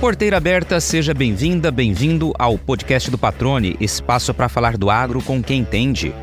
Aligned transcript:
Porteira 0.00 0.38
aberta, 0.38 0.80
seja 0.80 1.12
bem-vinda, 1.12 1.70
bem-vindo 1.70 2.32
ao 2.38 2.56
podcast 2.56 3.10
do 3.10 3.18
Patrone, 3.18 3.76
espaço 3.78 4.32
para 4.32 4.48
falar 4.48 4.78
do 4.78 4.88
agro 4.88 5.22
com 5.22 5.42
quem 5.42 5.60
entende. 5.60 6.14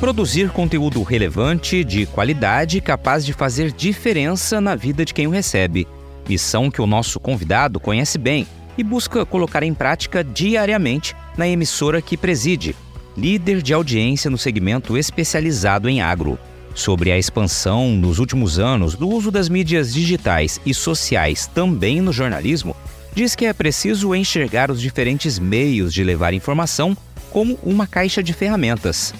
Produzir 0.00 0.48
conteúdo 0.48 1.02
relevante, 1.02 1.84
de 1.84 2.06
qualidade, 2.06 2.80
capaz 2.80 3.26
de 3.26 3.34
fazer 3.34 3.72
diferença 3.72 4.58
na 4.58 4.74
vida 4.74 5.04
de 5.04 5.12
quem 5.12 5.26
o 5.26 5.30
recebe. 5.30 5.86
Missão 6.26 6.70
que 6.70 6.80
o 6.80 6.86
nosso 6.86 7.20
convidado 7.20 7.78
conhece 7.78 8.16
bem 8.16 8.46
e 8.78 8.82
busca 8.82 9.26
colocar 9.26 9.62
em 9.62 9.74
prática 9.74 10.24
diariamente 10.24 11.14
na 11.36 11.46
emissora 11.46 12.00
que 12.00 12.16
preside, 12.16 12.74
líder 13.16 13.62
de 13.62 13.72
audiência 13.72 14.30
no 14.30 14.38
segmento 14.38 14.96
especializado 14.96 15.88
em 15.88 16.00
agro 16.00 16.38
sobre 16.74 17.12
a 17.12 17.18
expansão 17.18 17.90
nos 17.90 18.18
últimos 18.18 18.58
anos 18.58 18.94
do 18.96 19.08
uso 19.08 19.30
das 19.30 19.48
mídias 19.48 19.94
digitais 19.94 20.60
e 20.66 20.74
sociais 20.74 21.46
também 21.46 22.00
no 22.00 22.12
jornalismo, 22.12 22.76
diz 23.14 23.36
que 23.36 23.46
é 23.46 23.52
preciso 23.52 24.14
enxergar 24.14 24.70
os 24.70 24.80
diferentes 24.80 25.38
meios 25.38 25.94
de 25.94 26.02
levar 26.02 26.34
informação 26.34 26.96
como 27.30 27.58
uma 27.62 27.86
caixa 27.86 28.22
de 28.22 28.32
ferramentas. 28.32 29.14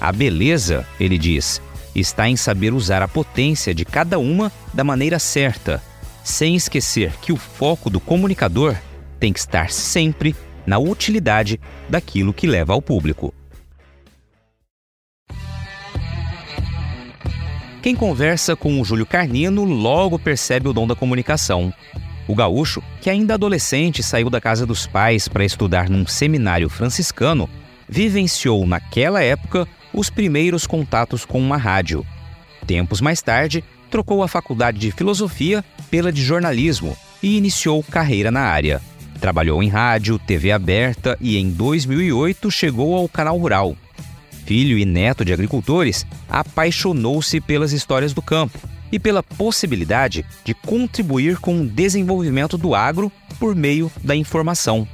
A 0.00 0.10
beleza, 0.10 0.86
ele 0.98 1.18
diz, 1.18 1.60
está 1.94 2.28
em 2.28 2.36
saber 2.36 2.72
usar 2.72 3.02
a 3.02 3.08
potência 3.08 3.74
de 3.74 3.84
cada 3.84 4.18
uma 4.18 4.50
da 4.72 4.82
maneira 4.82 5.18
certa, 5.18 5.82
sem 6.22 6.56
esquecer 6.56 7.12
que 7.20 7.32
o 7.32 7.36
foco 7.36 7.90
do 7.90 8.00
comunicador 8.00 8.74
tem 9.20 9.32
que 9.32 9.38
estar 9.38 9.70
sempre 9.70 10.34
na 10.66 10.78
utilidade 10.78 11.60
daquilo 11.88 12.32
que 12.32 12.46
leva 12.46 12.72
ao 12.72 12.80
público. 12.80 13.32
Quem 17.84 17.94
conversa 17.94 18.56
com 18.56 18.80
o 18.80 18.84
Júlio 18.86 19.04
Carnino 19.04 19.62
logo 19.62 20.18
percebe 20.18 20.66
o 20.66 20.72
dom 20.72 20.86
da 20.86 20.94
comunicação. 20.96 21.70
O 22.26 22.34
gaúcho, 22.34 22.82
que 23.02 23.10
ainda 23.10 23.34
adolescente 23.34 24.02
saiu 24.02 24.30
da 24.30 24.40
casa 24.40 24.64
dos 24.64 24.86
pais 24.86 25.28
para 25.28 25.44
estudar 25.44 25.90
num 25.90 26.06
seminário 26.06 26.70
franciscano, 26.70 27.46
vivenciou 27.86 28.66
naquela 28.66 29.22
época 29.22 29.68
os 29.92 30.08
primeiros 30.08 30.66
contatos 30.66 31.26
com 31.26 31.38
uma 31.38 31.58
rádio. 31.58 32.06
Tempos 32.66 33.02
mais 33.02 33.20
tarde, 33.20 33.62
trocou 33.90 34.22
a 34.22 34.28
faculdade 34.28 34.78
de 34.78 34.90
filosofia 34.90 35.62
pela 35.90 36.10
de 36.10 36.22
jornalismo 36.22 36.96
e 37.22 37.36
iniciou 37.36 37.82
carreira 37.82 38.30
na 38.30 38.44
área. 38.44 38.80
Trabalhou 39.20 39.62
em 39.62 39.68
rádio, 39.68 40.18
TV 40.18 40.52
aberta 40.52 41.18
e 41.20 41.36
em 41.36 41.50
2008 41.50 42.50
chegou 42.50 42.96
ao 42.96 43.06
Canal 43.10 43.36
Rural, 43.36 43.76
filho 44.44 44.78
e 44.78 44.84
neto 44.84 45.24
de 45.24 45.32
agricultores, 45.32 46.06
apaixonou-se 46.28 47.40
pelas 47.40 47.72
histórias 47.72 48.12
do 48.12 48.22
campo 48.22 48.58
e 48.92 48.98
pela 48.98 49.22
possibilidade 49.22 50.24
de 50.44 50.54
contribuir 50.54 51.38
com 51.38 51.60
o 51.60 51.66
desenvolvimento 51.66 52.56
do 52.56 52.74
agro 52.74 53.10
por 53.38 53.54
meio 53.54 53.90
da 54.02 54.14
informação. 54.14 54.86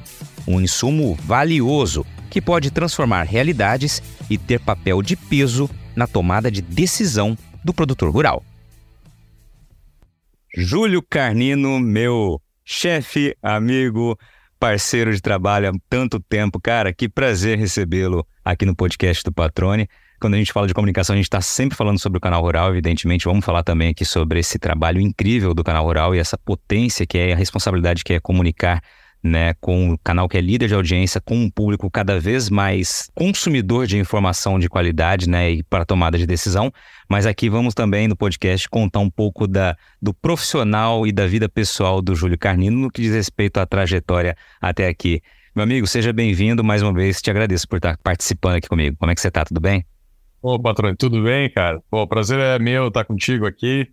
Um 0.47 0.59
insumo 0.59 1.15
valioso 1.23 2.05
que 2.29 2.41
pode 2.41 2.71
transformar 2.71 3.23
realidades 3.23 4.01
e 4.29 4.37
ter 4.37 4.59
papel 4.59 5.01
de 5.01 5.15
peso 5.15 5.69
na 5.95 6.07
tomada 6.07 6.49
de 6.49 6.61
decisão 6.61 7.37
do 7.63 7.73
produtor 7.73 8.09
rural. 8.11 8.43
Júlio 10.55 11.01
Carnino, 11.01 11.79
meu 11.79 12.41
chefe, 12.65 13.35
amigo, 13.41 14.17
parceiro 14.61 15.11
de 15.11 15.19
trabalho 15.19 15.69
há 15.69 15.73
tanto 15.89 16.19
tempo. 16.19 16.61
Cara, 16.61 16.93
que 16.93 17.09
prazer 17.09 17.57
recebê-lo 17.57 18.23
aqui 18.45 18.63
no 18.63 18.75
podcast 18.75 19.23
do 19.23 19.31
Patrone. 19.31 19.89
Quando 20.19 20.35
a 20.35 20.37
gente 20.37 20.53
fala 20.53 20.67
de 20.67 20.73
comunicação, 20.75 21.15
a 21.15 21.17
gente 21.17 21.25
está 21.25 21.41
sempre 21.41 21.75
falando 21.75 21.99
sobre 21.99 22.19
o 22.19 22.21
canal 22.21 22.43
rural, 22.43 22.69
evidentemente. 22.69 23.25
Vamos 23.25 23.43
falar 23.43 23.63
também 23.63 23.89
aqui 23.89 24.05
sobre 24.05 24.39
esse 24.39 24.59
trabalho 24.59 25.01
incrível 25.01 25.55
do 25.55 25.63
canal 25.63 25.83
rural 25.83 26.13
e 26.13 26.19
essa 26.19 26.37
potência 26.37 27.07
que 27.07 27.17
é 27.17 27.33
a 27.33 27.35
responsabilidade 27.35 28.03
que 28.03 28.13
é 28.13 28.19
comunicar 28.19 28.83
né, 29.23 29.53
com 29.55 29.91
o 29.91 29.97
canal 29.99 30.27
que 30.27 30.37
é 30.37 30.41
líder 30.41 30.67
de 30.67 30.73
audiência, 30.73 31.21
com 31.21 31.35
um 31.35 31.49
público 31.49 31.89
cada 31.91 32.19
vez 32.19 32.49
mais 32.49 33.09
consumidor 33.13 33.85
de 33.85 33.97
informação 33.97 34.57
de 34.57 34.67
qualidade, 34.67 35.29
né, 35.29 35.51
e 35.51 35.63
para 35.63 35.85
tomada 35.85 36.17
de 36.17 36.25
decisão. 36.25 36.71
Mas 37.09 37.25
aqui 37.25 37.49
vamos 37.49 37.73
também 37.73 38.07
no 38.07 38.15
podcast 38.15 38.67
contar 38.69 38.99
um 38.99 39.09
pouco 39.09 39.47
da, 39.47 39.75
do 40.01 40.13
profissional 40.13 41.05
e 41.05 41.11
da 41.11 41.27
vida 41.27 41.47
pessoal 41.47 42.01
do 42.01 42.15
Júlio 42.15 42.37
Carnino 42.37 42.77
no 42.77 42.91
que 42.91 43.01
diz 43.01 43.13
respeito 43.13 43.59
à 43.59 43.65
trajetória 43.65 44.35
até 44.59 44.87
aqui. 44.87 45.21
Meu 45.55 45.63
amigo, 45.63 45.85
seja 45.85 46.13
bem-vindo 46.13 46.63
mais 46.63 46.81
uma 46.81 46.93
vez. 46.93 47.21
Te 47.21 47.29
agradeço 47.29 47.67
por 47.67 47.75
estar 47.75 47.97
participando 47.97 48.55
aqui 48.55 48.69
comigo. 48.69 48.95
Como 48.97 49.11
é 49.11 49.15
que 49.15 49.21
você 49.21 49.27
está? 49.27 49.43
Tudo 49.43 49.59
bem? 49.59 49.85
Ô, 50.41 50.57
patrão, 50.59 50.95
tudo 50.95 51.21
bem, 51.21 51.51
cara? 51.51 51.79
Pô, 51.89 52.07
prazer 52.07 52.39
é 52.39 52.57
meu 52.57 52.87
estar 52.87 53.03
contigo 53.03 53.45
aqui 53.45 53.87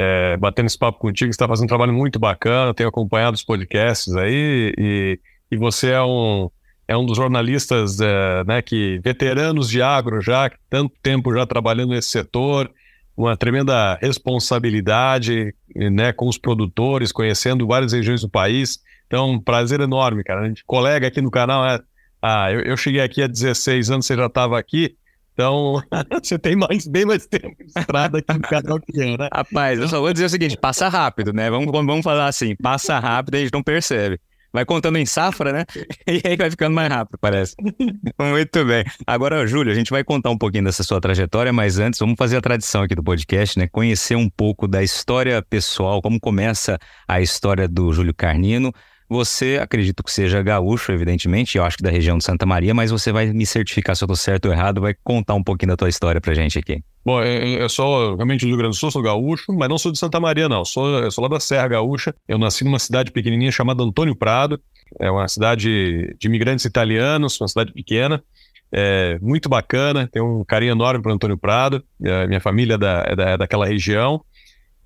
é, 0.00 0.36
batendo 0.36 0.66
esse 0.66 0.78
papo 0.78 1.00
contigo. 1.00 1.32
Você 1.32 1.34
está 1.34 1.48
fazendo 1.48 1.64
um 1.64 1.68
trabalho 1.68 1.92
muito 1.92 2.20
bacana, 2.20 2.72
tenho 2.72 2.88
acompanhado 2.88 3.34
os 3.34 3.42
podcasts 3.42 4.14
aí 4.14 4.72
e, 4.78 5.20
e 5.50 5.56
você 5.56 5.90
é 5.90 6.00
um, 6.00 6.48
é 6.86 6.96
um 6.96 7.04
dos 7.04 7.16
jornalistas 7.16 8.00
é, 8.00 8.44
né, 8.44 8.62
que 8.62 9.00
veteranos 9.02 9.68
de 9.68 9.82
agro 9.82 10.20
já, 10.20 10.48
tanto 10.70 10.94
tempo 11.02 11.34
já 11.34 11.44
trabalhando 11.44 11.90
nesse 11.90 12.10
setor, 12.10 12.70
uma 13.16 13.36
tremenda 13.36 13.98
responsabilidade 14.00 15.52
né, 15.74 16.12
com 16.12 16.28
os 16.28 16.38
produtores, 16.38 17.10
conhecendo 17.10 17.66
várias 17.66 17.92
regiões 17.92 18.20
do 18.20 18.28
país. 18.28 18.78
Então, 19.08 19.32
um 19.32 19.40
prazer 19.40 19.80
enorme, 19.80 20.22
cara. 20.22 20.42
A 20.42 20.46
gente, 20.46 20.62
colega 20.64 21.08
aqui 21.08 21.20
no 21.20 21.30
canal, 21.30 21.66
é, 21.66 21.80
ah, 22.22 22.52
eu, 22.52 22.60
eu 22.60 22.76
cheguei 22.76 23.00
aqui 23.00 23.20
há 23.20 23.26
16 23.26 23.90
anos, 23.90 24.06
você 24.06 24.14
já 24.14 24.26
estava 24.26 24.56
aqui. 24.56 24.94
Então, 25.38 25.80
você 26.20 26.36
tem 26.36 26.56
mais, 26.56 26.84
bem 26.88 27.06
mais 27.06 27.24
tempo 27.24 27.54
de 27.60 27.66
estrada 27.66 28.18
aqui 28.18 28.34
no 28.34 28.40
canal 28.40 28.80
que 28.80 29.00
eu, 29.00 29.16
né? 29.16 29.28
Rapaz, 29.32 29.78
eu 29.78 29.86
só 29.86 30.00
vou 30.00 30.12
dizer 30.12 30.24
o 30.24 30.28
seguinte: 30.28 30.56
passa 30.56 30.88
rápido, 30.88 31.32
né? 31.32 31.48
Vamos, 31.48 31.70
vamos 31.70 32.02
falar 32.02 32.26
assim: 32.26 32.56
passa 32.56 32.98
rápido 32.98 33.34
e 33.34 33.36
a 33.36 33.40
gente 33.42 33.52
não 33.52 33.62
percebe. 33.62 34.18
Vai 34.52 34.64
contando 34.64 34.98
em 34.98 35.06
safra, 35.06 35.52
né? 35.52 35.64
E 36.08 36.26
aí 36.26 36.36
vai 36.36 36.50
ficando 36.50 36.74
mais 36.74 36.88
rápido, 36.88 37.18
parece. 37.20 37.54
Muito 38.18 38.64
bem. 38.64 38.82
Agora, 39.06 39.46
Júlio, 39.46 39.70
a 39.70 39.74
gente 39.76 39.90
vai 39.90 40.02
contar 40.02 40.30
um 40.30 40.38
pouquinho 40.38 40.64
dessa 40.64 40.82
sua 40.82 41.00
trajetória, 41.00 41.52
mas 41.52 41.78
antes 41.78 42.00
vamos 42.00 42.16
fazer 42.18 42.38
a 42.38 42.40
tradição 42.40 42.82
aqui 42.82 42.96
do 42.96 43.04
podcast, 43.04 43.56
né? 43.60 43.68
Conhecer 43.68 44.16
um 44.16 44.28
pouco 44.28 44.66
da 44.66 44.82
história 44.82 45.40
pessoal, 45.40 46.02
como 46.02 46.18
começa 46.18 46.78
a 47.06 47.20
história 47.20 47.68
do 47.68 47.92
Júlio 47.92 48.14
Carnino. 48.14 48.72
Você, 49.08 49.58
acredito 49.60 50.02
que 50.02 50.12
seja 50.12 50.42
gaúcho, 50.42 50.92
evidentemente, 50.92 51.56
eu 51.56 51.64
acho 51.64 51.78
que 51.78 51.82
da 51.82 51.90
região 51.90 52.18
de 52.18 52.24
Santa 52.24 52.44
Maria, 52.44 52.74
mas 52.74 52.90
você 52.90 53.10
vai 53.10 53.32
me 53.32 53.46
certificar 53.46 53.96
se 53.96 54.04
eu 54.04 54.06
estou 54.06 54.16
certo 54.16 54.46
ou 54.46 54.52
errado, 54.52 54.82
vai 54.82 54.94
contar 55.02 55.34
um 55.34 55.42
pouquinho 55.42 55.70
da 55.70 55.76
tua 55.76 55.88
história 55.88 56.20
pra 56.20 56.34
gente 56.34 56.58
aqui. 56.58 56.82
Bom, 57.04 57.22
eu 57.22 57.68
sou 57.70 58.16
realmente 58.16 58.42
do 58.42 58.48
Rio 58.48 58.58
Grande 58.58 58.76
do 58.76 58.78
Sul, 58.78 58.90
sou 58.90 59.00
gaúcho, 59.00 59.50
mas 59.52 59.66
não 59.68 59.78
sou 59.78 59.90
de 59.90 59.98
Santa 59.98 60.20
Maria, 60.20 60.46
não. 60.46 60.62
Sou, 60.62 60.86
eu 60.98 61.10
sou 61.10 61.22
lá 61.22 61.28
da 61.28 61.40
Serra 61.40 61.68
Gaúcha. 61.68 62.14
Eu 62.28 62.36
nasci 62.36 62.64
numa 62.64 62.78
cidade 62.78 63.10
pequenininha 63.10 63.50
chamada 63.50 63.82
Antônio 63.82 64.14
Prado. 64.14 64.60
É 65.00 65.10
uma 65.10 65.26
cidade 65.26 66.14
de 66.18 66.26
imigrantes 66.28 66.66
italianos, 66.66 67.40
uma 67.40 67.48
cidade 67.48 67.72
pequena. 67.72 68.22
É 68.70 69.18
muito 69.22 69.48
bacana, 69.48 70.06
tenho 70.12 70.40
um 70.40 70.44
carinho 70.44 70.72
enorme 70.72 71.02
para 71.02 71.12
Antônio 71.12 71.38
Prado. 71.38 71.82
É, 72.02 72.26
minha 72.26 72.40
família 72.40 72.74
é, 72.74 72.78
da, 72.78 73.04
é, 73.06 73.16
da, 73.16 73.30
é 73.30 73.38
daquela 73.38 73.64
região. 73.64 74.22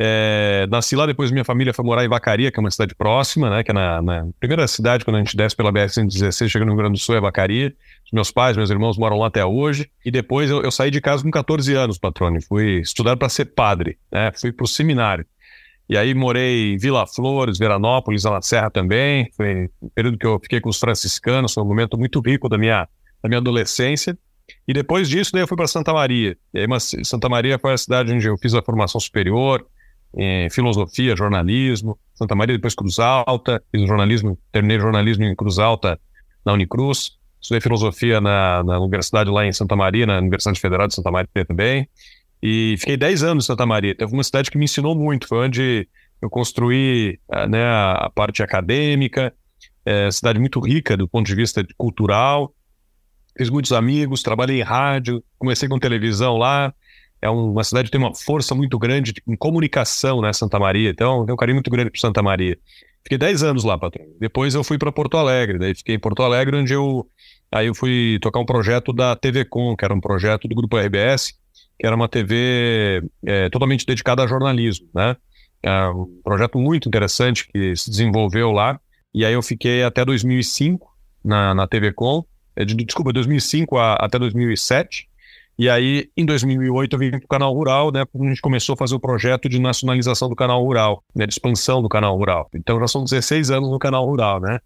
É, 0.05 0.67
nasci 0.69 0.97
lá, 0.97 1.07
depois 1.07 1.31
minha 1.31 1.45
família 1.45 1.73
foi 1.73 1.85
morar 1.85 2.05
em 2.05 2.09
Vacaria, 2.09 2.51
que 2.51 2.59
é 2.59 2.61
uma 2.61 2.73
cidade 2.73 2.93
próxima, 2.93 3.49
né? 3.49 3.63
Que 3.63 3.71
é 3.71 3.75
na, 3.75 4.03
na 4.03 4.27
primeira 4.41 4.67
cidade, 4.67 5.05
quando 5.05 5.15
a 5.15 5.19
gente 5.21 5.37
desce 5.37 5.55
pela 5.55 5.73
BR-116, 5.73 6.49
chega 6.49 6.65
no 6.65 6.73
Rio 6.73 6.79
Grande 6.79 6.95
do 6.95 6.99
Sul, 6.99 7.15
é 7.15 7.21
Vacaria. 7.21 7.73
Meus 8.13 8.33
pais, 8.33 8.57
meus 8.57 8.69
irmãos 8.69 8.99
moram 8.99 9.17
lá 9.17 9.29
até 9.29 9.45
hoje. 9.45 9.89
E 10.05 10.11
depois 10.11 10.51
eu, 10.51 10.61
eu 10.61 10.73
saí 10.73 10.91
de 10.91 11.01
casa 11.01 11.23
com 11.23 11.31
14 11.31 11.73
anos, 11.75 11.99
patrone. 11.99 12.43
Fui 12.43 12.81
estudar 12.81 13.17
para 13.17 13.29
ser 13.29 13.45
padre, 13.45 13.97
né? 14.11 14.33
Fui 14.35 14.51
para 14.51 14.65
o 14.65 14.67
seminário. 14.67 15.25
E 15.89 15.97
aí 15.97 16.13
morei 16.15 16.73
em 16.73 16.79
Vila 16.79 17.07
Flores, 17.07 17.57
Veranópolis, 17.57 18.25
na 18.25 18.43
Serra 18.43 18.71
também. 18.71 19.31
Foi 19.37 19.71
um 19.81 19.89
período 19.95 20.19
que 20.19 20.27
eu 20.27 20.41
fiquei 20.43 20.61
com 20.61 20.69
os 20.69 20.81
franciscanos, 20.81 21.55
foi 21.55 21.63
um 21.63 21.67
momento 21.67 21.97
muito 21.97 22.19
rico 22.19 22.49
da 22.49 22.59
minha, 22.59 22.89
da 23.23 23.29
minha 23.29 23.39
adolescência. 23.39 24.19
E 24.67 24.73
depois 24.73 25.09
disso, 25.09 25.31
daí 25.33 25.43
eu 25.43 25.47
fui 25.47 25.57
para 25.57 25.69
Santa 25.69 25.93
Maria. 25.93 26.37
E 26.53 26.59
aí, 26.59 26.67
Santa 27.05 27.29
Maria 27.29 27.57
foi 27.57 27.73
a 27.73 27.79
cidade 27.79 28.13
onde 28.13 28.27
eu 28.27 28.37
fiz 28.37 28.53
a 28.53 28.63
formação 28.63 29.01
superior, 29.01 29.65
em 30.17 30.51
filosofia, 30.51 31.17
jornalismo, 31.17 31.99
Santa 32.15 32.35
Maria, 32.35 32.57
depois 32.57 32.75
Cruz 32.75 32.99
Alta, 32.99 33.63
fiz 33.71 33.87
jornalismo, 33.87 34.39
terminei 34.51 34.79
jornalismo 34.79 35.25
em 35.25 35.35
Cruz 35.35 35.59
Alta, 35.59 35.99
na 36.45 36.53
Unicruz, 36.53 37.13
estudei 37.41 37.61
filosofia 37.61 38.21
na, 38.21 38.63
na 38.63 38.79
universidade 38.79 39.31
lá 39.31 39.47
em 39.47 39.53
Santa 39.53 39.75
Maria, 39.75 40.07
na 40.07 40.19
Universidade 40.19 40.61
Federal 40.61 40.87
de 40.87 40.95
Santa 40.95 41.11
Maria 41.11 41.45
também, 41.47 41.89
e 42.43 42.77
fiquei 42.79 42.97
10 42.97 43.23
anos 43.23 43.45
em 43.45 43.47
Santa 43.47 43.65
Maria. 43.65 43.95
Teve 43.95 44.13
uma 44.13 44.25
cidade 44.25 44.51
que 44.51 44.59
me 44.59 44.65
ensinou 44.65 44.95
muito, 44.95 45.27
foi 45.27 45.47
onde 45.47 45.89
eu 46.21 46.29
construí 46.29 47.19
né, 47.49 47.65
a 47.65 48.11
parte 48.15 48.43
acadêmica, 48.43 49.33
é, 49.85 50.11
cidade 50.11 50.39
muito 50.39 50.61
rica 50.61 50.97
do 50.97 51.09
ponto 51.09 51.27
de 51.27 51.35
vista 51.35 51.65
cultural, 51.77 52.53
fiz 53.37 53.51
muitos 53.51 53.73
amigos, 53.73 54.23
trabalhei 54.23 54.61
em 54.61 54.63
rádio, 54.63 55.23
comecei 55.39 55.69
com 55.69 55.79
televisão 55.79 56.37
lá, 56.37 56.73
é 57.23 57.31
uma 57.31 57.63
cidade 57.63 57.87
que 57.87 57.93
tem 57.93 58.01
uma 58.01 58.15
força 58.15 58.53
muito 58.53 58.77
grande 58.77 59.15
em 59.27 59.37
comunicação, 59.37 60.21
né, 60.21 60.33
Santa 60.33 60.59
Maria. 60.59 60.91
Então, 60.91 61.25
tem 61.25 61.33
um 61.33 61.37
carinho 61.37 61.55
muito 61.55 61.71
grande 61.71 61.91
por 61.91 61.99
Santa 61.99 62.21
Maria. 62.21 62.59
Fiquei 63.05 63.17
10 63.17 63.45
anos 63.45 63.65
lá, 63.65 63.79
patrão. 63.79 64.05
Depois 64.21 64.55
eu 64.55 64.65
fui 64.65 64.77
para 64.77 64.91
Porto 64.91 65.17
Alegre, 65.17 65.59
daí 65.59 65.75
fiquei 65.75 65.95
em 65.95 65.99
Porto 66.01 66.23
Alegre, 66.23 66.57
onde 66.57 66.73
eu 66.73 67.07
aí 67.51 67.67
eu 67.67 67.75
fui 67.75 68.19
tocar 68.21 68.41
um 68.41 68.45
projeto 68.45 68.93
da 68.93 69.15
TV 69.15 69.45
Com, 69.45 69.77
que 69.77 69.85
era 69.85 69.95
um 69.95 70.01
projeto 70.01 70.49
do 70.49 70.55
grupo 70.55 70.77
RBS, 70.77 71.33
que 71.79 71.87
era 71.87 71.95
uma 71.95 72.09
TV 72.09 73.03
é, 73.25 73.49
totalmente 73.51 73.87
dedicada 73.87 74.25
a 74.25 74.27
jornalismo, 74.27 74.89
né? 74.95 75.17
É 75.63 75.89
um 75.89 76.21
projeto 76.25 76.59
muito 76.59 76.89
interessante 76.89 77.47
que 77.49 77.77
se 77.77 77.89
desenvolveu 77.89 78.51
lá. 78.51 78.81
E 79.15 79.25
aí 79.25 79.35
eu 79.35 79.43
fiquei 79.43 79.85
até 79.85 80.05
2005 80.05 80.89
na, 81.25 81.55
na 81.55 81.67
TV 81.69 81.93
Com, 81.93 82.25
é, 82.57 82.65
de, 82.65 82.75
desculpa, 82.75 83.13
2005 83.13 83.77
a, 83.79 83.95
até 83.95 84.19
2007. 84.19 85.09
E 85.59 85.69
aí, 85.69 86.09
em 86.17 86.25
2008, 86.25 86.95
eu 86.95 86.99
vim 86.99 87.11
para 87.11 87.19
o 87.19 87.29
canal 87.29 87.53
rural, 87.53 87.93
né? 87.93 88.03
A 88.03 88.29
gente 88.29 88.41
começou 88.41 88.73
a 88.75 88.77
fazer 88.77 88.95
o 88.95 89.01
projeto 89.01 89.49
de 89.49 89.59
nacionalização 89.59 90.29
do 90.29 90.35
canal 90.35 90.63
rural, 90.63 91.05
né? 91.15 91.27
De 91.27 91.33
expansão 91.33 91.83
do 91.83 91.89
canal 91.89 92.17
rural. 92.17 92.49
Então, 92.55 92.81
já 92.81 92.89
são 92.89 93.05
16 93.05 93.51
anos 93.51 93.71
no 93.71 93.79
canal 93.79 94.07
rural, 94.07 94.41
né? 94.41 94.59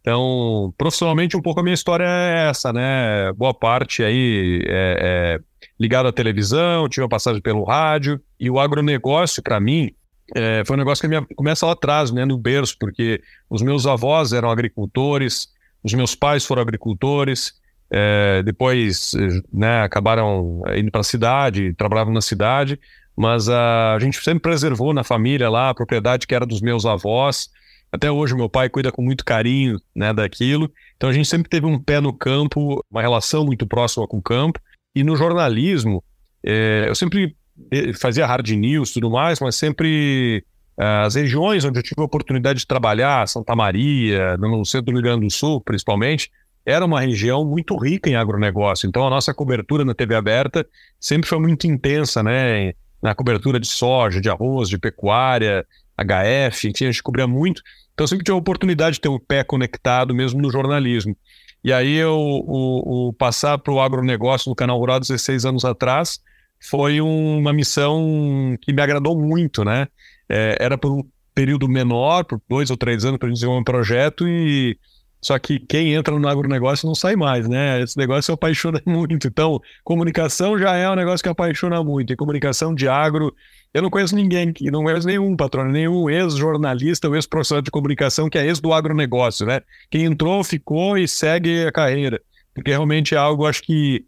Então, 0.00 0.74
profissionalmente, 0.76 1.36
um 1.36 1.40
pouco 1.40 1.60
a 1.60 1.62
minha 1.62 1.74
história 1.74 2.04
é 2.04 2.48
essa, 2.50 2.72
né? 2.72 3.32
Boa 3.32 3.54
parte 3.54 4.02
aí 4.02 4.62
é, 4.66 5.38
é 5.40 5.64
ligado 5.80 6.06
à 6.08 6.12
televisão, 6.12 6.88
tive 6.88 7.02
uma 7.02 7.08
passagem 7.08 7.40
pelo 7.40 7.64
rádio. 7.64 8.20
E 8.38 8.50
o 8.50 8.58
agronegócio, 8.58 9.42
para 9.42 9.58
mim, 9.58 9.92
é, 10.34 10.62
foi 10.66 10.76
um 10.76 10.78
negócio 10.78 11.00
que 11.00 11.08
minha, 11.08 11.24
começa 11.34 11.64
lá 11.64 11.72
atrás, 11.72 12.10
né? 12.10 12.24
No 12.24 12.36
berço, 12.36 12.76
porque 12.78 13.22
os 13.48 13.62
meus 13.62 13.86
avós 13.86 14.32
eram 14.32 14.50
agricultores, 14.50 15.48
os 15.82 15.94
meus 15.94 16.14
pais 16.14 16.44
foram 16.44 16.60
agricultores, 16.60 17.54
é, 17.90 18.42
depois 18.42 19.12
né, 19.52 19.82
acabaram 19.82 20.62
indo 20.76 20.90
para 20.90 21.00
a 21.00 21.04
cidade, 21.04 21.74
trabalhavam 21.74 22.12
na 22.12 22.20
cidade, 22.20 22.78
mas 23.16 23.48
a, 23.48 23.94
a 23.94 23.98
gente 23.98 24.22
sempre 24.22 24.40
preservou 24.40 24.92
na 24.92 25.04
família 25.04 25.48
lá 25.48 25.70
a 25.70 25.74
propriedade 25.74 26.26
que 26.26 26.34
era 26.34 26.46
dos 26.46 26.60
meus 26.60 26.84
avós. 26.84 27.48
Até 27.92 28.10
hoje 28.10 28.34
meu 28.34 28.48
pai 28.48 28.68
cuida 28.68 28.90
com 28.90 29.02
muito 29.02 29.24
carinho 29.24 29.78
né, 29.94 30.12
daquilo. 30.12 30.70
Então 30.96 31.08
a 31.08 31.12
gente 31.12 31.28
sempre 31.28 31.48
teve 31.48 31.66
um 31.66 31.80
pé 31.80 32.00
no 32.00 32.12
campo, 32.12 32.84
uma 32.90 33.00
relação 33.00 33.44
muito 33.44 33.66
próxima 33.66 34.06
com 34.08 34.18
o 34.18 34.22
campo. 34.22 34.58
E 34.96 35.04
no 35.04 35.14
jornalismo, 35.16 36.02
é, 36.44 36.86
eu 36.88 36.94
sempre 36.94 37.36
eh, 37.70 37.92
fazia 37.92 38.26
hard 38.26 38.48
news 38.50 38.92
tudo 38.92 39.10
mais, 39.10 39.38
mas 39.40 39.54
sempre 39.54 40.44
é, 40.78 40.84
as 41.04 41.14
regiões 41.14 41.64
onde 41.64 41.78
eu 41.78 41.82
tive 41.82 42.00
a 42.00 42.04
oportunidade 42.04 42.60
de 42.60 42.66
trabalhar, 42.66 43.26
Santa 43.28 43.54
Maria, 43.54 44.36
no 44.36 44.64
centro 44.64 44.86
do 44.86 44.92
Rio 44.92 45.02
Grande 45.02 45.26
do 45.26 45.32
Sul, 45.32 45.60
principalmente, 45.60 46.30
era 46.64 46.84
uma 46.84 47.00
região 47.00 47.44
muito 47.44 47.76
rica 47.76 48.08
em 48.08 48.16
agronegócio. 48.16 48.86
Então, 48.86 49.06
a 49.06 49.10
nossa 49.10 49.34
cobertura 49.34 49.84
na 49.84 49.94
TV 49.94 50.14
aberta 50.14 50.66
sempre 50.98 51.28
foi 51.28 51.38
muito 51.38 51.66
intensa, 51.66 52.22
né? 52.22 52.72
Na 53.02 53.14
cobertura 53.14 53.60
de 53.60 53.66
soja, 53.66 54.20
de 54.20 54.30
arroz, 54.30 54.68
de 54.68 54.78
pecuária, 54.78 55.66
HF, 55.96 56.68
enfim, 56.68 56.84
a 56.86 56.90
gente 56.90 57.02
cobria 57.02 57.26
muito. 57.26 57.62
Então, 57.92 58.06
sempre 58.06 58.24
tive 58.24 58.34
a 58.34 58.38
oportunidade 58.38 58.94
de 58.94 59.00
ter 59.02 59.08
um 59.08 59.18
pé 59.18 59.44
conectado 59.44 60.14
mesmo 60.14 60.40
no 60.40 60.50
jornalismo. 60.50 61.16
E 61.62 61.72
aí, 61.72 61.94
eu, 61.94 62.16
o, 62.16 63.08
o 63.08 63.12
passar 63.12 63.58
para 63.58 63.72
o 63.72 63.80
agronegócio 63.80 64.48
no 64.48 64.56
Canal 64.56 64.78
Rural 64.78 65.00
16 65.00 65.44
anos 65.44 65.64
atrás 65.64 66.18
foi 66.60 67.00
uma 67.00 67.52
missão 67.52 68.56
que 68.62 68.72
me 68.72 68.80
agradou 68.80 69.18
muito, 69.18 69.64
né? 69.64 69.86
É, 70.28 70.56
era 70.58 70.78
por 70.78 70.90
um 70.90 71.02
período 71.34 71.68
menor, 71.68 72.24
por 72.24 72.40
dois 72.48 72.70
ou 72.70 72.76
três 72.76 73.04
anos, 73.04 73.18
para 73.18 73.30
desenvolver 73.30 73.60
um 73.60 73.64
projeto 73.64 74.26
e 74.26 74.78
só 75.24 75.38
que 75.38 75.58
quem 75.58 75.94
entra 75.94 76.18
no 76.18 76.28
agronegócio 76.28 76.86
não 76.86 76.94
sai 76.94 77.16
mais, 77.16 77.48
né? 77.48 77.80
Esse 77.80 77.96
negócio 77.96 78.34
apaixona 78.34 78.78
muito. 78.84 79.26
Então, 79.26 79.58
comunicação 79.82 80.58
já 80.58 80.76
é 80.76 80.88
um 80.90 80.94
negócio 80.94 81.22
que 81.22 81.30
apaixona 81.30 81.82
muito. 81.82 82.12
E 82.12 82.16
comunicação 82.16 82.74
de 82.74 82.86
agro, 82.86 83.34
eu 83.72 83.80
não 83.80 83.88
conheço 83.88 84.14
ninguém, 84.14 84.52
não 84.70 84.82
conheço 84.82 85.06
nenhum 85.06 85.34
patrão, 85.34 85.64
nenhum 85.64 86.10
ex-jornalista 86.10 87.08
ou 87.08 87.14
ex-profissional 87.14 87.62
de 87.62 87.70
comunicação 87.70 88.28
que 88.28 88.36
é 88.36 88.44
ex 88.44 88.60
do 88.60 88.70
agronegócio, 88.70 89.46
né? 89.46 89.62
Quem 89.90 90.04
entrou, 90.04 90.44
ficou 90.44 90.98
e 90.98 91.08
segue 91.08 91.64
a 91.64 91.72
carreira. 91.72 92.20
Porque 92.54 92.70
realmente 92.70 93.14
é 93.14 93.18
algo, 93.18 93.46
acho 93.46 93.62
que, 93.62 94.04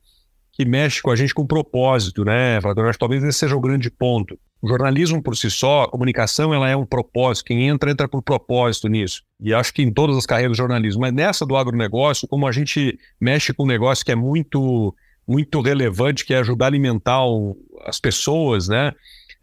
que 0.52 0.66
mexe 0.66 1.00
com 1.00 1.10
a 1.10 1.16
gente 1.16 1.32
com 1.32 1.46
propósito, 1.46 2.26
né? 2.26 2.60
Talvez 2.98 3.24
esse 3.24 3.38
seja 3.38 3.56
o 3.56 3.60
grande 3.60 3.90
ponto. 3.90 4.38
O 4.60 4.68
jornalismo 4.68 5.22
por 5.22 5.36
si 5.36 5.50
só, 5.50 5.82
a 5.82 5.90
comunicação, 5.90 6.52
ela 6.52 6.68
é 6.68 6.74
um 6.74 6.86
propósito. 6.86 7.46
Quem 7.46 7.68
entra, 7.68 7.90
entra 7.90 8.08
por 8.08 8.22
propósito 8.22 8.88
nisso. 8.88 9.22
E 9.40 9.52
acho 9.52 9.72
que 9.72 9.82
em 9.82 9.92
todas 9.92 10.16
as 10.16 10.26
carreiras 10.26 10.56
do 10.56 10.56
jornalismo. 10.56 11.02
Mas 11.02 11.12
nessa 11.12 11.44
do 11.44 11.56
agronegócio, 11.56 12.26
como 12.26 12.46
a 12.46 12.52
gente 12.52 12.98
mexe 13.20 13.52
com 13.52 13.64
um 13.64 13.66
negócio 13.66 14.04
que 14.04 14.12
é 14.12 14.14
muito, 14.14 14.94
muito 15.28 15.60
relevante, 15.60 16.24
que 16.24 16.32
é 16.32 16.38
ajudar 16.38 16.66
a 16.66 16.68
alimentar 16.68 17.24
o, 17.26 17.56
as 17.84 18.00
pessoas, 18.00 18.66
né? 18.66 18.92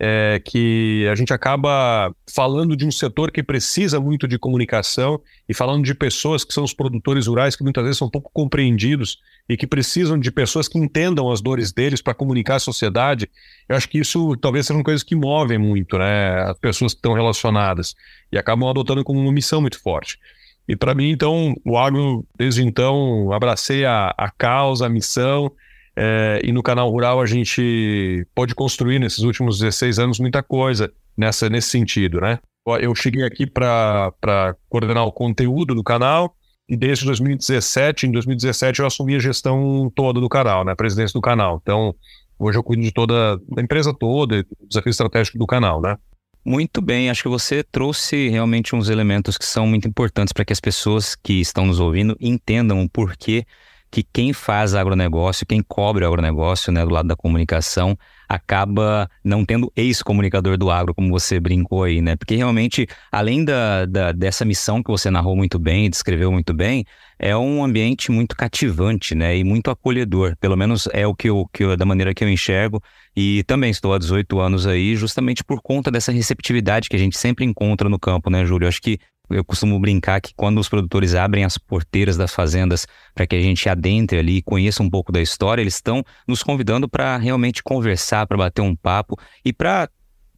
É, 0.05 0.41
que 0.43 1.07
a 1.09 1.15
gente 1.15 1.31
acaba 1.31 2.13
falando 2.29 2.75
de 2.75 2.85
um 2.85 2.91
setor 2.91 3.31
que 3.31 3.41
precisa 3.41 4.01
muito 4.01 4.27
de 4.27 4.37
comunicação 4.37 5.21
e 5.47 5.53
falando 5.53 5.85
de 5.85 5.95
pessoas 5.95 6.43
que 6.43 6.53
são 6.53 6.65
os 6.65 6.73
produtores 6.73 7.25
rurais 7.25 7.55
que 7.55 7.63
muitas 7.63 7.81
vezes 7.85 7.99
são 7.99 8.09
pouco 8.09 8.29
compreendidos 8.33 9.19
e 9.47 9.55
que 9.55 9.65
precisam 9.65 10.19
de 10.19 10.29
pessoas 10.29 10.67
que 10.67 10.77
entendam 10.77 11.31
as 11.31 11.39
dores 11.39 11.71
deles 11.71 12.01
para 12.01 12.13
comunicar 12.13 12.55
à 12.55 12.59
sociedade, 12.59 13.29
eu 13.69 13.77
acho 13.77 13.87
que 13.87 13.97
isso 13.97 14.35
talvez 14.35 14.65
seja 14.65 14.77
uma 14.77 14.83
coisa 14.83 15.05
que 15.05 15.15
move 15.15 15.57
muito, 15.57 15.97
né, 15.97 16.49
as 16.49 16.59
pessoas 16.59 16.93
que 16.93 16.97
estão 16.97 17.13
relacionadas 17.13 17.95
e 18.29 18.37
acabam 18.37 18.67
adotando 18.69 19.05
como 19.05 19.21
uma 19.21 19.31
missão 19.31 19.61
muito 19.61 19.81
forte. 19.81 20.19
E 20.67 20.75
para 20.75 20.93
mim, 20.93 21.11
então, 21.11 21.55
o 21.65 21.77
agro, 21.77 22.25
desde 22.37 22.61
então, 22.61 23.31
abracei 23.31 23.85
a, 23.85 24.13
a 24.17 24.29
causa, 24.29 24.85
a 24.85 24.89
missão, 24.89 25.49
é, 25.95 26.41
e 26.43 26.51
no 26.51 26.63
canal 26.63 26.89
rural 26.89 27.21
a 27.21 27.25
gente 27.25 28.25
pode 28.33 28.55
construir 28.55 28.99
nesses 28.99 29.19
últimos 29.19 29.59
16 29.59 29.99
anos 29.99 30.19
muita 30.19 30.41
coisa 30.41 30.91
nessa, 31.15 31.49
nesse 31.49 31.69
sentido, 31.69 32.19
né? 32.19 32.39
Eu 32.79 32.95
cheguei 32.95 33.23
aqui 33.25 33.45
para 33.45 34.55
coordenar 34.69 35.05
o 35.05 35.11
conteúdo 35.11 35.75
do 35.75 35.83
canal, 35.83 36.33
e 36.67 36.77
desde 36.77 37.05
2017, 37.05 38.07
em 38.07 38.11
2017 38.11 38.79
eu 38.79 38.87
assumi 38.87 39.15
a 39.15 39.19
gestão 39.19 39.91
toda 39.93 40.19
do 40.19 40.29
canal, 40.29 40.63
né, 40.63 40.71
a 40.71 40.75
presidência 40.75 41.13
do 41.13 41.21
canal. 41.21 41.59
Então, 41.61 41.93
hoje 42.39 42.57
eu 42.57 42.63
cuido 42.63 42.81
de 42.81 42.91
toda 42.91 43.39
a 43.57 43.61
empresa 43.61 43.93
toda, 43.93 44.43
do 44.43 44.67
desafio 44.67 44.89
estratégico 44.89 45.37
do 45.37 45.45
canal, 45.45 45.81
né? 45.81 45.97
Muito 46.45 46.81
bem, 46.81 47.09
acho 47.09 47.23
que 47.23 47.29
você 47.29 47.63
trouxe 47.63 48.27
realmente 48.27 48.75
uns 48.75 48.89
elementos 48.89 49.37
que 49.37 49.45
são 49.45 49.65
muito 49.65 49.87
importantes 49.87 50.33
para 50.33 50.43
que 50.43 50.51
as 50.51 50.59
pessoas 50.59 51.15
que 51.15 51.39
estão 51.39 51.65
nos 51.65 51.79
ouvindo 51.79 52.17
entendam 52.19 52.81
o 52.81 52.89
porquê 52.89 53.45
que 53.93 54.01
quem 54.01 54.33
faz 54.33 54.73
agronegócio, 54.73 55.45
quem 55.45 55.61
cobre 55.61 56.03
o 56.03 56.07
agronegócio, 56.07 56.71
né, 56.73 56.83
do 56.83 56.91
lado 56.91 57.07
da 57.07 57.15
comunicação, 57.15 57.95
acaba 58.27 59.07
não 59.23 59.45
tendo 59.45 59.71
ex-comunicador 59.75 60.57
do 60.57 60.71
agro, 60.71 60.95
como 60.95 61.11
você 61.11 61.39
brincou 61.39 61.83
aí, 61.83 62.01
né? 62.01 62.15
Porque 62.15 62.35
realmente, 62.35 62.87
além 63.11 63.45
da, 63.45 63.85
da, 63.85 64.11
dessa 64.11 64.43
missão 64.43 64.81
que 64.81 64.89
você 64.89 65.11
narrou 65.11 65.35
muito 65.35 65.59
bem, 65.59 65.91
descreveu 65.91 66.31
muito 66.31 66.55
bem, 66.55 66.83
é 67.19 67.37
um 67.37 67.63
ambiente 67.63 68.11
muito 68.11 68.35
cativante, 68.35 69.13
né? 69.13 69.37
E 69.37 69.43
muito 69.43 69.69
acolhedor. 69.69 70.35
Pelo 70.39 70.57
menos 70.57 70.89
é 70.91 71.05
o 71.05 71.13
que 71.13 71.29
eu, 71.29 71.47
que 71.53 71.63
eu, 71.63 71.77
da 71.77 71.85
maneira 71.85 72.15
que 72.15 72.23
eu 72.23 72.29
enxergo. 72.29 72.81
E 73.15 73.43
também 73.43 73.69
estou 73.69 73.93
há 73.93 73.99
18 73.99 74.39
anos 74.39 74.65
aí, 74.65 74.95
justamente 74.95 75.43
por 75.43 75.61
conta 75.61 75.91
dessa 75.91 76.11
receptividade 76.11 76.89
que 76.89 76.95
a 76.95 76.99
gente 76.99 77.15
sempre 77.15 77.45
encontra 77.45 77.87
no 77.87 77.99
campo, 77.99 78.31
né, 78.31 78.43
Júlio? 78.43 78.67
Acho 78.67 78.81
que 78.81 78.97
eu 79.29 79.43
costumo 79.43 79.79
brincar 79.79 80.21
que 80.21 80.33
quando 80.35 80.59
os 80.59 80.69
produtores 80.69 81.15
abrem 81.15 81.43
as 81.43 81.57
porteiras 81.57 82.17
das 82.17 82.33
fazendas 82.33 82.85
para 83.13 83.25
que 83.25 83.35
a 83.35 83.41
gente 83.41 83.67
adentre 83.69 84.19
ali 84.19 84.37
e 84.37 84.41
conheça 84.41 84.83
um 84.83 84.89
pouco 84.89 85.11
da 85.11 85.21
história, 85.21 85.61
eles 85.61 85.75
estão 85.75 86.03
nos 86.27 86.43
convidando 86.43 86.87
para 86.87 87.17
realmente 87.17 87.63
conversar, 87.63 88.27
para 88.27 88.37
bater 88.37 88.61
um 88.61 88.75
papo 88.75 89.17
e 89.43 89.53
para 89.53 89.89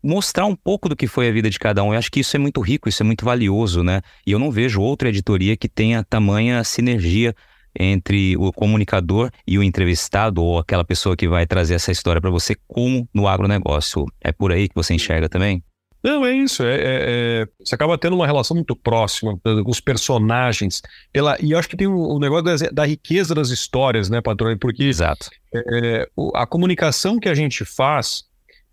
mostrar 0.04 0.46
um 0.46 0.56
pouco 0.56 0.88
do 0.88 0.96
que 0.96 1.08
foi 1.08 1.28
a 1.28 1.32
vida 1.32 1.50
de 1.50 1.58
cada 1.58 1.84
um. 1.84 1.94
Eu 1.94 2.00
acho 2.00 2.12
que 2.12 2.20
isso 2.20 2.36
é 2.36 2.40
muito 2.40 2.62
rico, 2.62 2.88
isso 2.88 3.02
é 3.02 3.06
muito 3.06 3.26
valioso, 3.26 3.84
né? 3.84 4.02
E 4.26 4.32
eu 4.32 4.40
não 4.40 4.52
vejo 4.52 4.80
outra 4.82 5.10
editoria 5.10 5.58
que 5.58 5.68
tenha 5.68 6.04
tamanha 6.04 6.64
sinergia 6.64 7.34
entre 7.78 8.38
o 8.38 8.54
comunicador 8.54 9.30
e 9.46 9.58
o 9.58 9.64
entrevistado 9.64 10.42
ou 10.42 10.60
aquela 10.60 10.86
pessoa 10.86 11.18
que 11.18 11.28
vai 11.28 11.46
trazer 11.46 11.74
essa 11.74 11.92
história 11.92 12.22
para 12.22 12.30
você 12.30 12.56
como 12.68 13.10
no 13.14 13.28
agronegócio. 13.28 14.06
É 14.22 14.32
por 14.32 14.52
aí 14.52 14.70
que 14.70 14.76
você 14.76 14.94
enxerga 14.94 15.28
também? 15.28 15.62
Não, 16.06 16.24
é 16.24 16.34
isso. 16.34 16.62
É, 16.62 16.76
é, 16.76 16.82
é, 16.84 17.48
você 17.60 17.74
acaba 17.74 17.98
tendo 17.98 18.16
uma 18.16 18.28
relação 18.28 18.54
muito 18.54 18.76
próxima 18.76 19.40
com 19.44 19.72
os 19.72 19.80
personagens. 19.80 20.80
Pela, 21.12 21.36
e 21.42 21.50
eu 21.50 21.58
acho 21.58 21.68
que 21.68 21.76
tem 21.76 21.88
um, 21.88 22.18
um 22.18 22.20
negócio 22.20 22.44
da, 22.46 22.70
da, 22.72 22.86
riqueza 22.86 23.34
das 23.34 23.50
histórias, 23.50 24.08
né, 24.08 24.22
patrão? 24.22 24.56
Porque 24.56 24.84
Exato. 24.84 25.32
É, 25.52 26.08
a 26.36 26.46
comunicação 26.46 27.20
que 27.20 27.28
a 27.28 27.34
gente 27.34 27.66
faz 27.66 28.26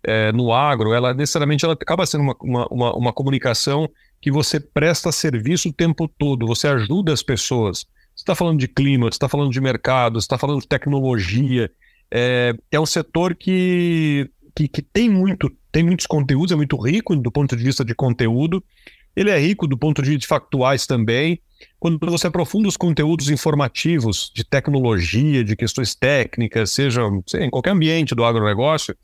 é, 0.03 0.31
no 0.31 0.53
agro, 0.53 0.93
ela 0.93 1.11
necessariamente 1.11 1.65
ela 1.65 1.73
acaba 1.73 2.05
sendo 2.05 2.21
uma, 2.21 2.35
uma, 2.39 2.67
uma, 2.67 2.95
uma, 2.97 3.13
comunicação 3.13 3.89
que 4.21 4.29
você 4.29 4.59
presta 4.59 5.11
serviço 5.11 5.69
o 5.69 5.73
tempo 5.73 6.07
todo, 6.07 6.45
você 6.45 6.67
ajuda 6.67 7.13
as 7.13 7.23
pessoas. 7.23 7.79
Você 8.15 8.21
está 8.21 8.35
falando 8.35 8.59
de 8.59 8.67
clima, 8.67 9.05
você 9.05 9.15
está 9.15 9.27
falando 9.27 9.51
de 9.51 9.59
mercado, 9.59 10.21
você 10.21 10.25
está 10.25 10.37
falando 10.37 10.61
de 10.61 10.67
tecnologia. 10.67 11.71
É, 12.11 12.53
é 12.71 12.79
um 12.79 12.85
setor 12.85 13.33
que, 13.33 14.29
que, 14.55 14.67
que 14.67 14.81
tem 14.81 15.09
muito 15.09 15.51
tem 15.71 15.83
muitos 15.83 16.05
conteúdos, 16.05 16.51
é 16.51 16.55
muito 16.55 16.77
rico 16.77 17.15
do 17.15 17.31
ponto 17.31 17.55
de 17.55 17.63
vista 17.63 17.83
de 17.83 17.95
conteúdo. 17.95 18.63
Ele 19.15 19.31
é 19.31 19.39
rico 19.39 19.67
do 19.67 19.75
ponto 19.75 20.03
de 20.03 20.09
vista 20.09 20.21
de 20.21 20.27
factuais 20.27 20.85
também. 20.85 21.39
Quando 21.79 21.99
você 21.99 22.27
aprofunda 22.27 22.67
os 22.67 22.77
conteúdos 22.77 23.29
informativos 23.29 24.31
de 24.35 24.43
tecnologia, 24.43 25.43
de 25.43 25.55
questões 25.55 25.95
técnicas, 25.95 26.69
seja 26.71 27.01
sei, 27.25 27.45
em 27.45 27.49
qualquer 27.49 27.71
ambiente 27.71 28.13
do 28.13 28.23
agronegócio, 28.23 28.95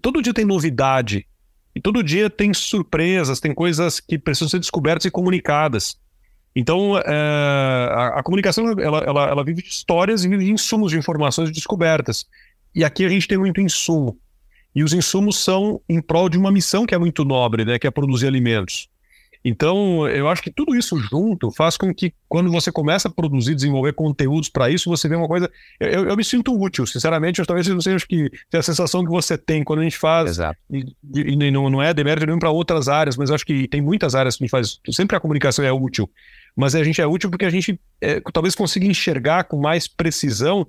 todo 0.00 0.22
dia 0.22 0.32
tem 0.32 0.46
novidade. 0.46 1.26
E 1.74 1.80
todo 1.80 2.02
dia 2.02 2.30
tem 2.30 2.54
surpresas, 2.54 3.40
tem 3.40 3.52
coisas 3.52 4.00
que 4.00 4.18
precisam 4.18 4.48
ser 4.48 4.60
descobertas 4.60 5.04
e 5.04 5.10
comunicadas. 5.10 5.98
Então, 6.56 6.96
é, 6.96 7.02
a, 7.10 8.20
a, 8.20 8.22
comunicação 8.22 8.70
ela, 8.80 9.00
ela, 9.00 9.28
ela, 9.28 9.44
vive 9.44 9.60
de 9.60 9.68
histórias 9.68 10.24
e 10.24 10.28
vive 10.28 10.44
de 10.44 10.52
insumos 10.52 10.92
de 10.92 10.98
informações 10.98 11.50
descobertas. 11.50 12.26
E 12.74 12.84
aqui 12.84 13.04
a 13.04 13.08
gente 13.08 13.26
tem 13.26 13.36
muito 13.36 13.60
insumo. 13.60 14.16
E 14.74 14.82
os 14.82 14.92
insumos 14.92 15.38
são 15.38 15.80
em 15.88 16.00
prol 16.00 16.28
de 16.28 16.36
uma 16.36 16.50
missão 16.50 16.84
que 16.84 16.94
é 16.94 16.98
muito 16.98 17.24
nobre, 17.24 17.64
né, 17.64 17.78
que 17.78 17.86
é 17.86 17.90
produzir 17.90 18.26
alimentos. 18.26 18.88
Então, 19.44 20.08
eu 20.08 20.26
acho 20.26 20.42
que 20.42 20.50
tudo 20.50 20.74
isso 20.74 20.96
junto 20.98 21.50
faz 21.50 21.76
com 21.76 21.94
que, 21.94 22.14
quando 22.26 22.50
você 22.50 22.72
começa 22.72 23.08
a 23.08 23.10
produzir, 23.10 23.54
desenvolver 23.54 23.92
conteúdos 23.92 24.48
para 24.48 24.70
isso, 24.70 24.88
você 24.88 25.06
vê 25.06 25.16
uma 25.16 25.28
coisa. 25.28 25.50
Eu, 25.78 26.08
eu, 26.08 26.16
me 26.16 26.24
sinto 26.24 26.58
útil, 26.58 26.86
sinceramente. 26.86 27.40
Eu, 27.40 27.46
talvez 27.46 27.68
você 27.68 27.90
acho 27.90 28.08
que 28.08 28.30
a 28.54 28.62
sensação 28.62 29.04
que 29.04 29.10
você 29.10 29.36
tem 29.36 29.62
quando 29.62 29.80
a 29.80 29.82
gente 29.82 29.98
faz. 29.98 30.30
Exato. 30.30 30.58
E, 30.72 30.94
e 31.14 31.50
não, 31.50 31.68
não 31.68 31.82
é 31.82 31.92
demérito 31.92 32.24
nenhum 32.24 32.38
para 32.38 32.50
outras 32.50 32.88
áreas, 32.88 33.18
mas 33.18 33.30
acho 33.30 33.44
que 33.44 33.68
tem 33.68 33.82
muitas 33.82 34.14
áreas 34.14 34.34
que 34.34 34.44
a 34.44 34.46
gente 34.46 34.50
faz. 34.50 34.80
Sempre 34.90 35.14
a 35.14 35.20
comunicação 35.20 35.62
é 35.62 35.70
útil. 35.70 36.10
Mas 36.56 36.74
a 36.74 36.82
gente 36.82 37.02
é 37.02 37.06
útil 37.06 37.28
porque 37.28 37.44
a 37.44 37.50
gente 37.50 37.78
é, 38.00 38.22
talvez 38.32 38.54
consiga 38.54 38.86
enxergar 38.86 39.44
com 39.44 39.60
mais 39.60 39.86
precisão 39.86 40.66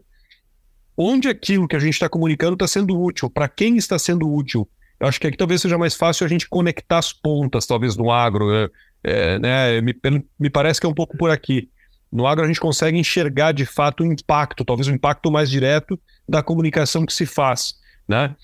onde 0.98 1.28
aquilo 1.28 1.68
que 1.68 1.76
a 1.76 1.80
gente 1.80 1.94
está 1.94 2.08
comunicando 2.08 2.54
está 2.54 2.68
sendo 2.68 3.00
útil, 3.00 3.30
para 3.30 3.48
quem 3.48 3.78
está 3.78 3.98
sendo 4.00 4.32
útil. 4.32 4.68
Eu 5.00 5.08
acho 5.08 5.20
que 5.20 5.28
aqui 5.28 5.38
talvez 5.38 5.62
seja 5.62 5.78
mais 5.78 5.96
fácil 5.96 6.26
a 6.26 6.30
gente 6.30 6.48
conectar 6.48 6.98
as 6.98 7.12
pontas, 7.12 7.66
talvez, 7.66 7.98
no 7.98 8.12
agro. 8.12 8.54
É, 8.54 8.70
é, 9.04 9.40
né? 9.40 9.82
me, 9.82 9.96
me 10.40 10.50
parece 10.50 10.80
que 10.80 10.86
é 10.86 10.90
um 10.90 10.94
pouco 10.94 11.18
por 11.18 11.30
aqui. 11.30 11.70
No 12.12 12.26
agro 12.26 12.46
a 12.46 12.48
gente 12.48 12.60
consegue 12.60 12.98
enxergar 12.98 13.52
de 13.52 13.66
fato 13.66 14.04
o 14.04 14.06
impacto, 14.06 14.64
talvez 14.64 14.88
o 14.88 14.92
impacto 14.92 15.30
mais 15.30 15.50
direto 15.50 16.00
da 16.28 16.42
comunicação 16.42 17.06
que 17.06 17.14
se 17.14 17.26
faz, 17.26 17.76
né? 18.08 18.36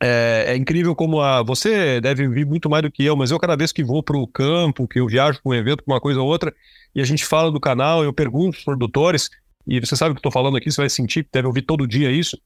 É, 0.00 0.44
é, 0.48 0.56
incrível 0.56 0.94
como 0.94 1.20
a. 1.20 1.42
Você 1.42 2.00
deve 2.00 2.28
vir 2.28 2.46
muito 2.46 2.70
mais 2.70 2.82
do 2.82 2.90
que 2.90 3.04
eu, 3.04 3.16
mas 3.16 3.30
eu, 3.30 3.38
cada 3.38 3.56
vez 3.56 3.72
que 3.72 3.82
vou 3.82 4.02
para 4.02 4.16
o 4.16 4.26
campo, 4.26 4.86
que 4.86 5.00
eu 5.00 5.06
viajo 5.06 5.40
para 5.42 5.50
um 5.50 5.54
evento, 5.54 5.82
para 5.82 5.94
uma 5.94 6.00
coisa 6.00 6.20
ou 6.20 6.28
outra, 6.28 6.54
e 6.94 7.00
a 7.00 7.04
gente 7.04 7.24
fala 7.24 7.50
do 7.50 7.58
canal, 7.58 8.04
eu 8.04 8.12
pergunto 8.12 8.56
para 8.56 8.76
produtores, 8.76 9.28
e 9.68 9.78
você 9.80 9.94
sabe 9.94 10.12
o 10.12 10.14
que 10.14 10.18
eu 10.18 10.28
estou 10.28 10.32
falando 10.32 10.56
aqui, 10.56 10.70
você 10.70 10.80
vai 10.80 10.90
sentir, 10.90 11.28
deve 11.32 11.46
ouvir 11.46 11.62
todo 11.62 11.86
dia 11.86 12.10
isso 12.10 12.36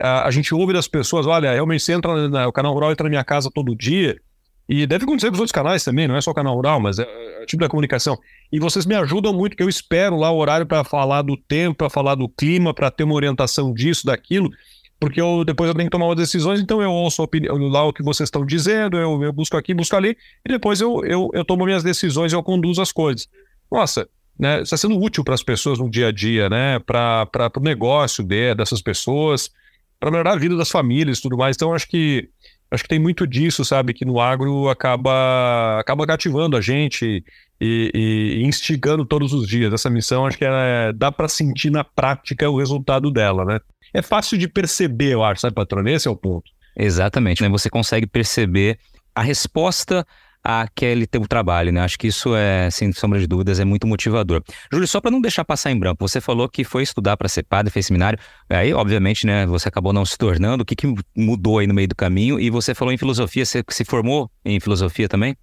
a, 0.00 0.26
a 0.26 0.30
gente 0.30 0.54
ouve 0.54 0.72
das 0.72 0.88
pessoas, 0.88 1.26
olha, 1.26 1.52
realmente 1.52 1.82
você 1.82 1.92
entra 1.92 2.28
na, 2.28 2.46
o 2.46 2.52
canal 2.52 2.72
rural 2.72 2.92
entra 2.92 3.04
na 3.04 3.10
minha 3.10 3.24
casa 3.24 3.50
todo 3.52 3.74
dia, 3.74 4.20
e 4.68 4.84
deve 4.84 5.04
acontecer 5.04 5.28
com 5.28 5.34
os 5.34 5.40
outros 5.40 5.52
canais 5.52 5.84
também, 5.84 6.08
não 6.08 6.16
é 6.16 6.20
só 6.20 6.32
o 6.32 6.34
canal 6.34 6.54
rural, 6.54 6.80
mas 6.80 6.98
é, 6.98 7.04
é, 7.04 7.42
é 7.42 7.46
tipo 7.46 7.60
da 7.60 7.68
comunicação. 7.68 8.18
E 8.50 8.58
vocês 8.58 8.84
me 8.84 8.96
ajudam 8.96 9.32
muito, 9.32 9.56
que 9.56 9.62
eu 9.62 9.68
espero 9.68 10.16
lá 10.16 10.30
o 10.30 10.38
horário 10.38 10.66
para 10.66 10.82
falar 10.82 11.22
do 11.22 11.36
tempo, 11.36 11.76
para 11.76 11.90
falar 11.90 12.16
do 12.16 12.28
clima, 12.28 12.74
para 12.74 12.90
ter 12.90 13.04
uma 13.04 13.14
orientação 13.14 13.72
disso, 13.72 14.06
daquilo, 14.06 14.50
porque 14.98 15.20
eu 15.20 15.44
depois 15.44 15.68
eu 15.68 15.74
tenho 15.74 15.86
que 15.86 15.92
tomar 15.92 16.06
umas 16.06 16.16
decisões, 16.16 16.60
então 16.60 16.82
eu 16.82 16.90
ouço 16.90 17.22
opinião, 17.22 17.56
lá 17.68 17.84
o 17.84 17.92
que 17.92 18.02
vocês 18.02 18.26
estão 18.26 18.44
dizendo, 18.44 18.96
eu, 18.96 19.22
eu 19.22 19.32
busco 19.32 19.56
aqui, 19.56 19.72
busco 19.72 19.94
ali, 19.94 20.16
e 20.44 20.48
depois 20.48 20.80
eu, 20.80 21.04
eu, 21.04 21.30
eu 21.32 21.44
tomo 21.44 21.64
minhas 21.64 21.84
decisões, 21.84 22.32
eu 22.32 22.42
conduzo 22.42 22.82
as 22.82 22.90
coisas. 22.90 23.28
Nossa, 23.70 24.08
né, 24.38 24.62
está 24.62 24.76
sendo 24.76 24.98
útil 24.98 25.24
para 25.24 25.34
as 25.34 25.42
pessoas 25.42 25.78
no 25.78 25.90
dia 25.90 26.08
a 26.08 26.12
dia, 26.12 26.48
né, 26.48 26.78
para 26.80 27.50
o 27.56 27.60
negócio 27.60 28.22
de, 28.22 28.54
dessas 28.54 28.82
pessoas, 28.82 29.50
para 29.98 30.10
melhorar 30.10 30.32
a 30.32 30.38
vida 30.38 30.56
das 30.56 30.70
famílias 30.70 31.18
e 31.18 31.22
tudo 31.22 31.36
mais. 31.36 31.56
Então, 31.56 31.72
acho 31.72 31.88
que 31.88 32.28
acho 32.70 32.82
que 32.82 32.88
tem 32.88 32.98
muito 32.98 33.26
disso, 33.26 33.64
sabe, 33.64 33.94
que 33.94 34.04
no 34.04 34.20
agro 34.20 34.68
acaba 34.68 35.78
acaba 35.78 36.06
cativando 36.06 36.56
a 36.56 36.60
gente 36.60 37.24
e, 37.60 37.90
e 37.94 38.42
instigando 38.44 39.04
todos 39.04 39.32
os 39.32 39.48
dias. 39.48 39.72
Essa 39.72 39.88
missão, 39.88 40.26
acho 40.26 40.36
que 40.36 40.44
é, 40.44 40.92
dá 40.92 41.10
para 41.10 41.28
sentir 41.28 41.70
na 41.70 41.84
prática 41.84 42.50
o 42.50 42.58
resultado 42.58 43.10
dela, 43.10 43.44
né? 43.44 43.60
É 43.94 44.02
fácil 44.02 44.36
de 44.36 44.48
perceber, 44.48 45.12
eu 45.12 45.24
acho, 45.24 45.40
sabe, 45.40 45.54
patrão? 45.54 45.86
Esse 45.86 46.08
é 46.08 46.10
o 46.10 46.16
ponto. 46.16 46.50
Exatamente, 46.76 47.42
né? 47.42 47.48
Você 47.48 47.70
consegue 47.70 48.06
perceber 48.06 48.78
a 49.14 49.22
resposta 49.22 50.06
aquele 50.46 51.06
teu 51.06 51.26
trabalho, 51.26 51.72
né? 51.72 51.80
Acho 51.80 51.98
que 51.98 52.06
isso 52.06 52.34
é, 52.36 52.70
sem 52.70 52.92
sombra 52.92 53.18
de 53.18 53.26
dúvidas, 53.26 53.58
é 53.58 53.64
muito 53.64 53.86
motivador. 53.86 54.42
Júlio, 54.72 54.86
só 54.86 55.00
para 55.00 55.10
não 55.10 55.20
deixar 55.20 55.44
passar 55.44 55.72
em 55.72 55.78
branco, 55.78 56.06
você 56.06 56.20
falou 56.20 56.48
que 56.48 56.62
foi 56.62 56.84
estudar 56.84 57.16
para 57.16 57.28
ser 57.28 57.42
padre, 57.42 57.72
fez 57.72 57.86
seminário, 57.86 58.18
aí, 58.48 58.72
obviamente, 58.72 59.26
né, 59.26 59.44
você 59.44 59.68
acabou 59.68 59.92
não 59.92 60.04
se 60.04 60.16
tornando, 60.16 60.62
o 60.62 60.64
que, 60.64 60.76
que 60.76 60.94
mudou 61.16 61.58
aí 61.58 61.66
no 61.66 61.74
meio 61.74 61.88
do 61.88 61.96
caminho? 61.96 62.38
E 62.38 62.48
você 62.48 62.74
falou 62.74 62.92
em 62.92 62.98
filosofia, 62.98 63.44
você 63.44 63.64
se 63.68 63.84
formou 63.84 64.30
em 64.44 64.60
filosofia 64.60 65.08
também? 65.08 65.36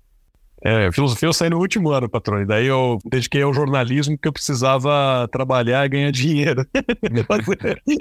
É, 0.66 0.90
filosofia 0.94 1.28
eu 1.28 1.34
saí 1.34 1.50
no 1.50 1.60
último 1.60 1.90
ano, 1.90 2.08
patrão. 2.10 2.42
E 2.42 2.46
daí 2.46 2.68
eu 2.68 2.98
dediquei 3.04 3.42
ao 3.42 3.54
jornalismo 3.54 4.16
porque 4.16 4.30
eu 4.30 4.34
precisava 4.34 5.28
trabalhar 5.30 5.86
e 5.86 5.90
ganhar 5.90 6.12
dinheiro. 6.14 6.66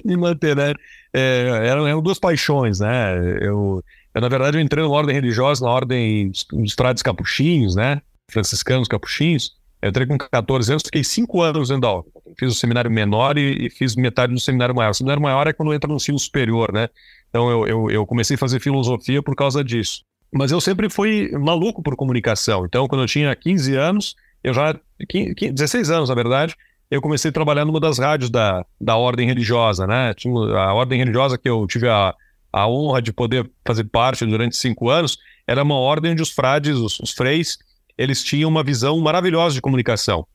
e 0.04 0.16
manter, 0.16 0.54
né? 0.54 0.72
É, 1.12 1.62
eram, 1.64 1.88
eram 1.88 2.00
duas 2.00 2.20
paixões, 2.20 2.78
né? 2.78 3.16
Eu, 3.40 3.82
eu, 4.14 4.20
na 4.20 4.28
verdade, 4.28 4.58
eu 4.58 4.60
entrei 4.60 4.82
na 4.82 4.90
ordem 4.90 5.14
religiosa, 5.14 5.64
na 5.64 5.70
ordem 5.70 6.30
dos 6.52 6.74
frades 6.74 7.02
capuchinhos, 7.02 7.74
né? 7.74 8.00
Franciscanos 8.30 8.88
capuchinhos. 8.88 9.52
Eu 9.80 9.88
entrei 9.88 10.06
com 10.06 10.16
14 10.16 10.70
anos, 10.70 10.82
fiquei 10.84 11.02
5 11.02 11.42
anos 11.42 11.68
dentro 11.68 11.82
da 11.82 11.90
ordem. 11.90 12.12
Fiz 12.38 12.52
o 12.52 12.54
seminário 12.54 12.90
menor 12.90 13.36
e, 13.36 13.66
e, 13.66 13.70
fiz 13.70 13.96
metade 13.96 14.32
do 14.32 14.40
seminário 14.40 14.74
maior. 14.74 14.90
O 14.90 14.94
seminário 14.94 15.22
maior 15.22 15.46
é 15.46 15.52
quando 15.52 15.74
entra 15.74 15.88
no 15.88 15.96
ensino 15.96 16.18
superior, 16.18 16.72
né? 16.72 16.88
Então 17.28 17.50
eu, 17.50 17.66
eu, 17.66 17.90
eu 17.90 18.06
comecei 18.06 18.36
a 18.36 18.38
fazer 18.38 18.60
filosofia 18.60 19.22
por 19.22 19.34
causa 19.34 19.64
disso. 19.64 20.02
Mas 20.32 20.50
eu 20.50 20.60
sempre 20.60 20.88
fui 20.88 21.30
maluco 21.32 21.82
por 21.82 21.96
comunicação. 21.96 22.64
Então, 22.64 22.86
quando 22.86 23.02
eu 23.02 23.06
tinha 23.06 23.34
15 23.34 23.74
anos, 23.76 24.16
eu 24.42 24.54
já. 24.54 24.78
15, 25.08 25.34
16 25.52 25.90
anos, 25.90 26.08
na 26.08 26.14
verdade, 26.14 26.54
eu 26.90 27.02
comecei 27.02 27.30
a 27.30 27.32
trabalhar 27.32 27.64
numa 27.64 27.80
das 27.80 27.98
rádios 27.98 28.30
da, 28.30 28.64
da 28.80 28.96
ordem 28.96 29.26
religiosa, 29.26 29.86
né? 29.86 30.14
A 30.56 30.72
ordem 30.72 30.98
religiosa 30.98 31.36
que 31.36 31.48
eu 31.48 31.66
tive 31.66 31.88
a, 31.88 32.14
a 32.52 32.68
honra 32.68 33.00
de 33.00 33.12
poder 33.12 33.50
fazer 33.66 33.84
parte 33.84 34.26
durante 34.26 34.56
cinco 34.56 34.90
anos, 34.90 35.16
era 35.46 35.62
uma 35.62 35.76
ordem 35.76 36.12
onde 36.12 36.22
os 36.22 36.30
frades, 36.30 36.76
os, 36.76 37.00
os 37.00 37.12
freis, 37.12 37.58
eles 37.96 38.22
tinham 38.22 38.50
uma 38.50 38.62
visão 38.62 38.98
maravilhosa 39.00 39.54
de 39.54 39.60
comunicação. 39.60 40.26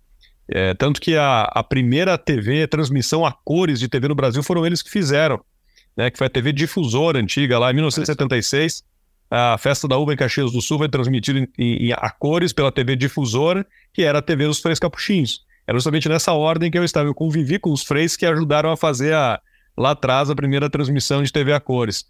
É, 0.50 0.74
tanto 0.74 1.02
que 1.02 1.16
a, 1.16 1.44
a 1.44 1.64
primeira 1.64 2.18
TV, 2.18 2.68
transmissão 2.68 3.26
a 3.26 3.32
cores 3.32 3.80
de 3.80 3.88
TV 3.88 4.08
no 4.08 4.16
Brasil, 4.16 4.42
foram 4.42 4.66
eles 4.66 4.82
que 4.82 4.90
fizeram, 4.90 5.40
né, 5.96 6.10
que 6.10 6.18
foi 6.18 6.28
a 6.28 6.30
TV 6.30 6.54
Difusora 6.54 7.20
antiga, 7.20 7.60
lá 7.60 7.70
em 7.72 7.76
1976. 7.76 8.84
A 9.30 9.58
festa 9.58 9.88
da 9.88 9.98
uva 9.98 10.14
em 10.14 10.18
Caxias 10.18 10.54
do 10.54 10.62
Sul 10.62 10.78
foi 10.78 10.88
transmitida 10.88 11.40
em, 11.40 11.48
em, 11.58 11.92
a 11.92 12.10
cores 12.10 12.54
pela 12.54 12.72
TV 12.72 12.96
Difusora, 12.96 13.66
que 13.94 14.04
era 14.04 14.20
a 14.20 14.22
TV 14.22 14.48
dos 14.48 14.60
Freis 14.60 14.80
Capuchinhos. 14.80 15.46
Era 15.68 15.78
justamente 15.78 16.08
nessa 16.08 16.32
ordem 16.32 16.72
que 16.72 16.78
eu 16.78 16.84
estava. 16.84 17.10
Eu 17.10 17.14
convivi 17.14 17.60
com 17.60 17.74
os 17.74 17.84
freis 17.84 18.16
que 18.16 18.26
ajudaram 18.26 18.72
a 18.72 18.78
fazer 18.78 19.14
a, 19.14 19.42
lá 19.78 19.92
atrás 19.92 20.30
a 20.30 20.36
primeira 20.36 20.70
transmissão 20.70 21.22
de 21.22 21.32
TV 21.32 21.54
a 21.54 21.60
cores. 21.60 22.06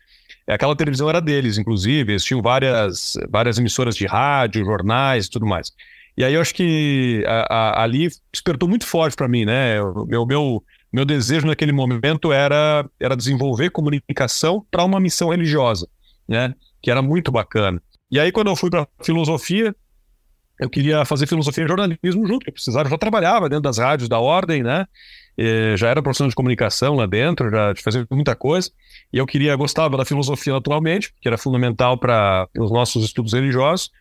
Aquela 0.48 0.76
televisão 0.76 1.10
era 1.10 1.20
deles, 1.20 1.58
inclusive, 1.58 2.14
eles 2.14 2.24
tinham 2.24 2.42
várias, 2.42 3.14
várias 3.30 3.58
emissoras 3.58 3.96
de 3.96 4.06
rádio, 4.06 4.64
jornais 4.64 5.26
e 5.26 5.30
tudo 5.30 5.46
mais. 5.46 5.74
E 6.18 6.24
aí 6.24 6.34
eu 6.34 6.42
acho 6.42 6.56
que 6.56 7.24
a, 7.28 7.54
a, 7.54 7.84
ali 7.84 8.08
despertou 8.32 8.68
muito 8.68 8.88
forte 8.88 9.16
para 9.16 9.28
mim, 9.28 9.46
né? 9.46 9.82
O 9.82 10.06
meu, 10.06 10.26
meu, 10.26 10.64
meu 10.92 11.06
desejo 11.06 11.46
naquele 11.46 11.72
momento 11.72 12.32
era, 12.32 12.90
era 13.00 13.16
desenvolver 13.16 13.70
comunicação 13.70 14.66
para 14.72 14.84
uma 14.84 15.00
missão 15.00 15.30
religiosa, 15.30 15.88
né? 16.28 16.56
Que 16.82 16.90
era 16.90 17.02
muito 17.02 17.32
bacana. 17.32 17.82
E 18.10 18.20
aí, 18.20 18.32
quando 18.32 18.48
eu 18.48 18.56
fui 18.56 18.70
para 18.70 18.88
filosofia, 19.04 19.76
eu 20.60 20.70
queria 20.70 21.06
fazer 21.06 21.28
filosofia 21.28 21.66
e 21.66 21.68
jornalismo 21.68 22.26
junto, 22.26 22.48
eu 22.48 22.54
precisava, 22.54 22.88
eu 22.88 22.92
já 22.92 22.98
trabalhava 22.98 23.48
dentro 23.48 23.64
das 23.64 23.78
rádios 23.78 24.10
da 24.10 24.20
Ordem, 24.20 24.64
né? 24.64 24.88
Já 25.76 25.90
era 25.90 26.02
profissional 26.02 26.30
de 26.30 26.36
comunicação 26.36 26.96
lá 26.96 27.06
dentro, 27.06 27.50
já 27.50 27.74
fazia 27.84 28.06
muita 28.10 28.36
coisa, 28.36 28.72
e 29.14 29.18
eu 29.18 29.26
queria, 29.26 29.56
gostava 29.56 29.96
da 29.98 30.06
filosofia 30.06 30.54
naturalmente, 30.54 31.14
que 31.22 31.28
era 31.28 31.38
fundamental 31.38 31.98
para 31.98 32.48
os 32.58 32.72
nossos 32.72 33.06
estudos 33.06 33.34
religiosos, 33.34 33.92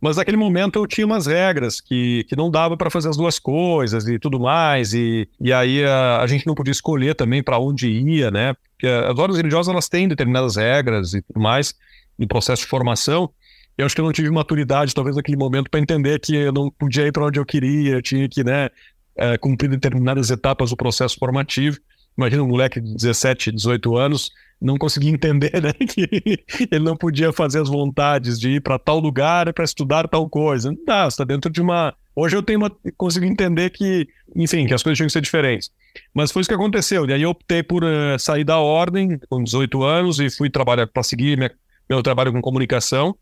mas 0.00 0.16
naquele 0.16 0.36
momento 0.36 0.80
eu 0.80 0.86
tinha 0.86 1.06
umas 1.06 1.26
regras 1.26 1.80
que, 1.80 2.24
que 2.28 2.34
não 2.34 2.50
dava 2.50 2.76
para 2.76 2.90
fazer 2.90 3.08
as 3.08 3.16
duas 3.16 3.38
coisas 3.38 4.08
e 4.08 4.18
tudo 4.18 4.40
mais, 4.40 4.92
e, 4.92 5.28
e 5.40 5.52
aí 5.52 5.84
a, 5.84 6.18
a 6.18 6.26
gente 6.26 6.46
não 6.46 6.54
podia 6.54 6.72
escolher 6.72 7.14
também 7.14 7.42
para 7.42 7.58
onde 7.58 7.88
ia, 7.88 8.28
né? 8.30 8.54
Porque 8.72 8.88
as 8.88 9.16
ordens 9.16 9.36
religiosas 9.36 9.72
elas 9.72 9.88
têm 9.88 10.08
determinadas 10.08 10.56
regras 10.56 11.14
e 11.14 11.22
tudo 11.22 11.38
mais, 11.40 11.72
no 12.18 12.26
processo 12.26 12.62
de 12.62 12.68
formação, 12.68 13.30
eu 13.76 13.86
acho 13.86 13.94
que 13.94 14.00
eu 14.00 14.04
não 14.04 14.12
tive 14.12 14.30
maturidade, 14.30 14.94
talvez, 14.94 15.16
naquele 15.16 15.36
momento, 15.36 15.70
para 15.70 15.80
entender 15.80 16.20
que 16.20 16.34
eu 16.34 16.52
não 16.52 16.70
podia 16.70 17.06
ir 17.06 17.12
para 17.12 17.24
onde 17.24 17.38
eu 17.38 17.44
queria, 17.44 17.94
eu 17.94 18.02
tinha 18.02 18.28
que, 18.28 18.44
né, 18.44 18.68
é, 19.16 19.36
cumprir 19.38 19.68
determinadas 19.68 20.30
etapas 20.30 20.70
do 20.70 20.76
processo 20.76 21.16
formativo. 21.18 21.78
Imagina 22.16 22.42
um 22.42 22.48
moleque 22.48 22.80
de 22.80 22.94
17, 22.94 23.52
18 23.52 23.96
anos 23.96 24.30
não 24.62 24.78
conseguia 24.78 25.10
entender 25.10 25.60
né, 25.60 25.72
que 25.84 26.68
ele 26.70 26.84
não 26.84 26.96
podia 26.96 27.32
fazer 27.32 27.60
as 27.60 27.68
vontades 27.68 28.38
de 28.38 28.50
ir 28.50 28.60
para 28.60 28.78
tal 28.78 29.00
lugar 29.00 29.52
para 29.52 29.64
estudar 29.64 30.08
tal 30.08 30.28
coisa. 30.28 30.70
Não 30.70 30.78
dá, 30.86 31.08
está 31.08 31.24
dentro 31.24 31.50
de 31.50 31.60
uma. 31.60 31.94
Hoje 32.14 32.36
eu 32.36 32.42
tenho 32.42 32.60
uma... 32.60 32.70
consigo 32.96 33.26
entender 33.26 33.70
que, 33.70 34.06
enfim, 34.36 34.66
que 34.66 34.74
as 34.74 34.82
coisas 34.82 34.96
tinham 34.96 35.08
que 35.08 35.12
ser 35.12 35.20
diferentes. 35.20 35.70
Mas 36.14 36.30
foi 36.30 36.40
isso 36.40 36.48
que 36.48 36.54
aconteceu. 36.54 37.04
E 37.06 37.12
aí 37.12 37.22
eu 37.22 37.30
optei 37.30 37.62
por 37.62 37.82
uh, 37.82 38.18
sair 38.18 38.44
da 38.44 38.58
ordem 38.58 39.18
com 39.28 39.42
18 39.42 39.82
anos 39.82 40.20
e 40.20 40.30
fui 40.30 40.48
trabalhar 40.48 40.86
para 40.86 41.02
seguir 41.02 41.36
minha... 41.36 41.50
meu 41.90 42.02
trabalho 42.02 42.32
com 42.32 42.40
comunicação. 42.40 43.16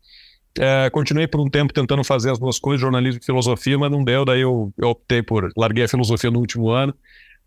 É, 0.59 0.89
continuei 0.89 1.27
por 1.27 1.39
um 1.39 1.49
tempo 1.49 1.73
tentando 1.73 2.03
fazer 2.03 2.31
as 2.31 2.39
duas 2.39 2.59
coisas, 2.59 2.81
jornalismo 2.81 3.21
e 3.21 3.25
filosofia, 3.25 3.77
mas 3.77 3.89
não 3.89 4.03
deu, 4.03 4.25
daí 4.25 4.41
eu, 4.41 4.73
eu 4.77 4.89
optei 4.89 5.21
por. 5.21 5.51
Larguei 5.55 5.85
a 5.85 5.87
filosofia 5.87 6.29
no 6.29 6.39
último 6.39 6.69
ano. 6.69 6.93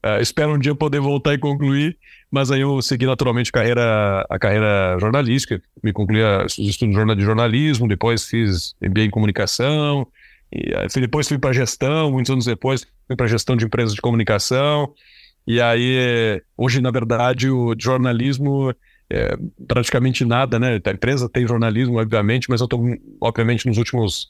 É, 0.02 0.20
espero 0.20 0.54
um 0.54 0.58
dia 0.58 0.74
poder 0.74 1.00
voltar 1.00 1.32
e 1.32 1.38
concluir, 1.38 1.96
mas 2.30 2.50
aí 2.50 2.60
eu 2.60 2.82
segui 2.82 3.06
naturalmente 3.06 3.50
carreira, 3.50 4.26
a 4.28 4.38
carreira 4.38 4.98
jornalística, 5.00 5.62
me 5.82 5.94
concluí 5.94 6.22
os 6.22 6.58
estudos 6.58 7.16
de 7.16 7.22
jornalismo, 7.22 7.88
depois 7.88 8.26
fiz 8.26 8.74
MBA 8.82 9.04
em 9.04 9.10
comunicação, 9.10 10.06
e 10.52 11.00
depois 11.00 11.26
fui 11.26 11.38
para 11.38 11.54
gestão, 11.54 12.12
muitos 12.12 12.30
anos 12.30 12.44
depois 12.44 12.86
fui 13.06 13.16
para 13.16 13.26
gestão 13.26 13.56
de 13.56 13.64
empresas 13.64 13.94
de 13.94 14.00
comunicação, 14.02 14.92
E 15.46 15.60
aí, 15.60 16.42
hoje, 16.56 16.80
na 16.80 16.90
verdade, 16.90 17.50
o 17.50 17.74
jornalismo 17.78 18.74
é 19.10 19.36
praticamente 19.66 20.24
nada, 20.24 20.58
né? 20.58 20.80
A 20.84 20.90
empresa 20.90 21.28
tem 21.28 21.46
jornalismo, 21.46 21.98
obviamente, 21.98 22.48
mas 22.48 22.60
eu 22.60 22.64
estou, 22.64 22.80
obviamente, 23.20 23.66
nos 23.66 23.78
últimos 23.78 24.28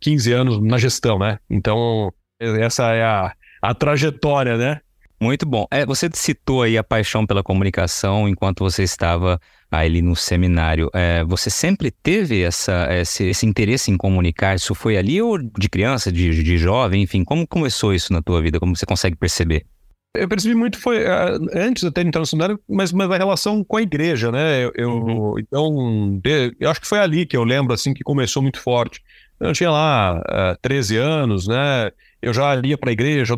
15 0.00 0.32
anos 0.32 0.62
na 0.62 0.78
gestão, 0.78 1.18
né? 1.18 1.38
Então, 1.48 2.12
essa 2.38 2.92
é 2.92 3.02
a, 3.02 3.32
a 3.62 3.74
trajetória, 3.74 4.56
né? 4.56 4.80
Muito 5.20 5.44
bom. 5.44 5.66
É, 5.70 5.84
você 5.84 6.08
citou 6.12 6.62
aí 6.62 6.78
a 6.78 6.84
paixão 6.84 7.26
pela 7.26 7.42
comunicação 7.42 8.28
enquanto 8.28 8.60
você 8.60 8.84
estava 8.84 9.40
ali 9.68 10.00
no 10.00 10.14
seminário. 10.14 10.88
É, 10.94 11.24
você 11.24 11.50
sempre 11.50 11.90
teve 11.90 12.42
essa, 12.42 12.86
esse, 12.90 13.24
esse, 13.24 13.44
interesse 13.44 13.90
em 13.90 13.96
comunicar? 13.96 14.54
Isso 14.54 14.74
foi 14.76 14.96
ali 14.96 15.20
ou 15.20 15.36
de 15.38 15.68
criança, 15.68 16.12
de, 16.12 16.42
de 16.42 16.56
jovem? 16.56 17.02
Enfim, 17.02 17.24
como 17.24 17.46
começou 17.48 17.92
isso 17.92 18.12
na 18.12 18.22
tua 18.22 18.40
vida? 18.40 18.60
Como 18.60 18.76
você 18.76 18.86
consegue 18.86 19.16
perceber? 19.16 19.66
Eu 20.18 20.28
percebi 20.28 20.54
muito 20.54 20.78
foi 20.78 21.04
uh, 21.04 21.38
antes 21.54 21.84
até 21.84 22.02
de 22.02 22.08
entrar 22.08 22.20
no 22.20 22.26
seminário, 22.26 22.60
mas, 22.68 22.92
mas 22.92 23.10
a 23.10 23.16
relação 23.16 23.62
com 23.62 23.76
a 23.76 23.82
igreja, 23.82 24.32
né? 24.32 24.64
Eu, 24.64 24.72
eu 24.74 24.90
uhum. 24.90 25.38
então 25.38 26.18
de, 26.22 26.54
eu 26.58 26.70
acho 26.70 26.80
que 26.80 26.86
foi 26.86 26.98
ali 26.98 27.26
que 27.26 27.36
eu 27.36 27.44
lembro 27.44 27.72
assim 27.72 27.94
que 27.94 28.02
começou 28.02 28.42
muito 28.42 28.60
forte. 28.60 29.02
Eu 29.40 29.52
tinha 29.52 29.70
lá 29.70 30.18
uh, 30.18 30.52
é, 30.52 30.56
13 30.60 30.96
anos, 30.96 31.46
né? 31.46 31.90
Eu 32.20 32.34
já 32.34 32.52
lia 32.56 32.76
para 32.76 32.90
a 32.90 32.92
igreja, 32.92 33.36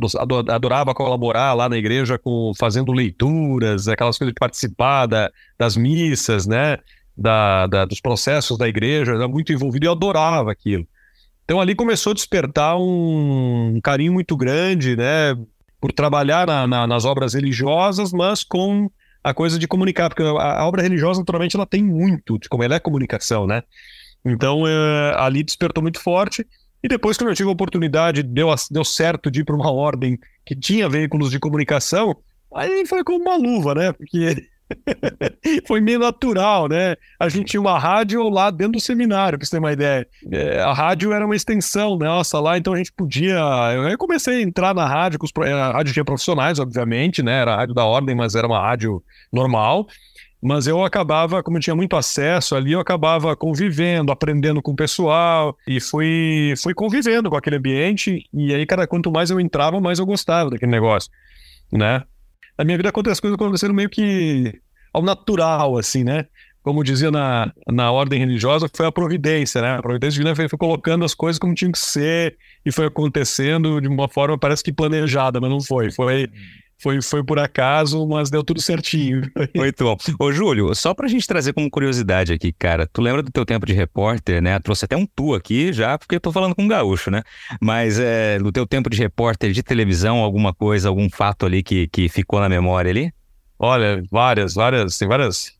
adorava 0.49 0.95
colaborar 0.95 1.53
lá 1.53 1.69
na 1.69 1.77
igreja 1.77 2.19
com 2.19 2.53
fazendo 2.59 2.93
leituras, 2.93 3.87
aquelas 3.87 4.17
coisas 4.17 4.33
de 4.33 4.39
participar 4.39 5.07
da, 5.07 5.31
das 5.59 5.77
missas, 5.77 6.47
né? 6.47 6.79
Da, 7.17 7.67
da, 7.67 7.85
dos 7.85 8.01
processos 8.01 8.57
da 8.57 8.67
igreja, 8.67 9.13
era 9.13 9.29
muito 9.29 9.53
envolvido 9.53 9.85
e 9.85 9.89
eu 9.89 9.93
adorava 9.93 10.51
aquilo. 10.51 10.87
Então 11.45 11.61
ali 11.61 11.75
começou 11.75 12.13
a 12.13 12.15
despertar 12.15 12.77
um 12.79 13.81
carinho 13.83 14.13
muito 14.13 14.37
grande, 14.37 14.97
né? 14.97 15.37
Por 15.81 15.93
trabalhar 15.93 16.47
na, 16.47 16.67
na, 16.67 16.87
nas 16.87 17.05
obras 17.05 17.35
religiosas, 17.35 18.13
mas 18.13 18.45
com 18.45 18.91
a 19.23 19.35
coisa 19.35 19.59
de 19.59 19.69
comunicar, 19.69 20.09
porque 20.09 20.23
a, 20.23 20.61
a 20.61 20.67
obra 20.67 20.83
religiosa, 20.83 21.21
naturalmente, 21.21 21.57
ela 21.57 21.67
tem 21.67 21.83
muito 21.83 22.39
de 22.39 22.49
como 22.49 22.63
ela 22.63 22.75
é 22.75 22.81
comunicação, 22.81 23.47
né? 23.47 23.63
Então, 24.25 24.67
é, 24.67 25.15
ali 25.17 25.43
despertou 25.43 25.83
muito 25.83 26.01
forte. 26.01 26.47
E 26.83 26.89
depois, 26.89 27.17
quando 27.17 27.31
eu 27.31 27.37
tive 27.37 27.49
a 27.49 27.53
oportunidade, 27.53 28.23
deu, 28.23 28.49
deu 28.71 28.85
certo 28.85 29.31
de 29.31 29.41
ir 29.41 29.45
para 29.45 29.55
uma 29.55 29.71
ordem 29.71 30.19
que 30.45 30.57
tinha 30.57 30.89
veículos 30.89 31.31
de 31.31 31.39
comunicação, 31.39 32.17
aí 32.55 32.87
foi 32.87 33.05
como 33.05 33.23
uma 33.23 33.37
luva, 33.37 33.75
né? 33.75 33.93
Porque 33.93 34.47
foi 35.67 35.81
meio 35.81 35.99
natural, 35.99 36.69
né? 36.69 36.97
A 37.19 37.29
gente 37.29 37.47
tinha 37.51 37.61
uma 37.61 37.79
rádio 37.79 38.29
lá 38.29 38.51
dentro 38.51 38.75
do 38.75 38.81
seminário, 38.81 39.39
para 39.39 39.47
você 39.47 39.53
ter 39.53 39.59
uma 39.59 39.73
ideia. 39.73 40.07
É, 40.31 40.61
a 40.61 40.73
rádio 40.73 41.13
era 41.13 41.25
uma 41.25 41.37
extensão 41.37 41.97
nossa 41.97 42.39
lá, 42.41 42.57
então 42.59 42.73
a 42.73 42.77
gente 42.77 42.93
podia. 42.93 43.41
Eu 43.91 43.99
comecei 43.99 44.39
a 44.39 44.43
entrar 44.43 44.75
na 44.75 44.87
rádio, 44.87 45.19
com 45.19 45.27
os... 45.27 45.33
a 45.47 45.73
rádio 45.73 45.93
tinha 45.93 46.05
profissionais, 46.05 46.59
obviamente, 46.59 47.23
né? 47.23 47.41
Era 47.41 47.55
a 47.55 47.57
rádio 47.57 47.75
da 47.75 47.85
ordem, 47.85 48.15
mas 48.15 48.35
era 48.35 48.47
uma 48.47 48.61
rádio 48.61 49.03
normal 49.33 49.87
mas 50.43 50.67
eu 50.67 50.83
acabava, 50.83 51.43
como 51.43 51.59
eu 51.59 51.61
tinha 51.61 51.77
muito 51.77 51.95
acesso 51.97 52.57
ali, 52.57 52.73
eu 52.73 52.81
acabava 52.81 53.37
convivendo, 53.37 54.11
aprendendo 54.11 54.63
com 54.63 54.73
o 54.73 54.77
pessoal 54.77 55.57
e 55.67 55.81
fui, 55.81 56.55
fui 56.63 56.73
convivendo 56.73 57.29
com 57.29 57.37
aquele 57.37 57.57
ambiente. 57.57 58.27
E 58.33 58.55
aí, 58.55 58.65
cara, 58.65 58.87
quanto 58.87 59.11
mais 59.11 59.31
eu 59.31 59.39
entrava, 59.39 59.81
mais 59.81 59.99
eu 59.99 60.07
gostava 60.07 60.51
daquele 60.51 60.73
negócio, 60.73 61.11
né? 61.71 62.05
Na 62.61 62.65
minha 62.65 62.77
vida 62.77 62.91
as 62.91 63.19
coisas 63.19 63.35
acontecendo 63.37 63.73
meio 63.73 63.89
que 63.89 64.61
ao 64.93 65.03
natural, 65.03 65.79
assim, 65.79 66.05
né? 66.05 66.27
Como 66.63 66.85
dizia 66.85 67.11
na, 67.11 67.51
na 67.67 67.91
ordem 67.91 68.21
religiosa, 68.21 68.69
foi 68.71 68.85
a 68.85 68.93
providência, 68.93 69.63
né? 69.63 69.77
A 69.77 69.81
providência 69.81 70.19
divina 70.19 70.37
foi, 70.37 70.47
foi 70.47 70.59
colocando 70.59 71.03
as 71.03 71.15
coisas 71.15 71.39
como 71.39 71.55
tinham 71.55 71.73
que 71.73 71.79
ser 71.79 72.37
e 72.63 72.71
foi 72.71 72.85
acontecendo 72.85 73.81
de 73.81 73.89
uma 73.89 74.11
forma, 74.11 74.37
parece 74.37 74.63
que 74.63 74.75
planejada, 74.75 75.41
mas 75.41 75.49
não 75.49 75.63
foi. 75.63 75.91
Foi 75.91 76.29
foi, 76.81 77.03
foi 77.03 77.23
por 77.23 77.39
acaso, 77.39 78.07
mas 78.07 78.31
deu 78.31 78.43
tudo 78.43 78.61
certinho. 78.61 79.23
Muito 79.55 79.85
bom. 79.85 79.97
Ô, 80.19 80.33
Júlio, 80.33 80.75
só 80.75 80.95
pra 80.95 81.09
gente 81.09 81.27
trazer 81.27 81.53
como 81.53 81.71
curiosidade 81.71 82.33
aqui, 82.33 82.53
cara, 82.53 82.87
tu 82.87 83.03
lembra 83.03 83.23
do 83.23 83.31
teu 83.31 83.45
tempo 83.45 83.67
de 83.67 83.73
repórter, 83.73 84.43
né? 84.43 84.59
Trouxe 84.59 84.87
até 84.87 84.97
um 84.97 85.07
tu 85.07 85.35
aqui 85.35 85.73
já, 85.73 85.99
porque 85.99 86.17
eu 86.17 86.21
tô 86.21 86.33
falando 86.33 86.55
com 86.55 86.63
um 86.63 86.69
gaúcho, 86.69 87.11
né? 87.11 87.23
Mas 87.61 87.99
é, 87.99 88.39
no 88.39 88.51
teu 88.51 88.67
tempo 88.67 88.89
de 88.89 88.99
repórter 88.99 89.53
de 89.53 89.63
televisão, 89.63 90.19
alguma 90.19 90.55
coisa, 90.55 90.89
algum 90.89 91.09
fato 91.11 91.47
ali 91.47 91.63
que, 91.63 91.87
que 91.89 92.09
ficou 92.09 92.41
na 92.41 92.49
memória 92.49 92.91
ali? 92.91 93.13
Olha, 93.59 94.03
várias, 94.11 94.55
várias, 94.55 94.97
tem 94.97 95.07
várias, 95.07 95.53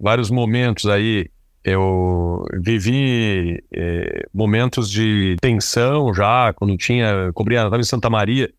vários 0.00 0.30
momentos 0.30 0.86
aí. 0.86 1.28
Eu 1.62 2.44
vivi 2.60 3.62
é, 3.72 4.26
momentos 4.34 4.90
de 4.90 5.36
tensão 5.40 6.12
já, 6.12 6.52
quando 6.54 6.76
tinha, 6.76 7.30
cobria, 7.34 7.58
estava 7.58 7.78
em 7.78 7.84
Santa 7.84 8.10
Maria, 8.10 8.52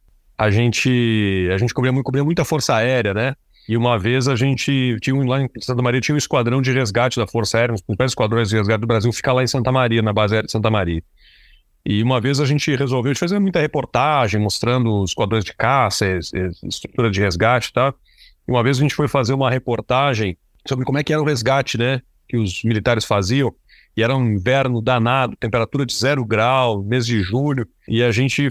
a 0.43 0.51
gente 0.51 1.49
a 1.53 1.58
gente 1.58 1.73
cobria, 1.73 2.03
cobria 2.03 2.23
muita 2.23 2.43
força 2.43 2.75
aérea, 2.75 3.13
né? 3.13 3.36
E 3.67 3.77
uma 3.77 3.97
vez 3.97 4.27
a 4.27 4.36
gente 4.36 4.97
tinha 4.99 5.15
lá 5.25 5.41
em 5.41 5.49
Santa 5.62 5.82
Maria 5.82 6.01
tinha 6.01 6.15
um 6.15 6.17
esquadrão 6.17 6.62
de 6.62 6.71
resgate 6.73 7.17
da 7.17 7.25
Força 7.25 7.58
Aérea, 7.58 7.73
um 7.73 7.95
dos 7.95 8.12
esquadrões 8.12 8.49
de 8.49 8.58
resgate 8.58 8.82
do 8.82 8.88
Brasil, 8.88 9.12
fica 9.13 9.32
lá 9.32 9.41
em 9.41 9.47
Santa 9.47 9.71
Maria, 9.71 10.01
na 10.01 10.12
base 10.12 10.34
aérea 10.34 10.47
de 10.47 10.51
Santa 10.51 10.69
Maria. 10.69 11.01
E 11.86 12.03
uma 12.03 12.19
vez 12.19 12.41
a 12.41 12.45
gente 12.45 12.75
resolveu 12.75 13.15
fazer 13.15 13.39
muita 13.39 13.62
reportagem 13.62 14.39
mostrando 14.39 15.01
os 15.01 15.12
esquadrões 15.12 15.45
de 15.45 15.53
caça, 15.53 16.06
estrutura 16.63 17.10
de 17.10 17.21
resgate 17.21 17.69
e 17.69 17.73
tal. 17.73 17.93
E 18.45 18.51
uma 18.51 18.62
vez 18.63 18.77
a 18.77 18.82
gente 18.82 18.95
foi 18.95 19.08
fazer 19.08 19.34
uma 19.34 19.49
reportagem 19.49 20.38
sobre 20.67 20.84
como 20.84 20.97
é 20.97 21.03
que 21.03 21.13
era 21.13 21.21
o 21.21 21.25
resgate, 21.25 21.77
né? 21.77 22.01
Que 22.27 22.36
os 22.36 22.63
militares 22.63 23.06
faziam 23.06 23.53
e 23.95 24.01
era 24.01 24.15
um 24.15 24.25
inverno 24.25 24.82
danado, 24.82 25.36
temperatura 25.36 25.86
de 25.86 25.93
zero 25.93 26.25
grau, 26.25 26.84
mês 26.84 27.06
de 27.06 27.21
julho, 27.21 27.67
e 27.88 28.01
a 28.01 28.12
gente 28.12 28.47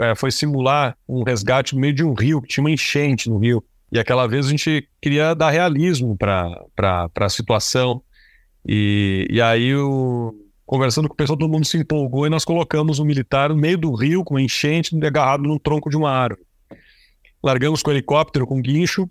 é, 0.00 0.14
foi 0.14 0.30
simular 0.30 0.96
um 1.06 1.22
resgate 1.22 1.74
no 1.74 1.80
meio 1.80 1.92
de 1.92 2.02
um 2.02 2.14
rio, 2.14 2.40
que 2.40 2.48
tinha 2.48 2.64
uma 2.64 2.70
enchente 2.70 3.28
no 3.28 3.38
rio. 3.38 3.62
E 3.92 3.98
aquela 3.98 4.26
vez 4.26 4.46
a 4.46 4.50
gente 4.50 4.88
queria 5.00 5.34
dar 5.34 5.50
realismo 5.50 6.16
para 6.16 7.10
a 7.14 7.28
situação. 7.28 8.02
E, 8.66 9.26
e 9.30 9.40
aí, 9.40 9.72
conversando 10.64 11.08
com 11.08 11.14
o 11.14 11.16
pessoal, 11.16 11.38
todo 11.38 11.50
mundo 11.50 11.66
se 11.66 11.76
empolgou 11.76 12.26
e 12.26 12.30
nós 12.30 12.44
colocamos 12.44 12.98
um 12.98 13.04
militar 13.04 13.50
no 13.50 13.56
meio 13.56 13.78
do 13.78 13.94
rio, 13.94 14.24
com 14.24 14.38
enchente, 14.38 14.96
agarrado 15.04 15.42
num 15.42 15.58
tronco 15.58 15.90
de 15.90 15.96
uma 15.96 16.10
árvore. 16.10 16.46
Largamos 17.42 17.82
com 17.82 17.90
helicóptero, 17.90 18.46
com 18.46 18.62
guincho, 18.62 19.06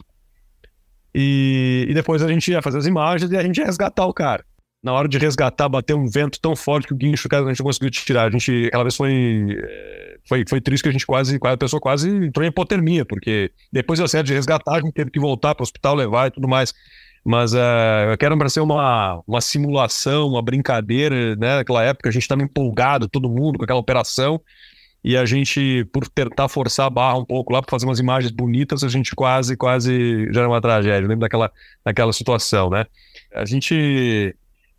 e, 1.14 1.86
e 1.88 1.94
depois 1.94 2.24
a 2.24 2.28
gente 2.28 2.52
ia 2.52 2.62
fazer 2.62 2.80
as 2.80 2.88
imagens 2.88 3.32
e 3.32 3.38
a 3.38 3.44
gente 3.44 3.60
ia 3.60 3.66
resgatar 3.66 4.06
o 4.08 4.14
cara 4.14 4.44
na 4.86 4.94
hora 4.94 5.08
de 5.08 5.18
resgatar, 5.18 5.68
bateu 5.68 5.98
um 5.98 6.06
vento 6.06 6.40
tão 6.40 6.56
forte 6.56 6.88
que 6.88 6.94
o 6.94 6.96
guincho 6.96 7.28
a 7.32 7.38
gente 7.50 7.60
não 7.60 7.66
conseguiu 7.66 7.90
tirar. 7.90 8.28
A 8.28 8.30
gente, 8.30 8.68
aquela 8.68 8.84
vez 8.84 8.96
foi, 8.96 9.58
eh, 9.60 10.18
foi, 10.30 10.46
foi 10.48 10.62
triste 10.62 10.84
que 10.84 10.90
a 10.90 10.92
gente 10.92 11.08
quase, 11.08 11.40
a 11.42 11.58
pessoa 11.58 11.82
quase 11.82 12.08
entrou 12.08 12.46
em 12.46 12.50
hipotermia, 12.50 13.04
porque 13.04 13.52
depois 13.74 13.98
deu 13.98 14.08
certo 14.08 14.28
de 14.28 14.34
resgatar, 14.36 14.76
a 14.76 14.80
gente 14.80 14.94
teve 14.94 15.10
que 15.10 15.20
voltar 15.20 15.56
para 15.56 15.64
o 15.64 15.66
hospital, 15.66 15.96
levar 15.96 16.28
e 16.28 16.32
tudo 16.32 16.48
mais. 16.48 16.72
Mas 17.26 17.56
uh, 17.56 18.12
eu 18.12 18.18
quero 18.20 18.38
para 18.38 18.48
ser 18.48 18.60
uma, 18.60 19.24
uma 19.28 19.42
simulação, 19.42 20.28
uma 20.28 20.44
brincadeira, 20.44 21.36
né? 21.36 21.56
Naquela 21.56 21.82
época 21.84 22.08
a 22.10 22.12
gente 22.12 22.22
estava 22.22 22.44
empolgado, 22.44 23.10
todo 23.10 23.28
mundo, 23.28 23.58
com 23.58 23.64
aquela 23.64 23.80
operação. 23.80 24.40
E 25.04 25.18
a 25.18 25.26
gente, 25.26 25.84
por 25.92 26.08
tentar 26.08 26.48
forçar 26.48 26.86
a 26.86 26.90
barra 26.92 27.18
um 27.18 27.26
pouco 27.26 27.52
lá 27.52 27.60
para 27.62 27.72
fazer 27.72 27.88
umas 27.88 28.00
imagens 28.00 28.32
bonitas, 28.32 28.84
a 28.84 28.88
gente 28.88 29.16
quase, 29.16 29.58
quase 29.58 30.32
já 30.32 30.42
era 30.42 30.50
uma 30.50 30.62
tragédia. 30.62 31.06
Eu 31.06 31.10
lembro 31.10 31.22
daquela, 31.22 31.52
daquela 31.84 32.14
situação, 32.14 32.70
né? 32.70 32.86
A 33.34 33.46
gente 33.46 34.36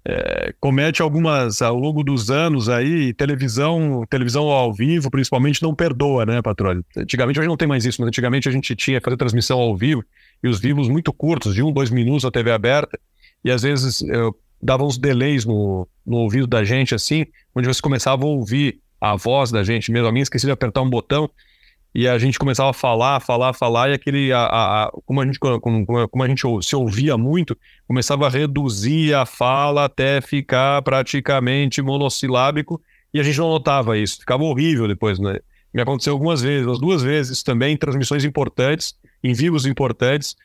é, 0.08 0.54
comete 0.60 1.02
algumas 1.02 1.60
ao 1.60 1.76
longo 1.76 2.04
dos 2.04 2.30
anos 2.30 2.68
aí, 2.68 3.12
televisão, 3.12 4.04
televisão 4.08 4.44
ao 4.44 4.72
vivo, 4.72 5.10
principalmente, 5.10 5.60
não 5.60 5.74
perdoa, 5.74 6.24
né, 6.24 6.40
patrônio? 6.40 6.84
Antigamente, 6.96 7.40
hoje 7.40 7.48
não 7.48 7.56
tem 7.56 7.66
mais 7.66 7.84
isso, 7.84 8.00
mas 8.00 8.06
antigamente 8.08 8.48
a 8.48 8.52
gente 8.52 8.76
tinha 8.76 9.00
que 9.00 9.04
fazer 9.04 9.16
transmissão 9.16 9.58
ao 9.58 9.76
vivo, 9.76 10.04
e 10.44 10.48
os 10.48 10.60
vivos 10.60 10.88
muito 10.88 11.12
curtos, 11.12 11.56
de 11.56 11.62
um, 11.62 11.72
dois 11.72 11.90
minutos 11.90 12.24
a 12.24 12.30
TV 12.30 12.52
aberta, 12.52 12.96
e 13.44 13.50
às 13.50 13.62
vezes 13.62 14.00
eu 14.02 14.36
dava 14.62 14.84
uns 14.84 14.96
delays 14.96 15.44
no, 15.44 15.88
no 16.06 16.18
ouvido 16.18 16.46
da 16.46 16.62
gente, 16.62 16.94
assim, 16.94 17.26
onde 17.52 17.66
você 17.66 17.82
começava 17.82 18.22
a 18.22 18.28
ouvir 18.28 18.78
a 19.00 19.16
voz 19.16 19.50
da 19.50 19.64
gente 19.64 19.90
mesmo. 19.90 20.06
A 20.06 20.12
minha 20.12 20.22
esqueci 20.22 20.46
de 20.46 20.52
apertar 20.52 20.82
um 20.82 20.90
botão, 20.90 21.28
e 21.98 22.06
a 22.06 22.18
gente 22.18 22.38
começava 22.38 22.68
a 22.68 22.74
falar, 22.74 23.20
falar, 23.20 23.54
falar, 23.54 23.88
e 23.88 23.94
aquele, 23.94 24.30
a, 24.30 24.44
a, 24.44 24.92
como, 25.06 25.22
a 25.22 25.24
gente, 25.24 25.38
como, 25.40 25.86
como 25.86 26.22
a 26.22 26.28
gente 26.28 26.42
se 26.60 26.76
ouvia 26.76 27.16
muito, 27.16 27.56
começava 27.88 28.26
a 28.26 28.28
reduzir 28.28 29.14
a 29.14 29.24
fala 29.24 29.86
até 29.86 30.20
ficar 30.20 30.82
praticamente 30.82 31.80
monossilábico, 31.80 32.82
e 33.14 33.18
a 33.18 33.22
gente 33.22 33.38
não 33.38 33.48
notava 33.48 33.96
isso, 33.96 34.18
ficava 34.20 34.44
horrível 34.44 34.86
depois, 34.86 35.18
né? 35.18 35.38
Me 35.72 35.80
aconteceu 35.80 36.12
algumas 36.12 36.42
vezes, 36.42 36.68
as 36.68 36.78
duas 36.78 37.02
vezes 37.02 37.42
também, 37.42 37.78
transmissões 37.78 38.26
importantes, 38.26 38.94
em 39.24 39.32
vivos 39.32 39.64
importantes, 39.64 40.36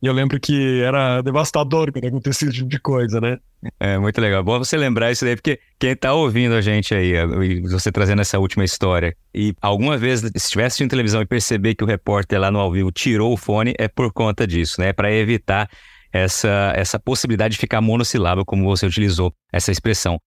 e 0.00 0.06
eu 0.06 0.12
lembro 0.12 0.38
que 0.38 0.80
era 0.82 1.20
devastador 1.22 1.92
quando 1.92 2.06
acontecia 2.06 2.48
esse 2.48 2.58
tipo 2.58 2.68
de 2.68 2.78
coisa, 2.78 3.20
né? 3.20 3.38
É 3.80 3.98
muito 3.98 4.20
legal. 4.20 4.44
Bom 4.44 4.58
você 4.58 4.76
lembrar 4.76 5.10
isso 5.10 5.24
daí, 5.24 5.34
porque 5.34 5.58
quem 5.78 5.96
tá 5.96 6.14
ouvindo 6.14 6.54
a 6.54 6.60
gente 6.60 6.94
aí, 6.94 7.14
você 7.62 7.90
trazendo 7.90 8.20
essa 8.20 8.38
última 8.38 8.64
história, 8.64 9.16
e 9.34 9.52
alguma 9.60 9.96
vez, 9.96 10.20
se 10.20 10.26
estivesse 10.34 10.66
assistindo 10.66 10.90
televisão 10.90 11.20
e 11.20 11.26
perceber 11.26 11.74
que 11.74 11.82
o 11.82 11.86
repórter 11.86 12.38
lá 12.38 12.50
no 12.50 12.60
ao 12.60 12.70
vivo 12.70 12.92
tirou 12.92 13.32
o 13.32 13.36
fone, 13.36 13.74
é 13.76 13.88
por 13.88 14.12
conta 14.12 14.46
disso, 14.46 14.80
né? 14.80 14.92
Para 14.92 15.12
evitar 15.12 15.68
essa, 16.12 16.72
essa 16.76 16.98
possibilidade 16.98 17.54
de 17.54 17.58
ficar 17.58 17.80
monossilável, 17.80 18.44
como 18.44 18.64
você 18.64 18.86
utilizou 18.86 19.34
essa 19.52 19.72
expressão. 19.72 20.18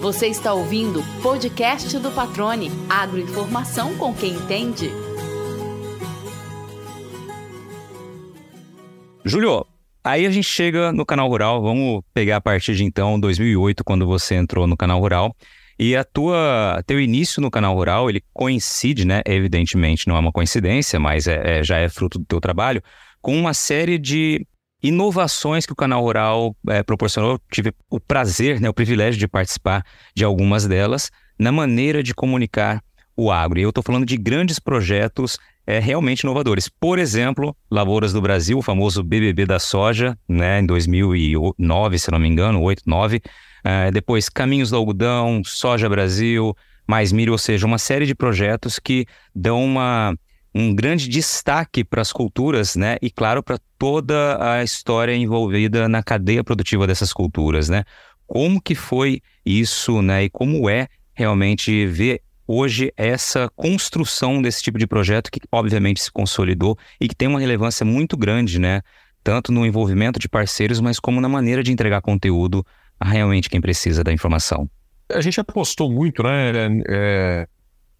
Você 0.00 0.26
está 0.26 0.52
ouvindo 0.52 1.00
o 1.00 1.22
podcast 1.22 1.98
do 1.98 2.10
Patrone. 2.10 2.70
Agroinformação 2.88 3.96
com 3.96 4.14
quem 4.14 4.34
entende. 4.34 4.90
Júlio, 9.26 9.66
aí 10.04 10.24
a 10.24 10.30
gente 10.30 10.46
chega 10.46 10.92
no 10.92 11.04
canal 11.04 11.28
rural. 11.28 11.60
Vamos 11.60 12.00
pegar 12.14 12.36
a 12.36 12.40
partir 12.40 12.76
de 12.76 12.84
então, 12.84 13.18
2008, 13.18 13.82
quando 13.82 14.06
você 14.06 14.36
entrou 14.36 14.68
no 14.68 14.76
canal 14.76 15.00
rural. 15.00 15.34
E 15.76 15.96
a 15.96 16.04
tua, 16.04 16.80
teu 16.86 17.00
início 17.00 17.42
no 17.42 17.50
canal 17.50 17.74
rural, 17.74 18.08
ele 18.08 18.22
coincide, 18.32 19.04
né? 19.04 19.22
Evidentemente, 19.26 20.06
não 20.06 20.16
é 20.16 20.20
uma 20.20 20.30
coincidência, 20.30 21.00
mas 21.00 21.26
é, 21.26 21.58
é, 21.58 21.64
já 21.64 21.76
é 21.76 21.88
fruto 21.88 22.20
do 22.20 22.24
teu 22.24 22.40
trabalho, 22.40 22.80
com 23.20 23.36
uma 23.36 23.52
série 23.52 23.98
de 23.98 24.46
inovações 24.80 25.66
que 25.66 25.72
o 25.72 25.76
canal 25.76 26.02
rural 26.02 26.56
é, 26.68 26.84
proporcionou. 26.84 27.40
Tive 27.50 27.74
o 27.90 27.98
prazer, 27.98 28.60
né, 28.60 28.68
o 28.68 28.74
privilégio 28.74 29.18
de 29.18 29.26
participar 29.26 29.84
de 30.14 30.24
algumas 30.24 30.68
delas 30.68 31.10
na 31.36 31.50
maneira 31.50 32.00
de 32.00 32.14
comunicar 32.14 32.80
o 33.16 33.32
agro. 33.32 33.58
E 33.58 33.62
eu 33.62 33.70
estou 33.70 33.82
falando 33.82 34.06
de 34.06 34.16
grandes 34.16 34.60
projetos 34.60 35.36
é, 35.66 35.78
realmente 35.78 36.20
inovadores. 36.20 36.68
Por 36.68 36.98
exemplo, 36.98 37.56
Lavouras 37.70 38.12
do 38.12 38.20
Brasil, 38.20 38.58
o 38.58 38.62
famoso 38.62 39.02
BBB 39.02 39.44
da 39.46 39.58
soja, 39.58 40.16
né, 40.28 40.60
em 40.60 40.66
2009, 40.66 41.98
se 41.98 42.10
não 42.10 42.18
me 42.18 42.28
engano, 42.28 42.62
8, 42.62 42.82
9. 42.86 43.20
É, 43.64 43.90
depois, 43.90 44.28
Caminhos 44.28 44.70
do 44.70 44.76
Algodão, 44.76 45.42
Soja 45.44 45.88
Brasil, 45.88 46.56
Mais 46.86 47.10
Milho, 47.10 47.32
ou 47.32 47.38
seja, 47.38 47.66
uma 47.66 47.78
série 47.78 48.06
de 48.06 48.14
projetos 48.14 48.78
que 48.78 49.06
dão 49.34 49.64
uma 49.64 50.14
um 50.58 50.74
grande 50.74 51.06
destaque 51.06 51.84
para 51.84 52.00
as 52.00 52.10
culturas, 52.10 52.76
né? 52.76 52.96
E 53.02 53.10
claro, 53.10 53.42
para 53.42 53.58
toda 53.78 54.38
a 54.40 54.64
história 54.64 55.14
envolvida 55.14 55.86
na 55.86 56.02
cadeia 56.02 56.42
produtiva 56.42 56.86
dessas 56.86 57.12
culturas, 57.12 57.68
né? 57.68 57.84
Como 58.26 58.58
que 58.58 58.74
foi 58.74 59.20
isso, 59.44 60.00
né? 60.00 60.24
E 60.24 60.30
como 60.30 60.70
é 60.70 60.88
realmente 61.12 61.86
ver 61.86 62.22
hoje 62.46 62.92
essa 62.96 63.50
construção 63.54 64.40
desse 64.40 64.62
tipo 64.62 64.78
de 64.78 64.86
projeto 64.86 65.30
que 65.30 65.40
obviamente 65.50 66.02
se 66.02 66.10
consolidou 66.10 66.78
e 67.00 67.08
que 67.08 67.14
tem 67.14 67.28
uma 67.28 67.40
relevância 67.40 67.84
muito 67.84 68.16
grande, 68.16 68.58
né? 68.58 68.82
Tanto 69.22 69.50
no 69.50 69.66
envolvimento 69.66 70.18
de 70.18 70.28
parceiros, 70.28 70.80
mas 70.80 71.00
como 71.00 71.20
na 71.20 71.28
maneira 71.28 71.62
de 71.62 71.72
entregar 71.72 72.00
conteúdo 72.00 72.64
a 72.98 73.08
realmente 73.08 73.50
quem 73.50 73.60
precisa 73.60 74.04
da 74.04 74.12
informação. 74.12 74.70
A 75.12 75.20
gente 75.20 75.40
apostou 75.40 75.90
muito, 75.90 76.22
né? 76.22 76.52
É, 76.88 77.48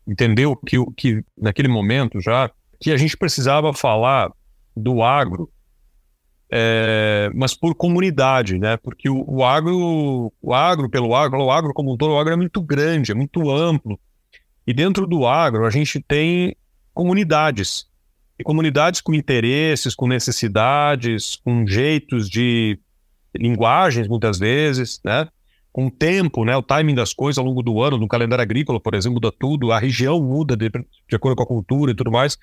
entendeu 0.06 0.56
que, 0.56 0.76
que 0.96 1.24
naquele 1.36 1.68
momento 1.68 2.20
já 2.20 2.50
que 2.80 2.92
a 2.92 2.96
gente 2.96 3.16
precisava 3.16 3.72
falar 3.72 4.30
do 4.76 5.02
agro, 5.02 5.50
é, 6.50 7.30
mas 7.34 7.54
por 7.54 7.74
comunidade, 7.74 8.58
né? 8.58 8.76
Porque 8.76 9.08
o, 9.08 9.24
o, 9.26 9.44
agro, 9.44 10.32
o 10.40 10.54
agro 10.54 10.88
pelo 10.88 11.14
agro, 11.14 11.42
o 11.42 11.50
agro 11.50 11.72
como 11.74 11.92
um 11.92 11.96
todo, 11.96 12.12
o 12.12 12.18
agro 12.18 12.34
é 12.34 12.36
muito 12.36 12.62
grande, 12.62 13.12
é 13.12 13.14
muito 13.14 13.50
amplo. 13.50 13.98
E 14.66 14.74
dentro 14.74 15.06
do 15.06 15.26
agro 15.26 15.64
a 15.64 15.70
gente 15.70 16.00
tem 16.00 16.56
comunidades. 16.92 17.86
E 18.38 18.44
comunidades 18.44 19.00
com 19.00 19.14
interesses, 19.14 19.94
com 19.94 20.06
necessidades, 20.06 21.36
com 21.36 21.66
jeitos 21.66 22.28
de 22.28 22.78
linguagens, 23.34 24.08
muitas 24.08 24.38
vezes, 24.38 25.00
né? 25.04 25.28
com 25.76 25.90
tempo, 25.90 26.42
né, 26.42 26.56
o 26.56 26.62
timing 26.62 26.94
das 26.94 27.12
coisas 27.12 27.36
ao 27.36 27.44
longo 27.44 27.62
do 27.62 27.82
ano, 27.82 27.98
no 27.98 28.08
calendário 28.08 28.40
agrícola, 28.40 28.80
por 28.80 28.94
exemplo, 28.94 29.16
muda 29.16 29.30
tudo, 29.30 29.72
a 29.72 29.78
região 29.78 30.18
muda 30.18 30.56
de, 30.56 30.70
de 30.70 31.14
acordo 31.14 31.36
com 31.36 31.42
a 31.42 31.46
cultura 31.46 31.92
e 31.92 31.94
tudo 31.94 32.10
mais. 32.10 32.38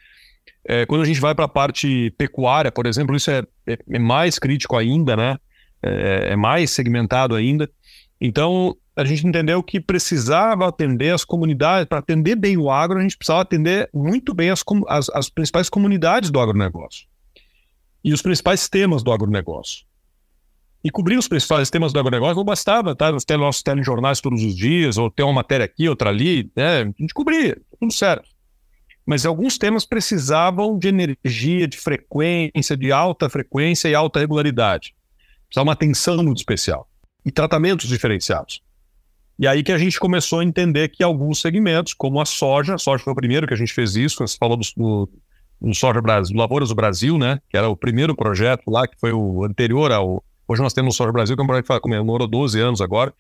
É, 0.64 0.86
quando 0.86 1.02
a 1.02 1.06
gente 1.06 1.20
vai 1.20 1.34
para 1.34 1.46
a 1.46 1.48
parte 1.48 2.14
pecuária, 2.16 2.72
por 2.72 2.86
exemplo, 2.86 3.16
isso 3.16 3.32
é, 3.32 3.44
é, 3.66 3.80
é 3.90 3.98
mais 3.98 4.38
crítico 4.38 4.78
ainda, 4.78 5.18
né? 5.18 5.38
É, 5.82 6.34
é, 6.34 6.36
mais 6.36 6.70
segmentado 6.70 7.34
ainda. 7.34 7.68
Então, 8.22 8.78
a 8.96 9.04
gente 9.04 9.26
entendeu 9.26 9.64
que 9.64 9.80
precisava 9.80 10.68
atender 10.68 11.14
as 11.14 11.26
comunidades, 11.26 11.88
para 11.88 12.00
atender 12.00 12.36
bem 12.36 12.58
o 12.58 12.70
agro, 12.70 13.00
a 13.00 13.02
gente 13.02 13.18
precisava 13.18 13.42
atender 13.42 13.90
muito 13.94 14.34
bem 14.34 14.50
as, 14.50 14.64
as, 14.88 15.10
as 15.10 15.30
principais 15.30 15.70
comunidades 15.70 16.30
do 16.30 16.40
agronegócio 16.40 17.08
e 18.04 18.14
os 18.14 18.22
principais 18.22 18.68
temas 18.68 19.02
do 19.02 19.12
agronegócio 19.12 19.86
e 20.84 20.92
cobrir 20.92 21.18
os 21.18 21.28
principais 21.28 21.70
temas 21.70 21.94
do 21.94 22.00
agronegócio 22.00 22.36
não 22.36 22.44
bastava, 22.44 22.94
tá? 22.94 23.16
Ter 23.26 23.38
nossos 23.38 23.64
telejornais 23.64 24.20
todos 24.20 24.44
os 24.44 24.54
dias, 24.54 24.98
ou 24.98 25.10
ter 25.10 25.24
uma 25.24 25.32
matéria 25.32 25.64
aqui, 25.64 25.88
outra 25.88 26.10
ali, 26.10 26.52
né? 26.56 26.82
A 26.82 26.86
gente 27.00 27.14
cobria, 27.14 27.58
tudo 27.80 27.94
certo. 27.94 28.28
Mas 29.06 29.26
alguns 29.26 29.58
temas 29.58 29.86
precisavam 29.86 30.78
de 30.78 30.90
energia, 30.90 31.68
de 31.68 31.78
frequência, 31.78 32.76
de 32.76 32.92
alta 32.92 33.30
frequência 33.30 33.88
e 33.88 33.96
alta 33.96 34.20
regularidade. 34.20 34.94
Precisava 35.48 35.68
uma 35.68 35.74
atenção 35.74 36.22
muito 36.22 36.38
especial. 36.38 36.88
E 37.26 37.32
tratamentos 37.32 37.88
diferenciados. 37.88 38.62
E 39.44 39.48
aí 39.48 39.62
que 39.62 39.74
a 39.74 39.78
gente 39.78 40.00
começou 40.00 40.40
a 40.40 40.44
entender 40.46 40.88
que 40.88 41.04
alguns 41.04 41.42
segmentos, 41.42 41.94
como 41.94 42.22
a 42.22 42.26
soja, 42.26 42.76
a 42.76 42.78
soja 42.78 43.04
foi 43.04 43.12
o 43.12 43.16
primeiro 43.16 43.46
que 43.46 43.54
a 43.54 43.58
gente 43.58 43.74
fez 43.74 43.94
isso, 43.94 44.26
você 44.26 44.38
falou 44.38 44.56
do, 44.56 44.66
do, 44.78 45.10
do 45.60 45.74
Soja 45.74 46.00
Brasil, 46.00 46.38
Lavouras 46.38 46.70
do 46.70 46.76
Brasil, 46.76 47.18
né? 47.18 47.42
Que 47.50 47.58
era 47.58 47.68
o 47.68 47.76
primeiro 47.76 48.16
projeto 48.16 48.72
lá, 48.72 48.88
que 48.88 48.98
foi 48.98 49.12
o 49.12 49.44
anterior 49.44 49.92
ao, 49.92 50.24
Hoje 50.48 50.62
nós 50.62 50.72
temos 50.72 50.96
o 50.96 50.98
Soja 50.98 51.12
Brasil, 51.12 51.36
que 51.36 51.42
é 51.42 51.44
um 51.44 51.48
projeto 51.48 51.68
que 51.68 51.80
comemorou 51.82 52.26
12 52.26 52.58
anos 52.58 52.80
agora, 52.80 53.14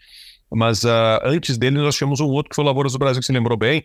mas 0.50 0.86
uh, 0.86 1.20
antes 1.26 1.58
dele 1.58 1.78
nós 1.78 1.94
tínhamos 1.94 2.22
um 2.22 2.28
outro 2.28 2.52
que 2.52 2.56
foi 2.56 2.64
o 2.64 2.68
Lavouras 2.68 2.94
do 2.94 3.00
Brasil, 3.00 3.20
que 3.20 3.26
se 3.26 3.34
lembrou 3.34 3.58
bem, 3.58 3.84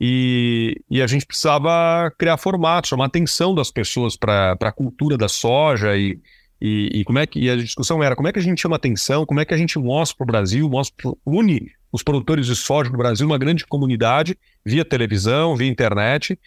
e, 0.00 0.80
e 0.88 1.02
a 1.02 1.08
gente 1.08 1.26
precisava 1.26 2.08
criar 2.16 2.36
formatos, 2.36 2.90
chamar 2.90 3.06
atenção 3.06 3.52
das 3.52 3.72
pessoas 3.72 4.16
para 4.16 4.56
a 4.60 4.70
cultura 4.70 5.18
da 5.18 5.26
soja 5.26 5.96
e, 5.96 6.20
e, 6.66 7.00
e, 7.00 7.04
como 7.04 7.18
é 7.18 7.26
que 7.26 7.38
e 7.38 7.50
a 7.50 7.56
discussão 7.56 8.02
era 8.02 8.16
como 8.16 8.26
é 8.26 8.32
que 8.32 8.38
a 8.38 8.42
gente 8.42 8.58
chama 8.58 8.76
atenção, 8.76 9.26
como 9.26 9.38
é 9.38 9.44
que 9.44 9.52
a 9.52 9.56
gente 9.56 9.78
mostra 9.78 10.16
para 10.16 10.24
o 10.24 10.26
Brasil, 10.26 10.66
mostra, 10.66 11.12
une 11.26 11.70
os 11.92 12.02
produtores 12.02 12.46
de 12.46 12.56
soja 12.56 12.90
do 12.90 12.96
Brasil, 12.96 13.26
uma 13.26 13.36
grande 13.36 13.66
comunidade, 13.66 14.34
via 14.64 14.82
televisão, 14.82 15.54
via 15.54 15.68
internet, 15.68 16.38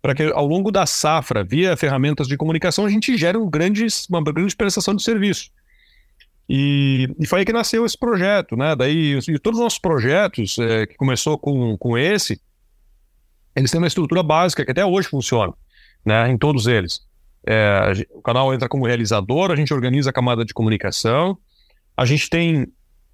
para 0.00 0.14
que 0.14 0.22
ao 0.22 0.46
longo 0.46 0.72
da 0.72 0.86
safra, 0.86 1.44
via 1.44 1.76
ferramentas 1.76 2.26
de 2.26 2.34
comunicação, 2.34 2.86
a 2.86 2.88
gente 2.88 3.14
gere 3.18 3.36
um 3.36 3.48
grande, 3.48 3.86
uma 4.08 4.22
grande 4.22 4.56
prestação 4.56 4.94
de 4.94 5.02
serviço. 5.02 5.50
E, 6.48 7.06
e, 7.20 7.26
foi 7.26 7.40
aí 7.40 7.44
que 7.44 7.52
nasceu 7.52 7.84
esse 7.84 7.98
projeto, 7.98 8.56
né? 8.56 8.74
Daí, 8.74 9.18
e 9.18 9.38
todos 9.38 9.58
os 9.58 9.64
nossos 9.64 9.78
projetos, 9.78 10.58
é, 10.58 10.86
que 10.86 10.94
começou 10.94 11.36
com, 11.36 11.76
com 11.76 11.98
esse, 11.98 12.40
eles 13.54 13.70
têm 13.70 13.78
uma 13.78 13.86
estrutura 13.86 14.22
básica 14.22 14.64
que 14.64 14.70
até 14.70 14.86
hoje 14.86 15.08
funciona, 15.08 15.52
né? 16.06 16.30
Em 16.30 16.38
todos 16.38 16.66
eles. 16.66 17.06
É, 17.48 18.04
o 18.12 18.20
canal 18.20 18.52
entra 18.52 18.68
como 18.68 18.86
realizador, 18.86 19.50
a 19.50 19.56
gente 19.56 19.72
organiza 19.72 20.10
a 20.10 20.12
camada 20.12 20.44
de 20.44 20.52
comunicação, 20.52 21.38
a 21.96 22.04
gente 22.04 22.28
tem 22.28 22.66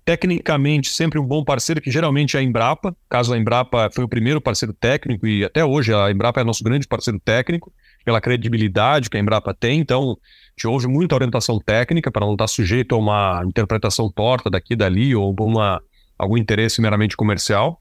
tecnicamente 0.05 0.89
sempre 0.89 1.19
um 1.19 1.25
bom 1.25 1.45
parceiro, 1.45 1.81
que 1.81 1.91
geralmente 1.91 2.37
é 2.37 2.41
a 2.41 2.43
Embrapa, 2.43 2.95
caso 3.09 3.33
a 3.33 3.39
Embrapa 3.39 3.89
foi 3.95 4.05
o 4.05 4.09
primeiro 4.09 4.41
parceiro 4.41 4.75
técnico, 4.75 5.27
e 5.27 5.45
até 5.45 5.65
hoje 5.65 5.95
a 5.95 6.11
Embrapa 6.11 6.41
é 6.41 6.45
nosso 6.45 6.65
grande 6.65 6.87
parceiro 6.87 7.21
técnico, 7.21 7.73
pela 8.05 8.21
credibilidade 8.21 9.09
que 9.09 9.17
a 9.17 9.21
Embrapa 9.21 9.55
tem, 9.55 9.81
então 9.81 10.19
gente 10.57 10.69
ouve 10.69 10.87
muita 10.87 11.15
orientação 11.15 11.59
técnica 11.59 12.11
para 12.11 12.25
não 12.25 12.33
estar 12.33 12.47
sujeito 12.47 12.95
a 12.95 12.99
uma 12.99 13.43
interpretação 13.45 14.11
torta 14.11 14.49
daqui 14.49 14.77
dali 14.77 15.15
ou 15.15 15.35
uma, 15.41 15.83
algum 16.19 16.37
interesse 16.37 16.81
meramente 16.81 17.17
comercial. 17.17 17.81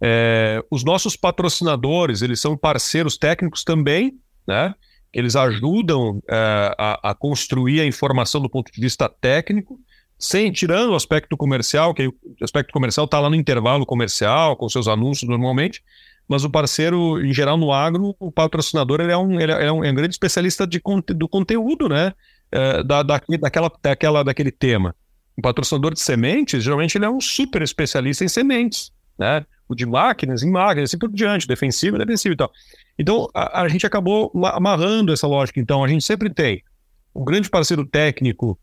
É, 0.00 0.62
os 0.70 0.84
nossos 0.84 1.16
patrocinadores, 1.16 2.22
eles 2.22 2.40
são 2.40 2.56
parceiros 2.56 3.16
técnicos 3.16 3.62
também, 3.62 4.14
né? 4.46 4.74
Eles 5.12 5.36
ajudam 5.36 6.22
é, 6.28 6.74
a, 6.78 7.10
a, 7.10 7.14
construir 7.14 7.80
a 7.80 7.86
informação 7.86 8.40
do 8.40 8.50
ponto 8.50 8.70
de 8.70 8.80
vista 8.80 9.08
técnico, 9.08 9.78
sem 10.18 10.50
tirando 10.50 10.90
o 10.90 10.94
aspecto 10.94 11.36
comercial, 11.36 11.94
que 11.94 12.08
o 12.08 12.14
aspecto 12.42 12.72
comercial 12.72 13.04
está 13.04 13.20
lá 13.20 13.30
no 13.30 13.36
intervalo 13.36 13.86
comercial, 13.86 14.56
com 14.56 14.68
seus 14.68 14.88
anúncios 14.88 15.28
normalmente, 15.28 15.82
mas 16.28 16.44
o 16.44 16.50
parceiro, 16.50 17.24
em 17.24 17.32
geral, 17.32 17.56
no 17.56 17.72
agro, 17.72 18.14
o 18.20 18.30
patrocinador 18.30 19.00
ele 19.00 19.12
é, 19.12 19.16
um, 19.16 19.40
ele 19.40 19.50
é, 19.50 19.72
um, 19.72 19.82
é 19.82 19.90
um 19.90 19.94
grande 19.94 20.14
especialista 20.14 20.66
de, 20.66 20.80
do 21.14 21.28
conteúdo, 21.28 21.88
né? 21.88 22.12
É, 22.52 22.82
da, 22.82 23.02
da, 23.02 23.20
daquela, 23.40 23.72
daquela, 23.82 24.22
daquele 24.22 24.50
tema. 24.50 24.94
O 25.36 25.40
patrocinador 25.40 25.94
de 25.94 26.00
sementes, 26.00 26.62
geralmente, 26.62 26.98
ele 26.98 27.06
é 27.06 27.10
um 27.10 27.20
super 27.20 27.62
especialista 27.62 28.24
em 28.24 28.28
sementes, 28.28 28.92
né? 29.18 29.44
O 29.68 29.74
de 29.74 29.84
máquinas, 29.84 30.42
em 30.42 30.50
máquinas, 30.50 30.90
assim 30.90 30.98
por 30.98 31.10
diante, 31.10 31.46
defensivo 31.46 31.96
e 31.96 31.98
defensivo 31.98 32.34
e 32.34 32.36
tal. 32.36 32.50
Então, 32.98 33.28
a, 33.34 33.62
a 33.62 33.68
gente 33.68 33.86
acabou 33.86 34.32
amarrando 34.44 35.12
essa 35.12 35.26
lógica. 35.26 35.60
Então, 35.60 35.84
a 35.84 35.88
gente 35.88 36.04
sempre 36.04 36.30
tem 36.30 36.62
um 37.14 37.24
grande 37.24 37.50
parceiro 37.50 37.84
técnico, 37.84 38.58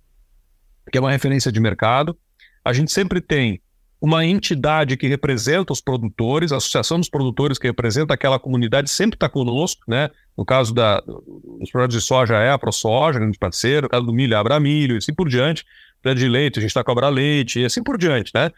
que 0.92 0.98
é 0.98 1.02
uma 1.02 1.12
referência 1.12 1.52
de 1.52 1.60
mercado. 1.60 2.18
A 2.64 2.74
gente 2.74 2.92
sempre 2.92 3.22
tem 3.22 3.62
uma 4.02 4.26
entidade 4.26 4.98
que 4.98 5.08
representa 5.08 5.74
os 5.74 5.82
produtores, 5.82 6.52
a 6.52 6.58
Associação 6.58 7.00
dos 7.00 7.10
Produtores 7.10 7.58
que 7.58 7.68
representa 7.68 8.14
aquela 8.14 8.38
comunidade 8.38 8.90
sempre 8.90 9.16
está 9.16 9.28
conosco, 9.28 9.82
né? 9.88 10.10
No 10.38 10.46
caso 10.46 10.74
da, 10.74 11.00
dos 11.02 11.72
projetos 11.72 11.96
de 11.96 12.02
soja 12.02 12.36
é 12.36 12.52
a 12.52 12.58
ProSoja, 12.58 13.20
grande 13.20 13.38
parceiro, 13.38 13.84
no 13.84 13.90
caso 13.90 14.06
do 14.06 14.14
milho 14.14 14.34
é 14.34 14.38
a 14.38 14.42
Abramilho, 14.42 14.96
e 14.96 14.98
assim 14.98 15.14
por 15.14 15.30
diante. 15.30 15.66
Projeto 16.02 16.20
de 16.20 16.28
leite, 16.28 16.60
a 16.60 16.62
gente 16.62 16.70
está 16.70 16.84
com 16.84 16.92
a 16.92 17.22
e 17.22 17.66
assim 17.66 17.82
por 17.82 17.98
diante, 17.98 18.32
né? 18.36 18.52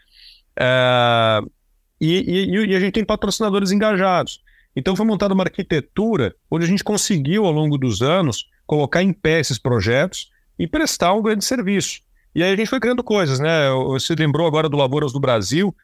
É, 0.58 1.40
e, 2.00 2.48
e, 2.50 2.66
e 2.66 2.76
a 2.76 2.80
gente 2.80 2.92
tem 2.92 3.04
patrocinadores 3.04 3.70
engajados. 3.70 4.40
Então 4.74 4.94
foi 4.94 5.04
montada 5.04 5.34
uma 5.34 5.44
arquitetura 5.44 6.34
onde 6.50 6.64
a 6.64 6.68
gente 6.68 6.84
conseguiu, 6.84 7.44
ao 7.44 7.52
longo 7.52 7.76
dos 7.76 8.00
anos, 8.00 8.46
colocar 8.66 9.02
em 9.02 9.12
pé 9.12 9.40
esses 9.40 9.58
projetos 9.58 10.30
e 10.58 10.66
prestar 10.66 11.14
um 11.14 11.22
grande 11.22 11.44
serviço. 11.44 12.00
E 12.34 12.42
aí 12.42 12.52
a 12.52 12.56
gente 12.56 12.68
foi 12.68 12.78
criando 12.78 13.02
coisas, 13.02 13.40
né? 13.40 13.70
Você 13.88 14.14
lembrou 14.14 14.46
agora 14.46 14.68
do 14.68 14.76
Lavouras 14.76 15.12
do 15.12 15.18
Brasil. 15.18 15.74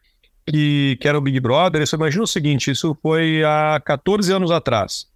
que, 0.47 0.97
que 1.01 1.07
era 1.07 1.17
o 1.17 1.21
Big 1.21 1.39
Brother, 1.39 1.85
você 1.85 1.95
imagina 1.95 2.23
o 2.23 2.27
seguinte, 2.27 2.71
isso 2.71 2.95
foi 3.01 3.43
há 3.43 3.81
14 3.83 4.31
anos 4.31 4.51
atrás. 4.51 5.07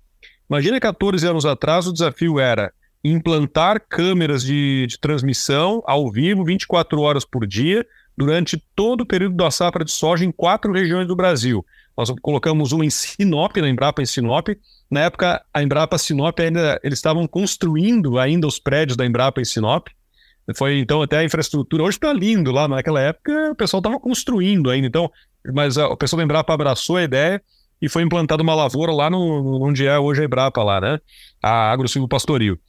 Imagina 0.49 0.79
14 0.79 1.27
anos 1.27 1.45
atrás 1.45 1.85
o 1.85 1.93
desafio 1.93 2.39
era 2.39 2.73
implantar 3.03 3.81
câmeras 3.87 4.43
de, 4.43 4.87
de 4.87 4.99
transmissão 4.99 5.81
ao 5.85 6.11
vivo 6.11 6.43
24 6.43 6.99
horas 6.99 7.23
por 7.23 7.47
dia 7.47 7.85
durante 8.19 8.61
todo 8.75 9.01
o 9.01 9.05
período 9.05 9.37
da 9.37 9.49
safra 9.49 9.85
de 9.85 9.91
soja 9.91 10.25
em 10.25 10.31
quatro 10.31 10.73
regiões 10.73 11.07
do 11.07 11.15
Brasil. 11.15 11.65
Nós 11.97 12.13
colocamos 12.21 12.73
uma 12.73 12.83
em 12.83 12.89
Sinop, 12.89 13.55
na 13.55 13.69
Embrapa 13.69 14.01
em 14.01 14.05
Sinop. 14.05 14.49
Na 14.91 14.99
época, 15.03 15.41
a 15.53 15.63
Embrapa 15.63 15.97
Sinop 15.97 16.37
ainda 16.37 16.77
eles 16.83 16.99
estavam 16.99 17.25
construindo 17.25 18.19
ainda 18.19 18.45
os 18.45 18.59
prédios 18.59 18.97
da 18.97 19.05
Embrapa 19.05 19.39
em 19.39 19.45
Sinop. 19.45 19.87
Foi 20.53 20.79
então 20.79 21.01
até 21.01 21.19
a 21.19 21.23
infraestrutura. 21.23 21.81
Hoje 21.81 21.95
está 21.95 22.11
lindo 22.11 22.51
lá. 22.51 22.67
Naquela 22.67 22.99
época, 22.99 23.51
o 23.51 23.55
pessoal 23.55 23.79
estava 23.79 23.97
construindo 23.97 24.69
ainda. 24.69 24.85
Então, 24.85 25.09
mas 25.53 25.77
a, 25.77 25.87
o 25.87 25.95
pessoal 25.95 26.17
da 26.17 26.25
Embrapa 26.25 26.53
abraçou 26.53 26.97
a 26.97 27.03
ideia 27.03 27.41
e 27.81 27.87
foi 27.87 28.03
implantada 28.03 28.43
uma 28.43 28.53
lavoura 28.53 28.91
lá 28.91 29.09
no, 29.09 29.65
onde 29.65 29.87
é 29.87 29.97
hoje 29.97 30.21
a 30.21 30.25
Embrapa 30.25 30.61
lá, 30.61 30.81
né? 30.81 30.99
A 31.41 31.71
Agro 31.71 31.87
Pastoril. 32.09 32.59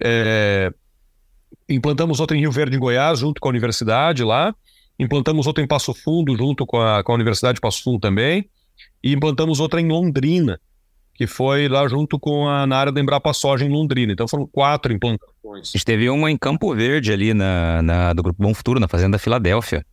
É, 0.00 0.72
implantamos 1.68 2.20
outra 2.20 2.36
em 2.36 2.40
Rio 2.40 2.52
Verde, 2.52 2.76
em 2.76 2.80
Goiás, 2.80 3.18
junto 3.18 3.40
com 3.40 3.48
a 3.48 3.50
universidade 3.50 4.22
lá. 4.22 4.54
Implantamos 4.98 5.46
outra 5.46 5.62
em 5.62 5.66
Passo 5.66 5.94
Fundo, 5.94 6.36
junto 6.36 6.66
com 6.66 6.80
a, 6.80 7.02
com 7.02 7.12
a 7.12 7.14
Universidade 7.14 7.56
de 7.56 7.60
Passo 7.60 7.82
Fundo 7.82 8.00
também. 8.00 8.48
E 9.02 9.12
implantamos 9.12 9.60
outra 9.60 9.80
em 9.80 9.88
Londrina, 9.88 10.60
que 11.14 11.26
foi 11.26 11.68
lá 11.68 11.86
junto 11.88 12.18
com 12.18 12.48
a 12.48 12.66
na 12.66 12.76
área 12.76 12.92
da 12.92 13.00
Embrapa 13.00 13.32
Soja 13.32 13.64
em 13.64 13.68
Londrina. 13.68 14.12
Então 14.12 14.28
foram 14.28 14.46
quatro 14.46 14.92
implantações. 14.92 15.68
A 15.68 15.78
gente 15.78 15.84
teve 15.84 16.08
uma 16.08 16.30
em 16.30 16.36
Campo 16.36 16.74
Verde 16.74 17.12
ali 17.12 17.34
na, 17.34 17.82
na 17.82 18.12
do 18.12 18.22
Grupo 18.22 18.42
Bom 18.42 18.54
Futuro, 18.54 18.80
na 18.80 18.88
Fazenda 18.88 19.18
Filadélfia. 19.18 19.84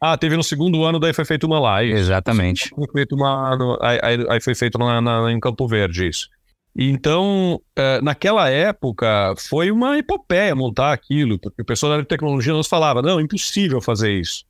Ah, 0.00 0.16
teve 0.16 0.34
no 0.34 0.42
segundo 0.42 0.82
ano, 0.84 0.98
daí 0.98 1.12
foi 1.12 1.26
feito 1.26 1.46
uma 1.46 1.60
live. 1.60 1.92
Exatamente. 1.92 2.70
Foi 2.70 2.86
feito 2.90 3.14
uma, 3.14 3.78
aí, 3.82 4.26
aí, 4.30 4.40
foi 4.40 4.54
feito 4.54 4.78
na, 4.78 5.00
na, 5.00 5.30
em 5.30 5.38
Campo 5.38 5.68
Verde, 5.68 6.08
isso. 6.08 6.28
Então, 6.76 7.60
é, 7.76 8.00
naquela 8.00 8.48
época, 8.48 9.34
foi 9.36 9.70
uma 9.70 9.98
epopeia 9.98 10.54
montar 10.54 10.92
aquilo, 10.92 11.38
porque 11.38 11.62
o 11.62 11.64
pessoal 11.64 11.98
da 11.98 12.04
tecnologia 12.04 12.52
nos 12.52 12.68
falava, 12.68 13.02
não, 13.02 13.18
é 13.18 13.22
impossível 13.22 13.80
fazer 13.80 14.12
isso. 14.12 14.44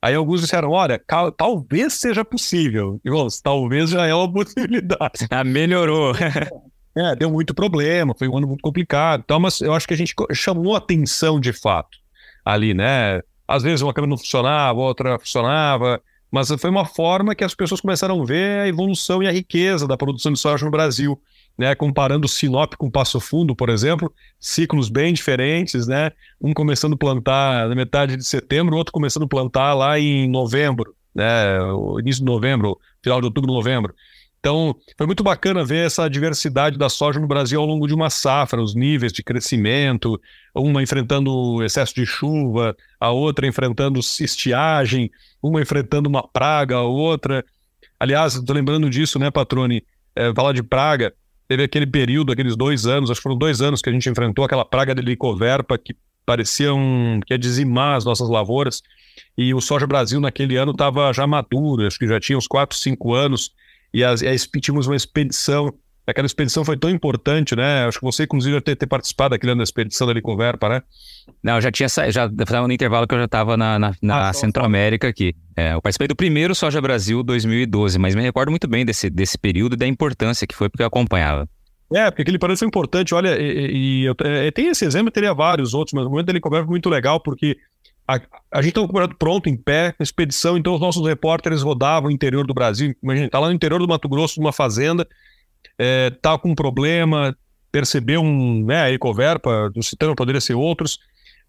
Aí 0.00 0.14
alguns 0.14 0.40
disseram, 0.40 0.70
olha, 0.70 1.00
talvez 1.36 1.94
seja 1.94 2.24
possível. 2.24 3.00
E, 3.04 3.10
bom, 3.10 3.26
talvez 3.42 3.90
já 3.90 4.06
é 4.06 4.14
uma 4.14 4.30
possibilidade. 4.32 5.26
Ah, 5.28 5.42
melhorou. 5.42 6.14
é, 6.96 7.16
deu 7.16 7.30
muito 7.30 7.52
problema, 7.52 8.14
foi 8.16 8.28
um 8.28 8.38
ano 8.38 8.46
muito 8.46 8.62
complicado. 8.62 9.22
Então, 9.24 9.40
mas 9.40 9.60
eu 9.60 9.74
acho 9.74 9.88
que 9.88 9.94
a 9.94 9.96
gente 9.96 10.14
chamou 10.32 10.76
atenção 10.76 11.40
de 11.40 11.52
fato 11.52 11.98
ali, 12.44 12.72
né? 12.72 13.20
Às 13.46 13.62
vezes 13.62 13.82
uma 13.82 13.92
câmera 13.92 14.10
não 14.10 14.18
funcionava, 14.18 14.78
outra 14.78 15.18
funcionava, 15.18 16.00
mas 16.30 16.48
foi 16.48 16.70
uma 16.70 16.84
forma 16.84 17.34
que 17.34 17.42
as 17.42 17.54
pessoas 17.54 17.80
começaram 17.80 18.22
a 18.22 18.24
ver 18.24 18.60
a 18.60 18.68
evolução 18.68 19.22
e 19.22 19.26
a 19.26 19.32
riqueza 19.32 19.88
da 19.88 19.96
produção 19.96 20.32
de 20.32 20.38
soja 20.38 20.64
no 20.64 20.70
Brasil 20.70 21.20
né, 21.58 21.74
comparando 21.74 22.28
Sinop 22.28 22.74
com 22.74 22.88
Passo 22.88 23.18
Fundo, 23.18 23.54
por 23.54 23.68
exemplo, 23.68 24.14
ciclos 24.38 24.88
bem 24.88 25.12
diferentes, 25.12 25.88
né? 25.88 26.12
Um 26.40 26.54
começando 26.54 26.92
a 26.94 26.96
plantar 26.96 27.68
na 27.68 27.74
metade 27.74 28.16
de 28.16 28.24
setembro, 28.24 28.76
outro 28.76 28.92
começando 28.92 29.24
a 29.24 29.28
plantar 29.28 29.74
lá 29.74 29.98
em 29.98 30.30
novembro, 30.30 30.94
né? 31.12 31.58
Início 31.98 32.24
de 32.24 32.30
novembro, 32.30 32.78
final 33.02 33.20
de 33.20 33.26
outubro, 33.26 33.52
novembro. 33.52 33.92
Então, 34.38 34.72
foi 34.96 35.04
muito 35.04 35.24
bacana 35.24 35.64
ver 35.64 35.84
essa 35.84 36.08
diversidade 36.08 36.78
da 36.78 36.88
soja 36.88 37.18
no 37.18 37.26
Brasil 37.26 37.60
ao 37.60 37.66
longo 37.66 37.88
de 37.88 37.94
uma 37.94 38.08
safra, 38.08 38.62
os 38.62 38.72
níveis 38.72 39.12
de 39.12 39.20
crescimento, 39.20 40.20
uma 40.54 40.80
enfrentando 40.80 41.60
excesso 41.64 41.92
de 41.92 42.06
chuva, 42.06 42.76
a 43.00 43.10
outra 43.10 43.48
enfrentando 43.48 43.98
estiagem, 43.98 45.10
uma 45.42 45.60
enfrentando 45.60 46.08
uma 46.08 46.22
praga, 46.22 46.76
a 46.76 46.82
outra. 46.82 47.44
Aliás, 47.98 48.36
estou 48.36 48.54
lembrando 48.54 48.88
disso, 48.88 49.18
né, 49.18 49.28
Patrone? 49.28 49.84
É, 50.14 50.32
falar 50.32 50.52
de 50.52 50.62
praga, 50.62 51.12
teve 51.48 51.64
aquele 51.64 51.86
período, 51.86 52.30
aqueles 52.30 52.54
dois 52.54 52.86
anos, 52.86 53.10
acho 53.10 53.18
que 53.18 53.22
foram 53.22 53.38
dois 53.38 53.62
anos 53.62 53.80
que 53.80 53.88
a 53.88 53.92
gente 53.92 54.08
enfrentou 54.08 54.44
aquela 54.44 54.66
praga 54.66 54.94
de 54.94 55.00
licoverpa 55.00 55.78
que 55.78 55.96
parecia 56.26 56.74
um, 56.74 57.20
que 57.24 57.32
ia 57.32 57.38
dizimar 57.38 57.96
as 57.96 58.04
nossas 58.04 58.28
lavouras. 58.28 58.82
E 59.36 59.54
o 59.54 59.60
Soja 59.60 59.86
Brasil 59.86 60.20
naquele 60.20 60.56
ano 60.56 60.72
estava 60.72 61.10
já 61.12 61.26
maduro, 61.26 61.86
acho 61.86 61.98
que 61.98 62.06
já 62.06 62.20
tinha 62.20 62.36
uns 62.36 62.46
4, 62.46 62.76
5 62.76 63.14
anos, 63.14 63.50
e 63.92 64.04
as, 64.04 64.20
e 64.20 64.36
tínhamos 64.60 64.86
uma 64.86 64.94
expedição. 64.94 65.72
Aquela 66.08 66.26
expedição 66.26 66.64
foi 66.64 66.74
tão 66.76 66.88
importante, 66.88 67.54
né? 67.54 67.84
Acho 67.86 67.98
que 67.98 68.04
você, 68.04 68.24
inclusive, 68.24 68.52
deve 68.52 68.64
ter, 68.64 68.76
ter 68.76 68.86
participado 68.86 69.30
daquele 69.30 69.52
ano 69.52 69.58
da 69.58 69.64
expedição 69.64 70.06
da 70.06 70.14
Licoverpa, 70.14 70.68
né? 70.68 70.82
Não, 71.42 71.56
eu 71.56 71.60
já 71.60 71.70
tinha 71.70 71.88
saído, 71.88 72.12
já 72.12 72.24
estava 72.24 72.66
no 72.66 72.72
intervalo 72.72 73.06
que 73.06 73.14
eu 73.14 73.18
já 73.18 73.26
estava 73.26 73.58
na, 73.58 73.78
na, 73.78 73.92
na 74.00 74.28
ah, 74.28 74.32
Centro-América 74.32 75.06
aqui. 75.06 75.34
É, 75.54 75.74
eu 75.74 75.82
participei 75.82 76.08
do 76.08 76.16
primeiro 76.16 76.54
Soja 76.54 76.80
Brasil 76.80 77.22
2012, 77.22 77.98
mas 77.98 78.14
me 78.14 78.22
recordo 78.22 78.48
muito 78.48 78.66
bem 78.66 78.86
desse, 78.86 79.10
desse 79.10 79.36
período 79.36 79.74
e 79.74 79.76
da 79.76 79.86
importância 79.86 80.46
que 80.46 80.54
foi 80.54 80.70
porque 80.70 80.82
eu 80.82 80.86
acompanhava. 80.86 81.46
É, 81.92 82.10
porque 82.10 82.22
aquele 82.22 82.38
parece 82.38 82.64
importante. 82.64 83.14
Olha, 83.14 83.36
e, 83.38 84.02
e 84.02 84.04
eu, 84.04 84.14
é, 84.24 84.50
tem 84.50 84.68
esse 84.68 84.86
exemplo, 84.86 85.10
teria 85.10 85.34
vários 85.34 85.74
outros, 85.74 85.92
mas 85.92 86.06
o 86.06 86.10
momento 86.10 86.26
dele 86.26 86.40
foi 86.40 86.64
muito 86.64 86.88
legal, 86.88 87.20
porque 87.20 87.58
a, 88.06 88.18
a 88.50 88.62
gente 88.62 88.70
estava 88.70 88.88
com 88.88 88.98
o 88.98 89.14
pronto, 89.16 89.50
em 89.50 89.56
pé, 89.56 89.94
expedição, 90.00 90.56
então 90.56 90.74
os 90.74 90.80
nossos 90.80 91.06
repórteres 91.06 91.60
rodavam 91.60 92.08
o 92.08 92.12
interior 92.12 92.46
do 92.46 92.54
Brasil. 92.54 92.94
Imagina, 93.02 93.28
tá 93.28 93.38
lá 93.38 93.48
no 93.48 93.52
interior 93.52 93.78
do 93.78 93.86
Mato 93.86 94.08
Grosso, 94.08 94.40
numa 94.40 94.52
fazenda, 94.52 95.06
é, 95.78 96.10
tá 96.10 96.38
com 96.38 96.50
um 96.50 96.54
problema, 96.54 97.36
percebeu 97.70 98.20
um, 98.20 98.64
né, 98.64 98.82
a 98.82 98.92
Ecoverpa, 98.92 99.70
do 99.74 99.82
Citano 99.82 100.14
poderia 100.14 100.40
ser 100.40 100.54
outros, 100.54 100.98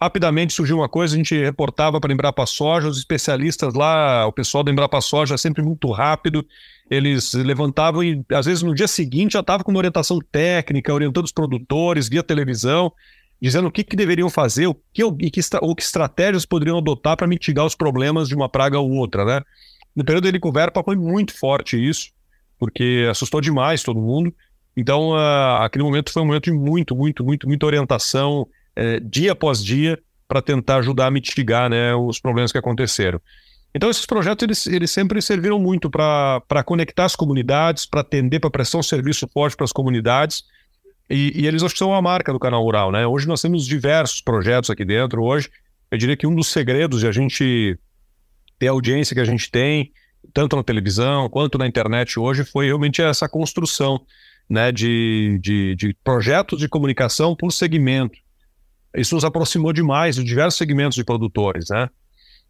Rapidamente 0.02 0.54
surgiu 0.54 0.78
uma 0.78 0.88
coisa, 0.88 1.14
a 1.14 1.18
gente 1.18 1.38
reportava 1.38 2.00
para 2.00 2.10
a 2.10 2.14
Embrapa 2.14 2.46
Soja, 2.46 2.88
os 2.88 2.98
especialistas 2.98 3.74
lá, 3.74 4.26
o 4.26 4.32
pessoal 4.32 4.64
da 4.64 4.72
Embrapa 4.72 5.02
Soja 5.02 5.38
sempre 5.38 5.62
muito 5.62 5.92
rápido, 5.92 6.46
eles 6.90 7.34
levantavam 7.34 8.02
e 8.02 8.24
às 8.32 8.46
vezes 8.46 8.64
no 8.64 8.74
dia 8.74 8.88
seguinte 8.88 9.34
já 9.34 9.42
estava 9.42 9.62
com 9.62 9.72
uma 9.72 9.78
orientação 9.78 10.20
técnica, 10.32 10.94
orientando 10.94 11.26
os 11.26 11.34
produtores 11.34 12.08
via 12.08 12.24
televisão, 12.24 12.94
dizendo 13.42 13.68
o 13.68 13.72
que, 13.72 13.84
que 13.84 13.98
deveriam 13.98 14.30
fazer, 14.30 14.68
o 14.68 14.76
que, 14.94 15.04
o, 15.04 15.14
que, 15.14 15.42
ou 15.60 15.76
que 15.76 15.84
estratégias 15.84 16.46
poderiam 16.46 16.78
adotar 16.78 17.18
para 17.18 17.28
mitigar 17.28 17.66
os 17.66 17.76
problemas 17.76 18.30
de 18.30 18.36
uma 18.36 18.48
praga 18.48 18.80
ou 18.80 18.90
outra, 18.92 19.26
né? 19.26 19.42
No 19.94 20.06
período 20.06 20.24
da 20.24 20.30
Helicoverpa 20.30 20.82
foi 20.82 20.96
muito 20.96 21.38
forte 21.38 21.76
isso, 21.76 22.10
porque 22.60 23.08
assustou 23.10 23.40
demais 23.40 23.82
todo 23.82 24.00
mundo. 24.00 24.34
Então, 24.76 25.12
uh, 25.12 25.62
aquele 25.62 25.84
momento 25.84 26.12
foi 26.12 26.22
um 26.22 26.26
momento 26.26 26.46
de 26.46 26.52
muito, 26.52 26.96
muito, 26.96 27.24
muito, 27.24 27.48
muita 27.48 27.66
orientação, 27.66 28.48
é, 28.76 29.00
dia 29.00 29.32
após 29.32 29.64
dia 29.64 30.00
para 30.28 30.42
tentar 30.42 30.78
ajudar 30.78 31.08
a 31.08 31.12
mitigar 31.12 31.70
né, 31.70 31.96
os 31.96 32.20
problemas 32.20 32.52
que 32.52 32.58
aconteceram. 32.58 33.20
Então, 33.74 33.90
esses 33.90 34.06
projetos 34.06 34.44
eles, 34.44 34.68
eles 34.68 34.92
sempre 34.92 35.22
serviram 35.22 35.60
muito 35.60 35.90
para 35.90 36.64
conectar 36.66 37.06
as 37.06 37.16
comunidades, 37.16 37.86
para 37.86 38.02
atender, 38.02 38.40
para 38.40 38.50
prestar 38.50 38.80
um 38.80 38.84
serviço 38.84 39.28
forte 39.28 39.56
para 39.56 39.64
as 39.64 39.72
comunidades. 39.72 40.44
E, 41.10 41.32
e, 41.36 41.48
eles 41.48 41.64
acho 41.64 41.74
que 41.74 41.80
são 41.80 41.94
a 41.94 42.02
marca 42.02 42.32
do 42.32 42.40
canal 42.40 42.64
Rural. 42.64 42.92
Né? 42.92 43.06
Hoje 43.06 43.28
nós 43.28 43.42
temos 43.42 43.66
diversos 43.66 44.22
projetos 44.22 44.70
aqui 44.70 44.86
dentro. 44.86 45.24
Hoje, 45.24 45.50
eu 45.92 45.98
diria 45.98 46.16
que 46.16 46.28
um 46.28 46.36
dos 46.36 46.48
segredos 46.48 47.00
de 47.02 47.08
a 47.08 47.12
gente 47.12 47.78
ter 48.60 48.68
a 48.68 48.72
audiência 48.72 49.16
que 49.16 49.22
a 49.22 49.26
gente 49.26 49.50
tem, 49.50 49.92
tanto 50.34 50.56
na 50.56 50.64
televisão 50.64 51.30
quanto 51.30 51.58
na 51.58 51.68
internet 51.68 52.20
hoje, 52.20 52.44
foi 52.44 52.68
realmente 52.68 53.02
essa 53.02 53.28
construção 53.28 54.02
né, 54.50 54.72
de, 54.72 55.40
de, 55.42 55.76
de 55.76 55.94
projetos 56.04 56.60
de 56.60 56.68
comunicação 56.68 57.36
por 57.36 57.52
segmento. 57.52 58.18
Isso 58.96 59.14
nos 59.14 59.24
aproximou 59.24 59.72
demais 59.72 60.16
de 60.16 60.24
diversos 60.24 60.58
segmentos 60.58 60.96
de 60.96 61.04
produtores, 61.04 61.70
né? 61.70 61.90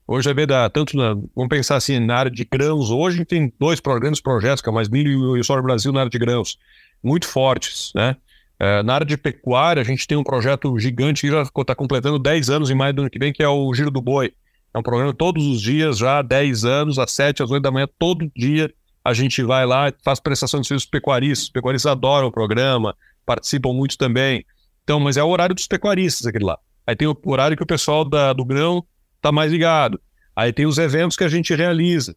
Hoje 0.08 0.26
vai 0.26 0.34
ver 0.34 0.48
da, 0.48 0.68
tanto 0.70 0.98
na, 0.98 1.14
vamos 1.36 1.50
pensar 1.50 1.76
assim, 1.76 2.00
na 2.00 2.16
área 2.16 2.32
de 2.32 2.44
grãos, 2.44 2.90
hoje 2.90 3.24
tem 3.26 3.54
dois 3.60 3.80
grandes 3.80 4.20
projetos, 4.20 4.62
que 4.62 4.68
é 4.68 4.72
o 4.72 4.74
Mais 4.74 4.90
Milho 4.90 5.38
e 5.38 5.40
o 5.40 5.44
Soja 5.44 5.62
Brasil 5.62 5.92
na 5.92 6.00
área 6.00 6.10
de 6.10 6.18
grãos, 6.18 6.58
muito 7.04 7.28
fortes, 7.28 7.92
né? 7.94 8.16
É, 8.60 8.82
na 8.84 8.96
área 8.96 9.06
de 9.06 9.16
pecuária, 9.16 9.82
a 9.82 9.86
gente 9.86 10.08
tem 10.08 10.18
um 10.18 10.24
projeto 10.24 10.78
gigante 10.80 11.22
que 11.22 11.32
já 11.32 11.44
está 11.44 11.76
completando 11.76 12.20
10 12.20 12.50
anos 12.50 12.70
em 12.70 12.76
maio 12.76 12.94
do 12.94 13.02
ano 13.02 13.10
que 13.10 13.20
vem, 13.20 13.32
que 13.32 13.44
é 13.44 13.48
o 13.48 13.74
Giro 13.74 13.92
do 13.92 14.02
Boi. 14.02 14.34
É 14.74 14.78
um 14.78 14.84
programa 14.84 15.14
todos 15.14 15.46
os 15.46 15.62
dias, 15.62 15.98
já 15.98 16.20
há 16.20 16.22
10 16.22 16.66
anos, 16.66 17.00
às 17.00 17.12
7, 17.12 17.44
às 17.44 17.50
8 17.50 17.62
da 17.62 17.72
manhã, 17.72 17.88
todo 17.98 18.32
dia 18.36 18.72
a 19.04 19.14
gente 19.14 19.42
vai 19.44 19.66
lá 19.66 19.92
faz 20.04 20.20
prestação 20.20 20.62
de 20.62 20.68
serviços 20.68 20.90
pecuaristas. 20.90 21.46
Os 21.46 21.52
pecuaristas 21.52 21.92
adoram 21.92 22.28
o 22.28 22.32
programa, 22.32 22.96
participam 23.26 23.74
muito 23.74 23.98
também. 23.98 24.46
Então, 24.84 25.00
mas 25.00 25.18
é 25.18 25.24
o 25.24 25.28
horário 25.28 25.56
dos 25.56 25.68
pecuaristas 25.68 26.28
aquele 26.28 26.46
lá. 26.46 26.58
Aí 26.86 26.96
tem 26.96 27.08
o 27.08 27.18
horário 27.26 27.56
que 27.56 27.64
o 27.64 27.68
pessoal 27.68 28.04
da, 28.04 28.34
do 28.34 28.44
grão 28.44 28.84
está 29.16 29.32
mais 29.32 29.52
ligado. 29.52 30.00
Aí 30.36 30.54
tem 30.54 30.66
os 30.66 30.78
eventos 30.78 31.18
que 31.18 31.24
a 31.24 31.28
gente 31.28 31.54
realiza. 31.54 32.16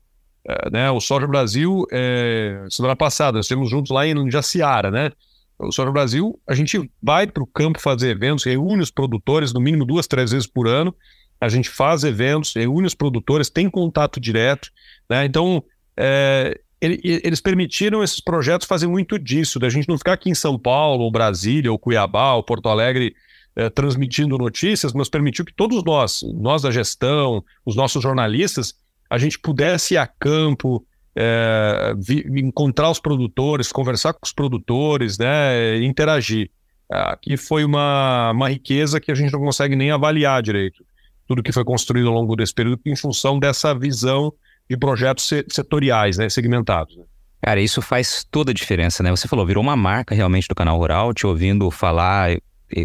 É, 0.48 0.70
né? 0.70 0.90
O 0.90 1.00
Soja 1.00 1.26
Brasil, 1.26 1.86
é, 1.92 2.64
semana 2.68 2.96
passada, 2.96 3.36
nós 3.36 3.46
estivemos 3.46 3.70
juntos 3.70 3.90
lá 3.90 4.06
em 4.06 4.30
Jaciara, 4.30 4.90
né? 4.90 5.12
O 5.58 5.70
Soja 5.70 5.92
Brasil, 5.92 6.38
a 6.48 6.54
gente 6.54 6.90
vai 7.00 7.26
para 7.26 7.42
o 7.42 7.46
campo 7.46 7.80
fazer 7.80 8.10
eventos, 8.10 8.44
reúne 8.44 8.82
os 8.82 8.90
produtores 8.90 9.52
no 9.52 9.60
mínimo 9.60 9.84
duas, 9.84 10.06
três 10.06 10.32
vezes 10.32 10.46
por 10.46 10.66
ano. 10.66 10.94
A 11.42 11.48
gente 11.48 11.68
faz 11.68 12.05
eventos, 12.05 12.55
reúne 12.55 12.87
os 12.87 12.94
produtores, 12.94 13.50
tem 13.50 13.68
contato 13.68 14.20
direto, 14.20 14.70
né? 15.11 15.24
Então, 15.24 15.61
é, 15.96 16.57
ele, 16.81 17.00
eles 17.02 17.40
permitiram 17.40 18.00
esses 18.00 18.20
projetos 18.20 18.64
fazer 18.66 18.87
muito 18.87 19.18
disso, 19.18 19.59
da 19.59 19.68
gente 19.68 19.88
não 19.88 19.98
ficar 19.98 20.12
aqui 20.12 20.31
em 20.31 20.37
São 20.37 20.57
Paulo, 20.57 21.02
ou 21.02 21.11
Brasília, 21.11 21.72
ou 21.72 21.78
Cuiabá, 21.78 22.35
ou 22.35 22.44
Porto 22.44 22.68
Alegre, 22.68 23.12
eh, 23.57 23.68
transmitindo 23.70 24.38
notícias, 24.38 24.92
mas 24.92 25.09
permitiu 25.09 25.44
que 25.44 25.52
todos 25.52 25.83
nós, 25.83 26.22
nós 26.35 26.62
da 26.62 26.70
gestão, 26.70 27.44
os 27.66 27.74
nossos 27.74 28.00
jornalistas, 28.00 28.74
a 29.11 29.18
gente 29.18 29.37
pudesse 29.37 29.94
ir 29.94 29.98
a 29.98 30.07
campo, 30.07 30.87
é, 31.14 31.92
vi, 31.98 32.24
encontrar 32.40 32.88
os 32.88 32.98
produtores, 33.00 33.72
conversar 33.72 34.12
com 34.12 34.24
os 34.24 34.33
produtores, 34.33 35.18
né, 35.18 35.83
interagir. 35.83 36.50
Aqui 36.88 37.37
foi 37.37 37.64
uma, 37.64 38.31
uma 38.31 38.48
riqueza 38.48 39.00
que 39.00 39.11
a 39.11 39.14
gente 39.14 39.33
não 39.33 39.40
consegue 39.40 39.74
nem 39.74 39.90
avaliar 39.90 40.40
direito. 40.42 40.85
Tudo 41.32 41.42
que 41.42 41.50
foi 41.50 41.64
construído 41.64 42.08
ao 42.08 42.14
longo 42.14 42.36
desse 42.36 42.52
período 42.52 42.78
em 42.84 42.94
função 42.94 43.38
dessa 43.38 43.74
visão 43.74 44.30
de 44.68 44.76
projetos 44.76 45.30
setoriais, 45.48 46.18
né, 46.18 46.28
segmentados. 46.28 46.94
Né? 46.94 47.04
Cara, 47.40 47.58
isso 47.58 47.80
faz 47.80 48.22
toda 48.30 48.50
a 48.50 48.54
diferença, 48.54 49.02
né? 49.02 49.10
Você 49.10 49.26
falou, 49.26 49.46
virou 49.46 49.62
uma 49.62 49.74
marca 49.74 50.14
realmente 50.14 50.46
do 50.46 50.54
canal 50.54 50.76
Rural, 50.76 51.14
te 51.14 51.26
ouvindo 51.26 51.70
falar, 51.70 52.36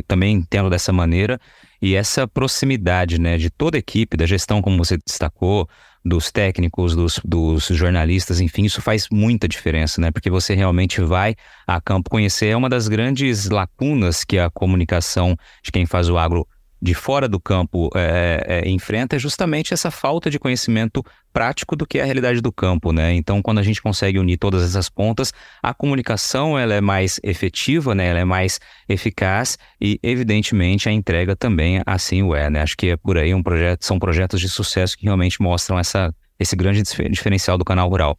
também 0.08 0.38
entendo 0.38 0.70
dessa 0.70 0.94
maneira, 0.94 1.38
e 1.82 1.94
essa 1.94 2.26
proximidade, 2.26 3.20
né, 3.20 3.38
de 3.38 3.50
toda 3.50 3.78
a 3.78 3.80
equipe, 3.80 4.16
da 4.16 4.26
gestão, 4.26 4.62
como 4.62 4.78
você 4.78 4.98
destacou, 4.98 5.68
dos 6.06 6.32
técnicos, 6.32 6.96
dos, 6.96 7.20
dos, 7.26 7.66
jornalistas, 7.68 8.40
enfim, 8.40 8.64
isso 8.64 8.82
faz 8.82 9.10
muita 9.12 9.46
diferença, 9.46 10.00
né? 10.00 10.10
Porque 10.10 10.30
você 10.30 10.56
realmente 10.56 11.02
vai 11.02 11.36
a 11.68 11.82
campo 11.82 12.10
conhecer. 12.10 12.48
É 12.48 12.56
uma 12.56 12.70
das 12.70 12.88
grandes 12.88 13.50
lacunas 13.50 14.24
que 14.24 14.40
a 14.40 14.50
comunicação 14.50 15.36
de 15.62 15.70
quem 15.70 15.86
faz 15.86 16.08
o 16.08 16.18
agro 16.18 16.48
de 16.82 16.94
fora 16.94 17.28
do 17.28 17.40
campo 17.40 17.90
é, 17.96 18.64
é, 18.66 18.70
enfrenta 18.70 19.16
é 19.16 19.20
justamente 19.20 19.74
essa 19.74 19.90
falta 19.90 20.30
de 20.30 20.38
conhecimento 20.38 21.04
prático 21.34 21.76
do 21.76 21.86
que 21.86 22.00
é 22.00 22.02
a 22.02 22.06
realidade 22.06 22.42
do 22.42 22.52
campo, 22.52 22.92
né? 22.92 23.14
Então, 23.14 23.42
quando 23.42 23.60
a 23.60 23.64
gente 23.64 23.82
consegue 23.82 24.18
unir 24.20 24.38
todas 24.38 24.64
essas 24.64 24.90
pontas, 24.90 25.34
a 25.62 25.74
comunicação 25.74 26.58
ela 26.58 26.74
é 26.74 26.82
mais 26.82 27.20
efetiva, 27.24 27.94
né? 27.94 28.08
Ela 28.08 28.20
é 28.20 28.26
mais 28.26 28.60
eficaz 28.88 29.58
e, 29.80 30.00
evidentemente, 30.02 30.90
a 30.90 30.92
entrega 30.92 31.36
também 31.36 31.82
assim 31.86 32.24
o 32.24 32.36
é, 32.36 32.50
né? 32.50 32.62
Acho 32.62 32.76
que 32.78 32.90
é 32.90 32.98
por 32.98 33.18
aí 33.18 33.34
um 33.34 33.44
projeto, 33.44 33.86
são 33.86 34.00
projetos 34.00 34.42
de 34.42 34.50
sucesso 34.50 34.98
que 34.98 35.06
realmente 35.06 35.42
mostram 35.42 35.78
essa, 35.78 36.14
esse 36.40 36.56
grande 36.56 36.82
diferencial 37.10 37.58
do 37.58 37.66
canal 37.66 37.90
rural. 37.90 38.18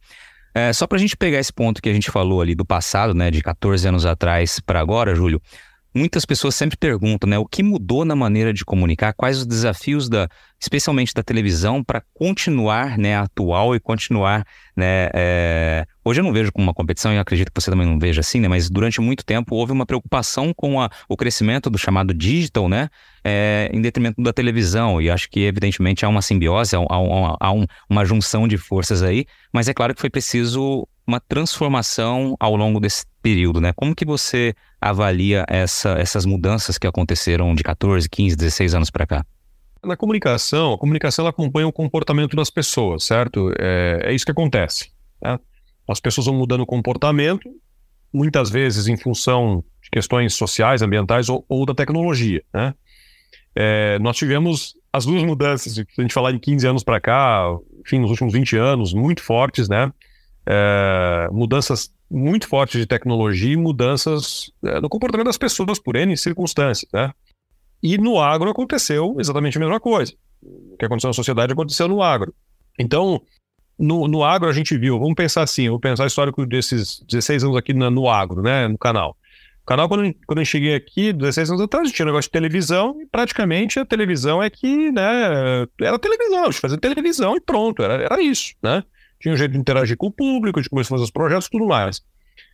É, 0.53 0.73
só 0.73 0.87
para 0.87 0.97
a 0.97 0.99
gente 0.99 1.15
pegar 1.15 1.39
esse 1.39 1.53
ponto 1.53 1.81
que 1.81 1.89
a 1.89 1.93
gente 1.93 2.09
falou 2.09 2.41
ali 2.41 2.55
do 2.55 2.65
passado, 2.65 3.13
né, 3.13 3.29
de 3.29 3.41
14 3.41 3.87
anos 3.87 4.05
atrás 4.05 4.59
para 4.59 4.79
agora, 4.79 5.13
Júlio, 5.13 5.41
Muitas 5.93 6.23
pessoas 6.23 6.53
sempre 6.53 6.77
perguntam, 6.77 7.27
né, 7.27 7.37
o 7.39 7.45
que 7.45 7.63
mudou 7.63 8.05
na 8.05 8.15
maneira 8.15 8.53
de 8.53 8.63
comunicar, 8.63 9.11
quais 9.13 9.39
os 9.39 9.45
desafios 9.47 10.07
da, 10.07 10.29
especialmente 10.61 11.13
da 11.15 11.23
televisão, 11.23 11.83
para 11.83 12.03
continuar, 12.13 12.95
né, 12.95 13.17
atual 13.17 13.75
e 13.75 13.79
continuar, 13.79 14.45
né, 14.77 15.09
é... 15.13 15.85
hoje 16.05 16.19
eu 16.19 16.23
não 16.23 16.31
vejo 16.31 16.51
como 16.51 16.67
uma 16.67 16.75
competição 16.75 17.11
e 17.11 17.17
acredito 17.17 17.51
que 17.51 17.59
você 17.59 17.71
também 17.71 17.87
não 17.87 17.97
veja 17.97 18.21
assim, 18.21 18.39
né, 18.39 18.47
mas 18.47 18.69
durante 18.69 19.01
muito 19.01 19.25
tempo 19.25 19.55
houve 19.55 19.71
uma 19.71 19.85
preocupação 19.85 20.53
com 20.53 20.79
a, 20.79 20.91
o 21.07 21.17
crescimento 21.17 21.71
do 21.71 21.77
chamado 21.77 22.13
digital, 22.13 22.69
né, 22.69 22.87
é, 23.23 23.71
em 23.73 23.81
detrimento 23.81 24.21
da 24.21 24.31
televisão 24.31 25.01
e 25.01 25.09
acho 25.09 25.27
que 25.27 25.41
evidentemente 25.41 26.05
há 26.05 26.09
uma 26.09 26.21
simbiose, 26.21 26.75
há, 26.75 26.79
há, 27.39 27.51
um, 27.51 27.65
uma 27.89 28.05
junção 28.05 28.47
de 28.47 28.57
forças 28.57 29.01
aí, 29.01 29.25
mas 29.51 29.67
é 29.67 29.73
claro 29.73 29.95
que 29.95 30.01
foi 30.01 30.09
preciso 30.09 30.87
uma 31.07 31.19
transformação 31.19 32.35
ao 32.39 32.55
longo 32.55 32.79
desse 32.79 33.03
período, 33.21 33.61
né? 33.61 33.73
Como 33.75 33.95
que 33.95 34.05
você 34.05 34.53
avalia 34.79 35.45
essa, 35.47 35.91
essas 35.99 36.25
mudanças 36.25 36.77
que 36.77 36.87
aconteceram 36.87 37.53
de 37.53 37.63
14, 37.63 38.09
15, 38.09 38.35
16 38.35 38.75
anos 38.75 38.89
para 38.89 39.05
cá? 39.05 39.25
Na 39.83 39.95
comunicação, 39.95 40.73
a 40.73 40.77
comunicação 40.77 41.25
acompanha 41.25 41.67
o 41.67 41.71
comportamento 41.71 42.35
das 42.35 42.49
pessoas, 42.49 43.03
certo? 43.03 43.51
É, 43.57 44.01
é 44.03 44.13
isso 44.13 44.25
que 44.25 44.31
acontece. 44.31 44.91
Né? 45.21 45.39
As 45.87 45.99
pessoas 45.99 46.27
vão 46.27 46.35
mudando 46.35 46.61
o 46.61 46.65
comportamento, 46.65 47.49
muitas 48.13 48.49
vezes 48.49 48.87
em 48.87 48.97
função 48.97 49.63
de 49.81 49.89
questões 49.89 50.33
sociais, 50.33 50.81
ambientais 50.81 51.29
ou, 51.29 51.45
ou 51.47 51.65
da 51.65 51.73
tecnologia, 51.73 52.43
né? 52.53 52.73
É, 53.55 53.97
nós 53.99 54.15
tivemos 54.15 54.75
as 54.93 55.05
duas 55.05 55.23
mudanças, 55.23 55.73
se 55.73 55.85
a 55.97 56.01
gente 56.01 56.13
falar 56.13 56.31
de 56.31 56.39
15 56.39 56.67
anos 56.67 56.83
para 56.83 56.99
cá, 56.99 57.43
enfim, 57.85 57.99
nos 57.99 58.11
últimos 58.11 58.33
20 58.33 58.55
anos, 58.57 58.93
muito 58.93 59.21
fortes, 59.21 59.67
né? 59.67 59.91
É, 60.45 61.27
mudanças 61.31 61.91
muito 62.09 62.47
fortes 62.47 62.79
de 62.79 62.85
tecnologia 62.85 63.53
e 63.53 63.57
mudanças 63.57 64.51
é, 64.63 64.79
no 64.79 64.89
comportamento 64.89 65.27
das 65.27 65.37
pessoas 65.37 65.79
por 65.79 65.95
N 65.95 66.15
circunstâncias, 66.17 66.89
né? 66.91 67.11
E 67.81 67.97
no 67.97 68.19
agro 68.19 68.49
aconteceu 68.49 69.15
exatamente 69.19 69.57
a 69.57 69.61
mesma 69.61 69.79
coisa. 69.79 70.13
O 70.41 70.75
que 70.77 70.85
aconteceu 70.85 71.09
na 71.09 71.13
sociedade 71.13 71.53
aconteceu 71.53 71.87
no 71.87 72.01
agro. 72.01 72.33
Então, 72.77 73.21
no, 73.77 74.07
no 74.07 74.23
agro 74.23 74.49
a 74.49 74.53
gente 74.53 74.77
viu, 74.77 74.99
vamos 74.99 75.15
pensar 75.15 75.43
assim, 75.43 75.69
vou 75.69 75.79
pensar 75.79 76.05
histórico 76.05 76.45
desses 76.45 77.01
16 77.07 77.45
anos 77.45 77.57
aqui 77.57 77.73
no, 77.73 77.89
no 77.89 78.09
agro, 78.09 78.41
né, 78.41 78.67
no 78.67 78.77
canal. 78.77 79.15
O 79.61 79.65
canal, 79.65 79.87
quando, 79.87 80.13
quando 80.25 80.39
eu 80.39 80.45
cheguei 80.45 80.75
aqui, 80.75 81.13
16 81.13 81.51
anos 81.51 81.61
atrás, 81.61 81.91
tinha 81.91 82.05
um 82.05 82.07
negócio 82.07 82.27
de 82.27 82.31
televisão, 82.31 82.99
e 83.01 83.05
praticamente 83.05 83.79
a 83.79 83.85
televisão 83.85 84.41
é 84.41 84.49
que, 84.49 84.91
né, 84.91 85.67
era 85.79 85.99
televisão, 85.99 86.43
a 86.43 86.51
gente 86.51 86.59
fazia 86.59 86.77
televisão 86.77 87.35
e 87.37 87.39
pronto, 87.39 87.83
era, 87.83 88.03
era 88.03 88.21
isso, 88.21 88.53
né? 88.61 88.83
Tinha 89.19 89.33
um 89.33 89.37
jeito 89.37 89.51
de 89.51 89.57
interagir 89.57 89.97
com 89.97 90.07
o 90.07 90.11
público, 90.11 90.59
gente 90.59 90.69
começou 90.69 90.95
a 90.95 90.97
fazer 90.97 91.03
os 91.05 91.11
projetos 91.11 91.47
e 91.47 91.49
tudo 91.51 91.67
mais. 91.67 92.01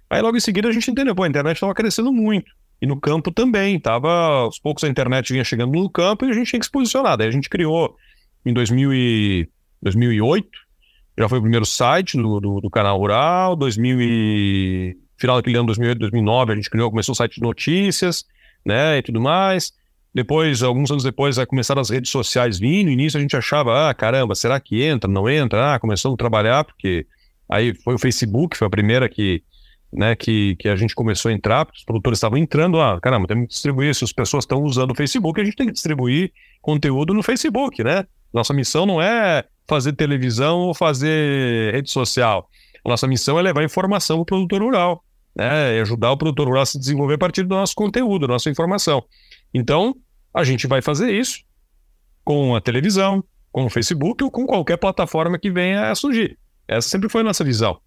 Aí 0.10 0.22
logo 0.22 0.38
em 0.38 0.40
seguida 0.40 0.68
a 0.68 0.72
gente 0.72 0.90
entendeu, 0.90 1.16
pô, 1.16 1.24
a 1.24 1.28
internet 1.28 1.56
estava 1.56 1.74
crescendo 1.74 2.12
muito. 2.12 2.52
E 2.82 2.86
no 2.86 3.00
campo 3.00 3.32
também, 3.32 3.80
tava, 3.80 4.10
aos 4.10 4.60
poucos 4.60 4.84
a 4.84 4.88
internet 4.88 5.32
vinha 5.32 5.44
chegando 5.44 5.72
no 5.72 5.90
campo 5.90 6.26
e 6.26 6.30
a 6.30 6.34
gente 6.34 6.50
tinha 6.50 6.60
que 6.60 6.66
se 6.66 6.72
posicionar. 6.72 7.18
Daí 7.18 7.28
a 7.28 7.32
gente 7.32 7.50
criou 7.50 7.96
em 8.46 8.54
2000 8.54 8.94
e, 8.94 9.50
2008, 9.82 10.50
já 11.18 11.30
foi 11.30 11.40
o 11.40 11.42
primeiro 11.42 11.66
site 11.66 12.18
do, 12.18 12.40
do, 12.40 12.62
do 12.62 12.70
canal 12.70 12.98
Rural, 12.98 13.56
2000 13.56 14.02
e, 14.02 14.98
final 15.18 15.38
daquele 15.38 15.58
ano, 15.58 15.68
2008, 15.68 16.00
2009, 16.00 16.52
a 16.52 16.56
gente 16.56 16.70
criou, 16.70 16.90
começou 16.90 17.14
o 17.14 17.16
site 17.16 17.36
de 17.36 17.42
notícias, 17.42 18.26
né, 18.66 18.98
e 18.98 19.02
tudo 19.02 19.22
mais. 19.22 19.72
Depois, 20.16 20.64
alguns 20.64 20.90
anos 20.90 21.04
depois, 21.04 21.38
começaram 21.44 21.82
as 21.82 21.90
redes 21.90 22.10
sociais 22.10 22.58
vindo. 22.58 22.86
No 22.86 22.94
início 22.94 23.18
a 23.18 23.22
gente 23.22 23.36
achava, 23.36 23.90
ah, 23.90 23.94
caramba, 23.94 24.34
será 24.34 24.58
que 24.62 24.82
entra? 24.82 25.12
Não 25.12 25.30
entra? 25.30 25.76
Ah, 25.76 25.80
começamos 25.80 26.14
a 26.14 26.18
trabalhar, 26.18 26.64
porque 26.64 27.06
aí 27.50 27.76
foi 27.84 27.96
o 27.96 28.00
Facebook, 28.00 28.56
foi 28.56 28.66
a 28.66 28.70
primeira 28.70 29.10
que, 29.10 29.44
né, 29.92 30.16
que, 30.16 30.56
que 30.56 30.70
a 30.70 30.76
gente 30.78 30.96
começou 30.96 31.30
a 31.30 31.34
entrar, 31.34 31.66
porque 31.66 31.80
os 31.80 31.84
produtores 31.84 32.16
estavam 32.18 32.38
entrando, 32.38 32.80
ah, 32.80 32.98
caramba, 33.02 33.28
temos 33.28 33.44
que 33.44 33.50
distribuir, 33.50 33.94
se 33.94 34.06
as 34.06 34.14
pessoas 34.14 34.46
estão 34.46 34.64
usando 34.64 34.92
o 34.92 34.96
Facebook, 34.96 35.42
a 35.42 35.44
gente 35.44 35.58
tem 35.58 35.68
que 35.68 35.74
distribuir 35.74 36.32
conteúdo 36.62 37.14
no 37.14 37.22
Facebook, 37.22 37.84
né? 37.84 38.06
Nossa 38.34 38.54
missão 38.54 38.86
não 38.86 39.02
é 39.02 39.44
fazer 39.68 39.92
televisão 39.92 40.60
ou 40.60 40.74
fazer 40.74 41.74
rede 41.74 41.92
social. 41.92 42.50
Nossa 42.86 43.06
missão 43.06 43.38
é 43.38 43.42
levar 43.42 43.66
informação 43.66 44.16
para 44.16 44.22
o 44.22 44.26
produtor 44.26 44.62
rural, 44.62 45.04
né? 45.36 45.76
E 45.76 45.82
ajudar 45.82 46.14
o 46.14 46.18
produtor 46.18 46.48
rural 46.48 46.64
a 46.64 46.66
se 46.66 46.80
desenvolver 46.80 47.16
a 47.16 47.18
partir 47.18 47.44
do 47.44 47.54
nosso 47.54 47.76
conteúdo, 47.76 48.28
da 48.28 48.34
nossa 48.34 48.50
informação. 48.50 49.04
Então, 49.54 49.94
a 50.36 50.44
gente 50.44 50.68
vai 50.68 50.82
fazer 50.82 51.14
isso 51.14 51.40
com 52.24 52.56
a 52.56 52.60
televisão, 52.60 53.24
com 53.52 53.66
o 53.66 53.70
Facebook 53.70 54.22
ou 54.22 54.30
com 54.30 54.46
qualquer 54.46 54.76
plataforma 54.78 55.40
que 55.40 55.50
venha 55.50 55.90
a 55.90 55.96
surgir. 55.96 56.38
Essa 56.68 56.90
sempre 56.90 57.08
foi 57.08 57.22
a 57.22 57.24
nossa 57.24 57.44
visão. 57.44 57.80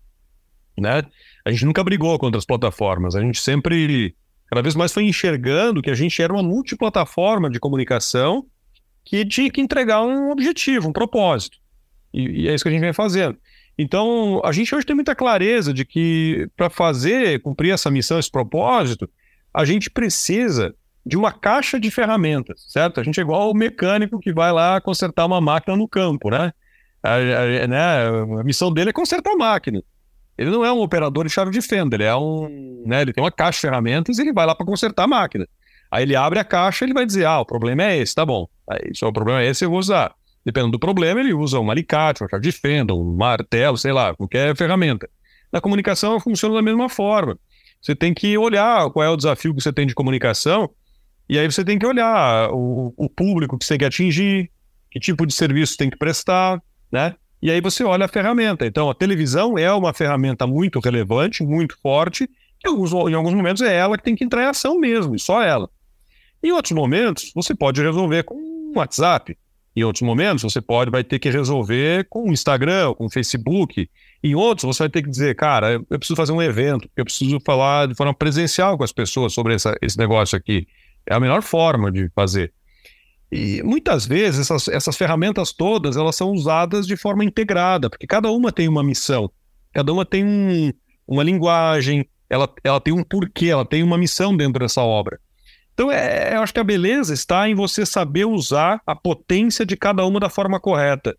Né? 0.79 1.03
A 1.45 1.51
gente 1.51 1.67
nunca 1.67 1.85
brigou 1.85 2.19
contra 2.19 2.39
as 2.39 2.47
plataformas, 2.47 3.15
a 3.15 3.21
gente 3.21 3.39
sempre, 3.39 4.17
cada 4.47 4.63
vez 4.63 4.75
mais 4.75 4.93
foi 4.93 5.05
enxergando 5.05 5.83
que 5.83 5.91
a 5.91 5.95
gente 5.95 6.23
era 6.23 6.33
uma 6.33 6.43
multiplataforma 6.43 7.51
de 7.51 7.61
comunicação 7.61 8.47
que 9.05 9.27
tinha 9.27 9.51
que 9.51 9.61
entregar 9.61 10.03
um 10.03 10.31
objetivo, 10.31 10.89
um 10.89 10.93
propósito. 10.93 11.59
E, 12.15 12.45
e 12.45 12.49
é 12.49 12.55
isso 12.55 12.65
que 12.65 12.69
a 12.69 12.73
gente 12.73 12.81
vem 12.81 12.95
fazendo. 12.95 13.37
Então, 13.77 14.41
a 14.43 14.53
gente 14.53 14.75
hoje 14.75 14.87
tem 14.87 14.97
muita 14.97 15.15
clareza 15.15 15.75
de 15.75 15.85
que 15.85 16.49
para 16.57 16.71
fazer, 16.71 17.43
cumprir 17.43 17.73
essa 17.73 17.91
missão, 17.91 18.19
esse 18.19 18.31
propósito, 18.31 19.09
a 19.53 19.65
gente 19.65 19.91
precisa 19.91 20.75
de 21.05 21.17
uma 21.17 21.33
caixa 21.33 21.81
de 21.81 21.91
ferramentas, 21.91 22.65
certo? 22.69 23.01
A 23.01 23.03
gente 23.03 23.19
é 23.19 23.23
igual 23.23 23.51
o 23.51 23.55
mecânico 23.55 24.19
que 24.21 24.33
vai 24.33 24.53
lá 24.53 24.81
consertar 24.81 25.27
uma 25.27 25.41
máquina 25.41 25.77
no 25.77 25.89
campo, 25.89 26.31
né? 26.31 26.53
A, 27.03 27.15
a, 27.15 27.67
né? 27.67 28.09
a 28.41 28.45
missão 28.45 28.73
dele 28.73 28.91
é 28.91 28.93
consertar 28.93 29.33
a 29.33 29.37
máquina. 29.37 29.83
Ele 30.37 30.51
não 30.51 30.65
é 30.65 30.73
um 30.73 30.81
operador 30.81 31.25
de 31.25 31.31
chave 31.31 31.51
de 31.51 31.61
fenda, 31.61 31.97
ele 31.97 32.05
é 32.05 32.15
um, 32.15 32.85
né? 32.87 33.03
Ele 33.03 33.13
tem 33.13 33.23
uma 33.23 33.33
caixa 33.33 33.57
de 33.57 33.61
ferramentas 33.63 34.19
e 34.19 34.23
ele 34.23 34.33
vai 34.33 34.47
lá 34.47 34.55
para 34.55 34.67
consertar 34.67 35.05
a 35.05 35.09
máquina. 35.09 35.47
Aí 35.91 36.03
ele 36.03 36.15
abre 36.15 36.39
a 36.39 36.45
caixa 36.45 36.85
e 36.85 36.87
ele 36.87 36.95
vai 36.95 37.07
dizer, 37.07 37.25
ah, 37.25 37.41
o 37.41 37.47
problema 37.47 37.85
é 37.85 37.97
esse, 37.97 38.15
tá 38.15 38.25
bom. 38.25 38.47
Aí, 38.69 38.95
se 38.95 39.05
o 39.05 39.13
problema 39.13 39.43
é 39.43 39.47
esse, 39.47 39.65
eu 39.65 39.71
vou 39.71 39.79
usar. 39.79 40.15
Dependendo 40.45 40.73
do 40.73 40.79
problema, 40.79 41.21
ele 41.21 41.33
usa 41.33 41.59
um 41.59 41.71
alicate, 41.71 42.23
uma 42.23 42.29
chave 42.29 42.43
de 42.43 42.53
fenda, 42.53 42.95
um 42.95 43.17
martelo, 43.17 43.77
sei 43.77 43.93
lá, 43.93 44.15
qualquer 44.15 44.55
ferramenta. 44.57 45.09
Na 45.53 45.61
comunicação 45.61 46.21
funciona 46.21 46.55
da 46.55 46.63
mesma 46.63 46.89
forma. 46.89 47.39
Você 47.81 47.95
tem 47.95 48.13
que 48.13 48.37
olhar 48.37 48.91
qual 48.91 49.05
é 49.05 49.09
o 49.09 49.17
desafio 49.17 49.55
que 49.55 49.63
você 49.63 49.73
tem 49.73 49.87
de 49.87 49.95
comunicação 49.95 50.71
e 51.29 51.39
aí 51.39 51.51
você 51.51 51.65
tem 51.65 51.79
que 51.79 51.87
olhar 51.87 52.51
o, 52.53 52.93
o 52.97 53.09
público 53.09 53.59
que 53.59 53.65
você 53.65 53.77
quer 53.77 53.87
atingir, 53.87 54.51
que 54.91 54.99
tipo 54.99 55.27
de 55.27 55.35
serviço 55.35 55.77
tem 55.77 55.91
que 55.91 55.97
prestar, 55.97 56.63
né? 56.91 57.15
E 57.41 57.51
aí 57.51 57.61
você 57.61 57.85
olha 57.85 58.07
a 58.07 58.09
ferramenta. 58.09 58.67
Então, 58.67 58.91
a 58.91 58.95
televisão 58.95 59.57
é 59.57 59.73
uma 59.73 59.93
ferramenta 59.93 60.47
muito 60.47 60.81
relevante, 60.81 61.45
muito 61.45 61.79
forte, 61.81 62.25
e 62.25 62.67
em 62.67 62.71
alguns, 62.71 62.93
em 62.93 63.15
alguns 63.15 63.35
momentos 63.35 63.63
é 63.63 63.77
ela 63.77 63.97
que 63.97 64.03
tem 64.03 64.17
que 64.17 64.25
entrar 64.25 64.43
em 64.43 64.49
ação 64.49 64.79
mesmo, 64.79 65.15
e 65.15 65.19
só 65.19 65.43
ela. 65.43 65.69
Em 66.43 66.51
outros 66.53 66.73
momentos, 66.73 67.31
você 67.35 67.55
pode 67.55 67.83
resolver 67.83 68.25
com 68.25 68.35
o 68.35 68.73
WhatsApp. 68.77 69.37
Em 69.77 69.85
outros 69.85 70.03
momentos, 70.03 70.43
você 70.43 70.61
pode 70.61 70.91
vai 70.91 71.05
ter 71.05 71.19
que 71.19 71.31
resolver 71.31 72.07
com 72.09 72.29
o 72.29 72.33
Instagram, 72.33 72.95
com 72.95 73.07
o 73.07 73.11
Facebook. 73.11 73.89
Em 74.23 74.35
outros, 74.35 74.65
você 74.65 74.85
vai 74.85 74.89
ter 74.89 75.03
que 75.03 75.11
dizer, 75.11 75.37
cara, 75.37 75.75
eu 75.75 75.99
preciso 75.99 76.17
fazer 76.17 76.33
um 76.33 76.43
evento, 76.43 76.89
eu 76.97 77.05
preciso 77.05 77.39
falar 77.45 77.87
de 77.87 77.95
forma 77.95 78.13
presencial 78.13 78.77
com 78.77 78.83
as 78.83 78.91
pessoas 78.91 79.33
sobre 79.33 79.55
essa, 79.55 79.77
esse 79.81 79.97
negócio 79.97 80.37
aqui. 80.37 80.67
É 81.09 81.15
a 81.15 81.21
melhor 81.21 81.43
forma 81.43 81.91
de 81.91 82.11
fazer. 82.15 82.53
E 83.31 83.63
muitas 83.63 84.07
vezes 84.07 84.41
essas, 84.41 84.69
essas 84.69 84.97
ferramentas 84.97 85.53
todas 85.53 85.97
elas 85.97 86.17
são 86.17 86.33
usadas 86.33 86.87
de 86.87 86.97
forma 86.97 87.25
integrada, 87.25 87.91
porque 87.91 88.07
cada 88.07 88.31
uma 88.31 88.51
tem 88.51 88.69
uma 88.69 88.83
missão, 88.83 89.31
cada 89.73 89.93
uma 89.93 90.05
tem 90.05 90.25
um, 90.25 90.73
uma 91.07 91.23
linguagem, 91.23 92.09
ela, 92.29 92.49
ela 92.65 92.81
tem 92.81 92.93
um 92.93 93.03
porquê, 93.03 93.47
ela 93.47 93.67
tem 93.67 93.83
uma 93.83 93.99
missão 93.99 94.37
dentro 94.37 94.61
dessa 94.61 94.83
obra. 94.83 95.19
Então, 95.75 95.93
é, 95.93 96.35
eu 96.35 96.41
acho 96.41 96.53
que 96.53 96.61
a 96.61 96.65
beleza 96.65 97.15
está 97.15 97.49
em 97.49 97.55
você 97.55 97.87
saber 97.87 98.25
usar 98.25 98.81
a 98.87 98.97
potência 98.97 99.65
de 99.65 99.77
cada 99.77 100.05
uma 100.05 100.19
da 100.19 100.29
forma 100.29 100.59
correta, 100.59 101.17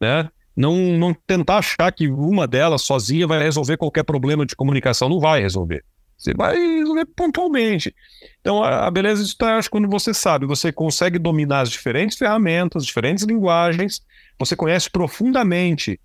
né? 0.00 0.28
Não, 0.54 0.76
não 0.76 1.14
tentar 1.14 1.58
achar 1.58 1.90
que 1.90 2.08
uma 2.08 2.46
delas 2.46 2.82
sozinha 2.82 3.26
vai 3.26 3.42
resolver 3.42 3.76
qualquer 3.76 4.04
problema 4.04 4.44
de 4.44 4.54
comunicação, 4.54 5.08
não 5.08 5.18
vai 5.18 5.40
resolver. 5.40 5.84
Você 6.20 6.34
vai 6.34 6.54
resolver 6.54 7.06
pontualmente. 7.16 7.94
Então, 8.42 8.62
a, 8.62 8.90
beleza 8.90 9.22
está, 9.22 9.56
acho, 9.56 9.70
quando 9.70 9.88
você 9.88 10.12
sabe, 10.12 10.44
você 10.44 10.70
consegue 10.70 11.18
dominar 11.18 11.62
as 11.62 11.70
diferentes 11.70 12.18
ferramentas, 12.18 12.84
diferentes 12.84 13.24
linguagens, 13.24 14.02
você 14.38 14.54
conhece 14.54 14.90
profundamente 14.90 15.98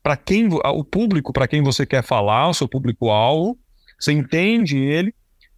para 0.00 0.16
quem 0.16 0.48
o 0.48 0.84
público 0.84 1.32
para 1.32 1.48
quem 1.48 1.60
você 1.60 1.84
quer 1.84 2.04
falar, 2.04 2.48
o 2.48 2.54
seu 2.54 2.68
público-alvo, 2.68 3.58
você 3.98 4.12
entende 4.12 4.78
ele, 4.78 5.12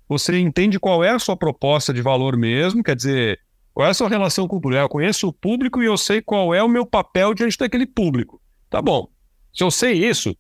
você 0.09 0.39
entende 0.39 0.81
qual 0.81 1.05
é 1.05 1.11
a 1.11 1.19
sua 1.19 1.37
proposta 1.37 1.93
de 1.93 2.01
valor 2.01 2.39
mesmo, 2.39 2.83
quer 2.83 2.97
dizer, 2.97 3.39
qual 3.75 3.87
é 3.87 3.91
a 3.91 3.95
sua 3.95 4.09
relação 4.09 4.49
com 4.49 4.57
o 4.57 4.61
público. 4.63 4.83
Eu 4.83 4.89
conheço 4.89 5.29
o 5.29 5.33
público 5.33 5.83
e 5.83 5.87
eu 5.87 5.99
sei 5.99 6.23
qual 6.23 6.55
é 6.55 6.63
o 6.63 6.69
meu 6.69 6.87
papel 6.87 7.35
diante 7.35 7.59
daquele 7.59 7.87
público. 7.87 8.41
Tá 8.71 8.81
bom. 8.81 9.09
Se 9.53 9.63
eu 9.63 9.71
sei 9.71 9.93
isso, 9.93 10.35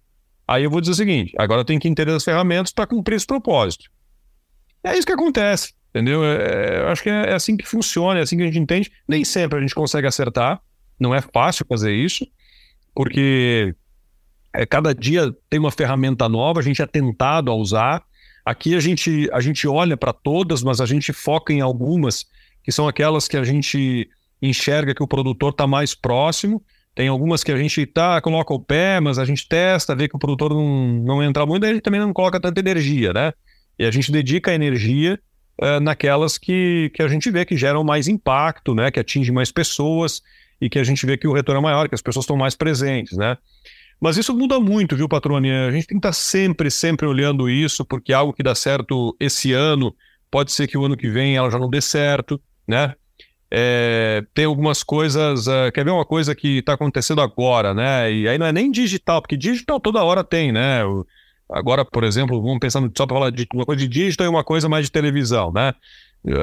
aí 0.50 0.64
eu 0.64 0.70
vou 0.70 0.80
dizer 0.80 0.92
o 0.92 0.96
seguinte: 0.96 1.32
agora 1.38 1.60
eu 1.60 1.64
tenho 1.64 1.80
que 1.80 1.88
entender 1.88 2.10
as 2.12 2.24
ferramentas 2.24 2.72
para 2.72 2.86
cumprir 2.86 3.14
esse 3.14 3.26
propósito. 3.26 3.90
É 4.82 4.96
isso 4.96 5.06
que 5.06 5.12
acontece, 5.12 5.74
entendeu? 5.90 6.24
É, 6.24 6.34
é, 6.34 6.80
eu 6.80 6.88
acho 6.88 7.02
que 7.02 7.08
é, 7.08 7.30
é 7.30 7.34
assim 7.34 7.56
que 7.56 7.66
funciona, 7.66 8.18
é 8.18 8.22
assim 8.22 8.36
que 8.36 8.42
a 8.42 8.46
gente 8.46 8.58
entende. 8.58 8.90
Nem 9.06 9.24
sempre 9.24 9.58
a 9.58 9.60
gente 9.60 9.74
consegue 9.74 10.06
acertar, 10.06 10.60
não 10.98 11.14
é 11.14 11.20
fácil 11.20 11.64
fazer 11.68 11.94
isso, 11.94 12.26
porque 12.94 13.74
é, 14.52 14.66
cada 14.66 14.92
dia 14.94 15.32
tem 15.48 15.60
uma 15.60 15.70
ferramenta 15.70 16.28
nova, 16.28 16.60
a 16.60 16.62
gente 16.62 16.82
é 16.82 16.86
tentado 16.86 17.50
a 17.50 17.54
usar. 17.54 18.02
Aqui 18.44 18.74
a 18.74 18.80
gente, 18.80 19.28
a 19.32 19.40
gente 19.40 19.68
olha 19.68 19.96
para 19.96 20.12
todas, 20.12 20.62
mas 20.62 20.80
a 20.80 20.86
gente 20.86 21.12
foca 21.12 21.52
em 21.52 21.60
algumas, 21.60 22.26
que 22.64 22.72
são 22.72 22.88
aquelas 22.88 23.28
que 23.28 23.36
a 23.36 23.44
gente 23.44 24.08
enxerga 24.42 24.94
que 24.94 25.02
o 25.02 25.08
produtor 25.08 25.50
está 25.50 25.66
mais 25.66 25.94
próximo. 25.94 26.64
Tem 26.94 27.08
algumas 27.08 27.44
que 27.44 27.52
a 27.52 27.56
gente 27.56 27.86
tá, 27.86 28.20
coloca 28.20 28.52
o 28.52 28.60
pé, 28.60 29.00
mas 29.00 29.18
a 29.18 29.24
gente 29.24 29.48
testa, 29.48 29.94
vê 29.94 30.08
que 30.08 30.16
o 30.16 30.18
produtor 30.18 30.50
não, 30.50 30.88
não 31.04 31.22
entra 31.22 31.46
muito, 31.46 31.62
daí 31.62 31.70
a 31.70 31.74
gente 31.74 31.82
também 31.82 32.00
não 32.00 32.12
coloca 32.12 32.40
tanta 32.40 32.60
energia, 32.60 33.12
né? 33.12 33.32
E 33.78 33.84
a 33.84 33.90
gente 33.90 34.10
dedica 34.10 34.50
a 34.50 34.54
energia 34.54 35.18
uh, 35.60 35.80
naquelas 35.80 36.36
que, 36.36 36.90
que 36.94 37.02
a 37.02 37.08
gente 37.08 37.30
vê 37.30 37.44
que 37.44 37.56
geram 37.56 37.84
mais 37.84 38.08
impacto, 38.08 38.74
né? 38.74 38.90
Que 38.90 39.00
atingem 39.00 39.32
mais 39.32 39.52
pessoas 39.52 40.20
e 40.60 40.68
que 40.68 40.78
a 40.78 40.84
gente 40.84 41.06
vê 41.06 41.16
que 41.16 41.26
o 41.26 41.32
retorno 41.32 41.60
é 41.60 41.62
maior, 41.62 41.88
que 41.88 41.94
as 41.94 42.02
pessoas 42.02 42.24
estão 42.24 42.36
mais 42.36 42.54
presentes, 42.54 43.16
né? 43.16 43.36
Mas 44.00 44.16
isso 44.16 44.34
muda 44.34 44.58
muito, 44.58 44.96
viu, 44.96 45.08
Patrone? 45.08 45.50
A 45.50 45.70
gente 45.70 45.86
tem 45.86 46.00
que 46.00 46.06
estar 46.06 46.12
sempre, 46.12 46.70
sempre 46.70 47.06
olhando 47.06 47.50
isso, 47.50 47.84
porque 47.84 48.12
algo 48.12 48.32
que 48.32 48.42
dá 48.42 48.54
certo 48.54 49.14
esse 49.20 49.52
ano, 49.52 49.94
pode 50.30 50.52
ser 50.52 50.66
que 50.66 50.78
o 50.78 50.84
ano 50.84 50.96
que 50.96 51.08
vem 51.08 51.36
ela 51.36 51.50
já 51.50 51.58
não 51.58 51.68
dê 51.68 51.80
certo, 51.80 52.40
né? 52.66 52.94
É, 53.52 54.24
tem 54.32 54.44
algumas 54.44 54.82
coisas. 54.82 55.46
Uh, 55.46 55.72
quer 55.74 55.84
ver 55.84 55.90
uma 55.90 56.04
coisa 56.04 56.34
que 56.34 56.58
está 56.58 56.74
acontecendo 56.74 57.20
agora, 57.20 57.74
né? 57.74 58.12
E 58.12 58.28
aí 58.28 58.38
não 58.38 58.46
é 58.46 58.52
nem 58.52 58.70
digital, 58.70 59.20
porque 59.20 59.36
digital 59.36 59.80
toda 59.80 60.04
hora 60.04 60.22
tem, 60.22 60.52
né? 60.52 60.84
O, 60.84 61.04
agora, 61.50 61.84
por 61.84 62.04
exemplo, 62.04 62.40
vamos 62.40 62.60
pensar 62.60 62.80
só 62.96 63.06
para 63.06 63.16
falar 63.16 63.30
de 63.30 63.46
uma 63.52 63.66
coisa 63.66 63.80
de 63.80 63.88
digital 63.88 64.26
e 64.26 64.30
uma 64.30 64.44
coisa 64.44 64.68
mais 64.68 64.86
de 64.86 64.92
televisão, 64.92 65.52
né? 65.52 65.74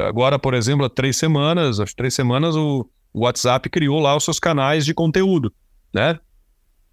Agora, 0.08 0.38
por 0.38 0.54
exemplo, 0.54 0.86
há 0.86 0.90
três 0.90 1.16
semanas, 1.16 1.80
acho 1.80 1.96
três 1.96 2.14
semanas, 2.14 2.56
o, 2.56 2.90
o 3.14 3.22
WhatsApp 3.22 3.70
criou 3.70 4.00
lá 4.00 4.16
os 4.16 4.24
seus 4.24 4.40
canais 4.40 4.86
de 4.86 4.94
conteúdo, 4.94 5.54
né? 5.94 6.20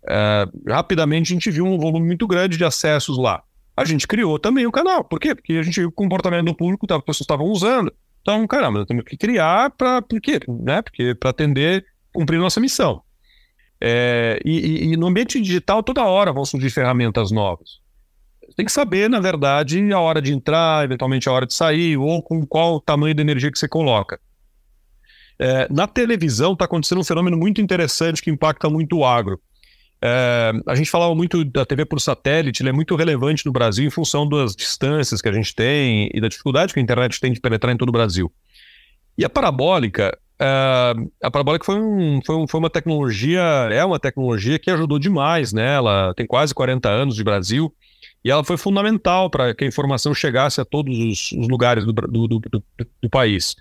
É, 0.07 0.47
rapidamente 0.69 1.33
a 1.33 1.35
gente 1.35 1.51
viu 1.51 1.65
um 1.65 1.79
volume 1.79 2.07
muito 2.07 2.27
grande 2.27 2.57
de 2.57 2.65
acessos 2.65 3.19
lá. 3.19 3.43
A 3.77 3.85
gente 3.85 4.07
criou 4.07 4.39
também 4.39 4.67
o 4.67 4.71
canal. 4.71 5.03
Por 5.03 5.19
quê? 5.19 5.35
Porque 5.35 5.55
a 5.55 5.63
gente 5.63 5.81
viu 5.81 5.89
o 5.89 5.93
comportamento 5.93 6.45
do 6.45 6.55
público, 6.55 6.87
as 6.89 6.99
pessoas 6.99 7.23
estavam 7.23 7.47
usando. 7.47 7.93
Então, 8.25 8.47
caramba, 8.47 8.87
temos 8.87 9.05
que 9.05 9.19
criar 9.19 9.69
para 9.69 10.01
por 10.01 10.19
quê? 10.19 10.41
Né? 10.49 10.81
Porque 10.81 11.15
para 11.15 11.29
atender, 11.29 11.85
cumprir 12.11 12.39
nossa 12.39 12.59
missão. 12.59 13.03
É, 13.79 14.41
e, 14.43 14.93
e, 14.93 14.97
no 14.97 15.09
ambiente 15.09 15.39
digital, 15.39 15.83
toda 15.83 16.03
hora 16.07 16.33
vão 16.33 16.43
surgir 16.43 16.71
ferramentas 16.71 17.31
novas. 17.31 17.81
Tem 18.57 18.65
que 18.65 18.73
saber, 18.73 19.11
na 19.11 19.21
verdade, 19.21 19.93
a 19.93 20.01
hora 20.01 20.23
de 20.23 20.33
entrar, 20.33 20.87
eventualmente 20.87 21.29
a 21.29 21.33
hora 21.33 21.45
de 21.45 21.53
sair, 21.53 21.99
ou 21.99 22.23
com 22.23 22.47
qual 22.47 22.81
tamanho 22.81 23.15
de 23.15 23.21
energia 23.21 23.53
que 23.53 23.59
você 23.59 23.69
coloca. 23.69 24.19
É, 25.39 25.71
na 25.71 25.87
televisão 25.87 26.55
está 26.55 26.65
acontecendo 26.65 27.03
um 27.03 27.05
fenômeno 27.05 27.37
muito 27.37 27.61
interessante 27.61 28.23
que 28.23 28.31
impacta 28.31 28.71
muito 28.71 28.97
o 28.97 29.05
agro. 29.05 29.39
É, 30.07 30.53
a 30.67 30.75
gente 30.75 30.91
falava 30.91 31.15
muito 31.15 31.43
da 31.47 31.65
TV 31.65 31.87
por 31.87 31.99
satélite, 31.99 32.61
ele 32.61 32.69
é 32.69 32.73
muito 32.73 32.95
relevante 32.95 33.47
no 33.47 33.53
Brasil 33.53 33.87
em 33.87 33.91
função 33.91 34.29
das 34.29 34.55
distâncias 34.55 35.23
que 35.23 35.29
a 35.31 35.33
gente 35.33 35.55
tem 35.55 36.11
e 36.13 36.21
da 36.21 36.29
dificuldade 36.29 36.75
que 36.75 36.79
a 36.79 36.83
internet 36.83 37.19
tem 37.19 37.33
de 37.33 37.41
penetrar 37.41 37.73
em 37.73 37.77
todo 37.79 37.89
o 37.89 37.93
Brasil. 37.93 38.31
E 39.17 39.25
a 39.25 39.31
parabólica, 39.31 40.15
é, 40.39 40.95
a 41.23 41.31
parabólica 41.31 41.65
foi, 41.65 41.81
um, 41.81 42.21
foi, 42.23 42.37
um, 42.37 42.47
foi, 42.47 42.61
uma 42.61 42.69
tecnologia, 42.69 43.41
é 43.41 43.83
uma 43.83 43.99
tecnologia 43.99 44.59
que 44.59 44.71
ajudou 44.71 44.99
demais, 44.99 45.55
né? 45.55 45.77
Ela 45.77 46.13
tem 46.13 46.27
quase 46.27 46.53
40 46.53 46.87
anos 46.87 47.17
de 47.17 47.25
Brasil 47.25 47.75
e 48.23 48.31
ela 48.31 48.45
foi 48.45 48.59
fundamental 48.59 49.31
para 49.31 49.55
que 49.55 49.65
a 49.65 49.67
informação 49.67 50.13
chegasse 50.13 50.61
a 50.61 50.67
todos 50.67 50.99
os, 50.99 51.33
os 51.33 51.49
lugares 51.49 51.83
do, 51.87 51.95
do, 51.95 52.29
do, 52.29 52.63
do 53.01 53.09
país. 53.09 53.57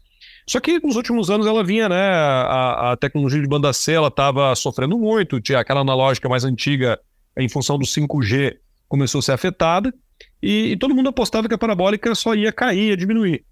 Só 0.48 0.60
que 0.60 0.80
nos 0.80 0.96
últimos 0.96 1.30
anos 1.30 1.48
ela 1.48 1.64
vinha, 1.64 1.88
né? 1.88 2.10
A, 2.10 2.92
a 2.92 2.98
tecnologia 2.98 3.42
de 3.42 3.48
banda 3.48 3.72
C 3.72 3.94
ela 3.94 4.10
estava 4.10 4.54
sofrendo 4.56 4.98
muito, 4.98 5.40
tinha 5.40 5.60
aquela 5.60 5.82
analógica 5.82 6.28
mais 6.28 6.44
antiga 6.44 7.00
em 7.38 7.50
função 7.50 7.78
do 7.78 7.86
5G 7.86 8.58
começou 8.94 9.20
a 9.20 9.22
ser 9.24 9.32
afetada 9.32 9.92
e, 10.42 10.74
e 10.74 10.78
todo 10.78 10.94
mundo 10.94 11.10
apostava 11.10 11.48
que 11.48 11.56
a 11.56 11.58
parabólica 11.58 12.14
só 12.14 12.36
ia 12.36 12.52
cair, 12.52 12.90
ia 12.90 12.98
diminuir. 12.98 13.44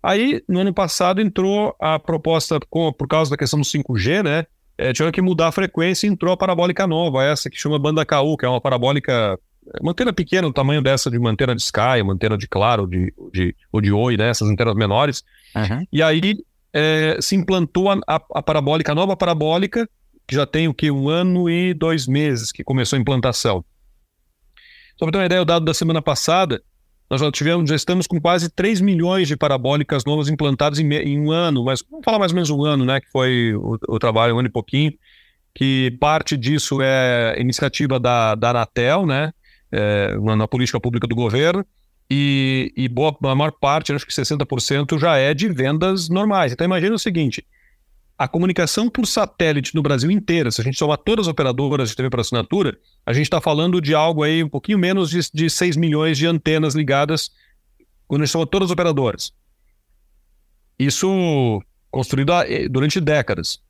Aí, 0.00 0.40
no 0.48 0.60
ano 0.60 0.72
passado, 0.72 1.20
entrou 1.20 1.74
a 1.80 1.98
proposta, 1.98 2.60
com, 2.70 2.92
por 2.92 3.08
causa 3.08 3.30
da 3.30 3.36
questão 3.36 3.58
do 3.58 3.66
5G, 3.66 4.22
né? 4.22 4.46
É, 4.78 4.92
tiveram 4.92 5.10
que 5.10 5.20
mudar 5.20 5.48
a 5.48 5.52
frequência 5.52 6.06
e 6.06 6.10
entrou 6.10 6.32
a 6.32 6.36
parabólica 6.36 6.86
nova, 6.86 7.24
essa 7.24 7.50
que 7.50 7.58
chama 7.58 7.78
banda 7.78 8.06
KU, 8.06 8.36
que 8.36 8.46
é 8.46 8.48
uma 8.48 8.60
parabólica, 8.60 9.36
uma 9.80 9.90
antena 9.90 10.12
pequena, 10.12 10.46
o 10.46 10.52
tamanho 10.52 10.80
dessa 10.80 11.10
de 11.10 11.18
uma 11.18 11.30
antena 11.30 11.56
de 11.56 11.62
Sky, 11.62 12.02
uma 12.02 12.12
antena 12.12 12.38
de 12.38 12.46
Claro, 12.46 12.86
de, 12.86 13.12
de, 13.32 13.56
ou 13.72 13.80
de 13.80 13.90
Oi, 13.90 14.16
né? 14.16 14.28
Essas 14.28 14.48
antenas 14.48 14.76
menores. 14.76 15.24
Uhum. 15.56 15.86
E 15.90 16.02
aí 16.02 16.36
é, 16.72 17.18
se 17.20 17.34
implantou 17.34 17.90
a, 17.90 17.98
a, 18.06 18.20
a, 18.34 18.42
parabólica, 18.42 18.92
a 18.92 18.94
nova 18.94 19.16
parabólica, 19.16 19.88
que 20.26 20.34
já 20.34 20.46
tem 20.46 20.68
o 20.68 20.74
que? 20.74 20.90
Um 20.90 21.08
ano 21.08 21.48
e 21.48 21.72
dois 21.72 22.06
meses 22.06 22.52
que 22.52 22.62
começou 22.62 22.98
a 22.98 23.00
implantação. 23.00 23.64
Só 24.98 25.06
para 25.06 25.12
ter 25.12 25.18
uma 25.18 25.26
ideia, 25.26 25.42
o 25.42 25.44
dado 25.44 25.64
da 25.64 25.72
semana 25.72 26.02
passada, 26.02 26.62
nós 27.08 27.20
já 27.20 27.30
tivemos, 27.30 27.70
já 27.70 27.76
estamos 27.76 28.06
com 28.06 28.20
quase 28.20 28.50
3 28.50 28.80
milhões 28.80 29.28
de 29.28 29.36
parabólicas 29.36 30.04
novas 30.04 30.28
implantadas 30.28 30.78
em, 30.78 30.92
em 30.92 31.20
um 31.20 31.30
ano, 31.30 31.64
mas 31.64 31.82
vamos 31.88 32.04
falar 32.04 32.18
mais 32.18 32.32
ou 32.32 32.36
menos 32.36 32.50
um 32.50 32.64
ano, 32.64 32.84
né? 32.84 33.00
Que 33.00 33.10
foi 33.10 33.54
o, 33.54 33.78
o 33.88 33.98
trabalho, 33.98 34.34
um 34.34 34.38
ano 34.38 34.48
e 34.48 34.52
pouquinho, 34.52 34.92
que 35.54 35.96
parte 36.00 36.36
disso 36.36 36.82
é 36.82 37.36
iniciativa 37.38 37.98
da, 38.00 38.34
da 38.34 38.50
Anatel, 38.50 39.06
né? 39.06 39.32
É, 39.72 40.16
na 40.36 40.46
política 40.46 40.80
pública 40.80 41.06
do 41.06 41.14
governo, 41.14 41.64
e, 42.10 42.72
e 42.76 42.88
boa, 42.88 43.16
a 43.24 43.34
maior 43.34 43.52
parte, 43.52 43.92
acho 43.92 44.06
que 44.06 44.12
60%, 44.12 44.98
já 44.98 45.16
é 45.16 45.34
de 45.34 45.48
vendas 45.48 46.08
normais. 46.08 46.52
Então 46.52 46.64
imagina 46.64 46.94
o 46.94 46.98
seguinte: 46.98 47.44
a 48.16 48.28
comunicação 48.28 48.88
por 48.88 49.06
satélite 49.06 49.74
no 49.74 49.82
Brasil 49.82 50.10
inteiro, 50.10 50.50
se 50.50 50.60
a 50.60 50.64
gente 50.64 50.78
somar 50.78 50.98
todas 50.98 51.26
as 51.26 51.30
operadoras 51.30 51.90
de 51.90 51.96
TV 51.96 52.08
para 52.08 52.20
assinatura, 52.20 52.78
a 53.04 53.12
gente 53.12 53.24
está 53.24 53.40
falando 53.40 53.80
de 53.80 53.94
algo 53.94 54.22
aí 54.22 54.42
um 54.42 54.48
pouquinho 54.48 54.78
menos 54.78 55.10
de, 55.10 55.20
de 55.32 55.50
6 55.50 55.76
milhões 55.76 56.16
de 56.16 56.26
antenas 56.26 56.74
ligadas 56.74 57.30
quando 58.06 58.22
a 58.22 58.24
gente 58.24 58.32
soma 58.32 58.46
todas 58.46 58.66
as 58.66 58.72
operadoras. 58.72 59.32
Isso 60.78 61.62
construído 61.90 62.32
durante 62.70 63.00
décadas. 63.00 63.60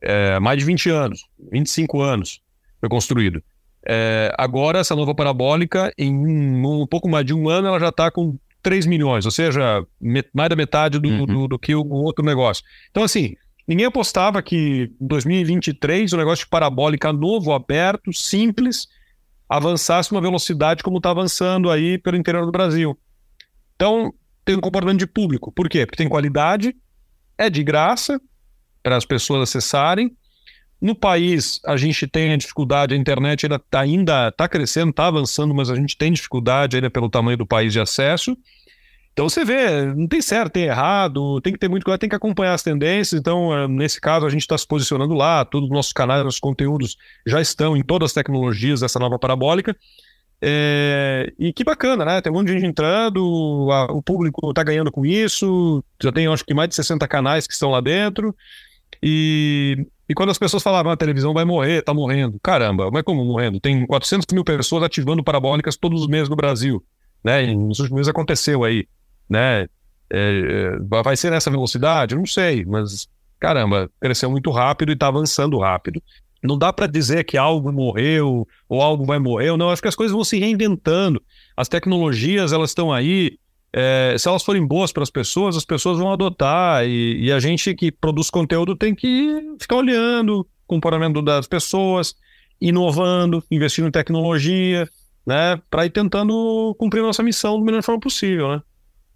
É, 0.00 0.38
mais 0.38 0.58
de 0.58 0.64
20 0.64 0.90
anos, 0.90 1.24
25 1.50 2.00
anos 2.00 2.40
foi 2.80 2.88
construído. 2.88 3.42
É, 3.86 4.32
agora, 4.38 4.78
essa 4.78 4.96
nova 4.96 5.14
parabólica, 5.14 5.92
em 5.98 6.14
um, 6.14 6.82
um, 6.82 6.86
pouco 6.86 7.08
mais 7.08 7.24
de 7.24 7.34
um 7.34 7.48
ano, 7.48 7.68
ela 7.68 7.78
já 7.78 7.90
está 7.90 8.10
com 8.10 8.38
3 8.62 8.86
milhões, 8.86 9.26
ou 9.26 9.30
seja, 9.30 9.86
mais 10.32 10.48
da 10.48 10.56
metade 10.56 10.98
do, 10.98 11.08
uhum. 11.08 11.26
do, 11.26 11.48
do, 11.48 11.58
que 11.58 11.74
o, 11.74 11.82
o, 11.82 12.02
outro 12.02 12.24
negócio. 12.24 12.64
Então, 12.90 13.02
assim, 13.02 13.34
ninguém 13.68 13.86
apostava 13.86 14.42
que 14.42 14.90
em 15.00 15.06
2023 15.06 16.12
o 16.14 16.16
negócio 16.16 16.46
de 16.46 16.50
parabólica 16.50 17.12
novo, 17.12 17.52
aberto, 17.52 18.10
simples, 18.12 18.86
avançasse 19.48 20.10
uma 20.12 20.20
velocidade 20.20 20.82
como 20.82 20.96
está 20.96 21.10
avançando 21.10 21.70
aí 21.70 21.98
pelo 21.98 22.16
interior 22.16 22.46
do 22.46 22.52
Brasil. 22.52 22.98
Então, 23.76 24.14
tem 24.44 24.56
um 24.56 24.60
comportamento 24.60 24.98
de 24.98 25.06
público. 25.06 25.52
Por 25.52 25.68
quê? 25.68 25.84
Porque 25.84 25.98
tem 25.98 26.08
qualidade, 26.08 26.74
é 27.36 27.50
de 27.50 27.62
graça 27.62 28.18
para 28.82 28.96
as 28.96 29.04
pessoas 29.04 29.42
acessarem, 29.42 30.16
no 30.84 30.94
país, 30.94 31.62
a 31.64 31.78
gente 31.78 32.06
tem 32.06 32.34
a 32.34 32.36
dificuldade, 32.36 32.92
a 32.92 32.96
internet 32.98 33.46
ainda 33.46 33.56
está 33.56 34.30
tá 34.32 34.46
crescendo, 34.46 34.90
está 34.90 35.06
avançando, 35.06 35.54
mas 35.54 35.70
a 35.70 35.74
gente 35.74 35.96
tem 35.96 36.12
dificuldade 36.12 36.76
ainda 36.76 36.90
pelo 36.90 37.08
tamanho 37.08 37.38
do 37.38 37.46
país 37.46 37.72
de 37.72 37.80
acesso. 37.80 38.36
Então 39.10 39.26
você 39.26 39.46
vê, 39.46 39.86
não 39.94 40.06
tem 40.06 40.20
certo, 40.20 40.52
tem 40.52 40.64
errado, 40.64 41.40
tem 41.40 41.54
que 41.54 41.58
ter 41.58 41.70
muito 41.70 41.84
cuidado, 41.84 42.00
tem 42.00 42.08
que 42.10 42.14
acompanhar 42.14 42.52
as 42.52 42.62
tendências. 42.62 43.18
Então, 43.18 43.56
eh, 43.56 43.66
nesse 43.66 43.98
caso, 43.98 44.26
a 44.26 44.28
gente 44.28 44.42
está 44.42 44.58
se 44.58 44.66
posicionando 44.66 45.14
lá, 45.14 45.42
todos 45.46 45.70
os 45.70 45.74
nossos 45.74 45.92
canais, 45.94 46.22
nossos 46.22 46.40
conteúdos 46.40 46.98
já 47.26 47.40
estão 47.40 47.74
em 47.74 47.82
todas 47.82 48.10
as 48.10 48.12
tecnologias 48.12 48.80
dessa 48.80 48.98
nova 48.98 49.18
parabólica. 49.18 49.74
É, 50.42 51.32
e 51.38 51.50
que 51.54 51.64
bacana, 51.64 52.04
né? 52.04 52.20
Tem 52.20 52.30
um 52.30 52.34
monte 52.34 52.48
de 52.48 52.54
gente 52.54 52.66
entrando, 52.66 53.68
a, 53.70 53.84
o 53.90 54.02
público 54.02 54.50
está 54.50 54.62
ganhando 54.62 54.92
com 54.92 55.06
isso. 55.06 55.82
Já 56.02 56.12
tem, 56.12 56.26
acho 56.26 56.44
que, 56.44 56.52
mais 56.52 56.68
de 56.68 56.74
60 56.74 57.08
canais 57.08 57.46
que 57.46 57.54
estão 57.54 57.70
lá 57.70 57.80
dentro. 57.80 58.36
E, 59.02 59.86
e 60.08 60.14
quando 60.14 60.30
as 60.30 60.38
pessoas 60.38 60.62
falavam, 60.62 60.90
ah, 60.90 60.94
a 60.94 60.96
televisão 60.96 61.32
vai 61.32 61.44
morrer, 61.44 61.82
tá 61.82 61.94
morrendo. 61.94 62.38
Caramba, 62.42 62.90
mas 62.90 63.02
como 63.02 63.24
morrendo? 63.24 63.60
Tem 63.60 63.86
400 63.86 64.26
mil 64.32 64.44
pessoas 64.44 64.82
ativando 64.82 65.22
parabólicas 65.24 65.76
todos 65.76 66.02
os 66.02 66.08
meses 66.08 66.28
no 66.28 66.36
Brasil. 66.36 66.84
Né? 67.22 67.44
E 67.44 67.56
nos 67.56 67.78
últimos 67.78 68.00
meses 68.00 68.10
aconteceu 68.10 68.64
aí 68.64 68.86
né? 69.28 69.62
É, 69.62 69.68
é, 70.10 71.02
vai 71.02 71.16
ser 71.16 71.30
nessa 71.30 71.50
velocidade? 71.50 72.14
Não 72.14 72.26
sei, 72.26 72.64
mas 72.64 73.08
caramba, 73.40 73.90
cresceu 74.00 74.30
muito 74.30 74.50
rápido 74.50 74.90
e 74.90 74.94
está 74.94 75.08
avançando 75.08 75.58
rápido. 75.58 76.02
Não 76.42 76.58
dá 76.58 76.72
para 76.72 76.86
dizer 76.86 77.24
que 77.24 77.38
algo 77.38 77.72
morreu 77.72 78.46
ou 78.68 78.82
algo 78.82 79.04
vai 79.04 79.18
morrer, 79.18 79.56
não. 79.56 79.70
Acho 79.70 79.80
que 79.80 79.88
as 79.88 79.96
coisas 79.96 80.14
vão 80.14 80.24
se 80.24 80.38
reinventando. 80.38 81.22
As 81.56 81.68
tecnologias 81.68 82.52
elas 82.52 82.70
estão 82.70 82.92
aí. 82.92 83.38
É, 83.76 84.14
se 84.16 84.28
elas 84.28 84.44
forem 84.44 84.64
boas 84.64 84.92
para 84.92 85.02
as 85.02 85.10
pessoas, 85.10 85.56
as 85.56 85.64
pessoas 85.64 85.98
vão 85.98 86.12
adotar 86.12 86.86
e, 86.86 87.24
e, 87.24 87.32
a 87.32 87.40
gente 87.40 87.74
que 87.74 87.90
produz 87.90 88.30
conteúdo 88.30 88.76
tem 88.76 88.94
que 88.94 89.56
ficar 89.60 89.74
olhando 89.74 90.42
o 90.42 90.46
comportamento 90.64 91.20
das 91.20 91.48
pessoas, 91.48 92.14
inovando, 92.60 93.42
investindo 93.50 93.88
em 93.88 93.90
tecnologia, 93.90 94.88
né, 95.26 95.60
para 95.68 95.86
ir 95.86 95.90
tentando 95.90 96.72
cumprir 96.78 97.02
nossa 97.02 97.20
missão 97.20 97.58
da 97.58 97.64
melhor 97.64 97.82
forma 97.82 98.00
possível, 98.00 98.48
né? 98.48 98.62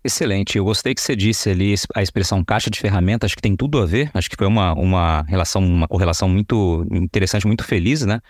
Excelente. 0.03 0.59
Eu 0.59 0.65
gostei 0.65 0.93
que 0.93 1.03
você 1.03 1.15
disse 1.15 1.51
ali 1.51 1.75
a 1.95 2.03
expressão 2.03 2.45
caixa 2.45 2.69
de 2.69 2.81
ferramentas, 2.81 3.29
acho 3.29 3.37
que 3.37 3.43
tem 3.43 3.55
tudo 3.55 3.81
a 3.81 3.87
ver. 3.87 4.11
Acho 4.13 4.29
que 4.29 4.37
foi 4.37 4.47
uma, 4.47 4.73
uma 4.73 5.23
relação, 5.23 5.63
uma 5.63 5.87
correlação 5.87 6.29
muito 6.29 6.85
interessante, 6.91 7.47
muito 7.47 7.63
feliz, 7.63 8.05
né? 8.05 8.21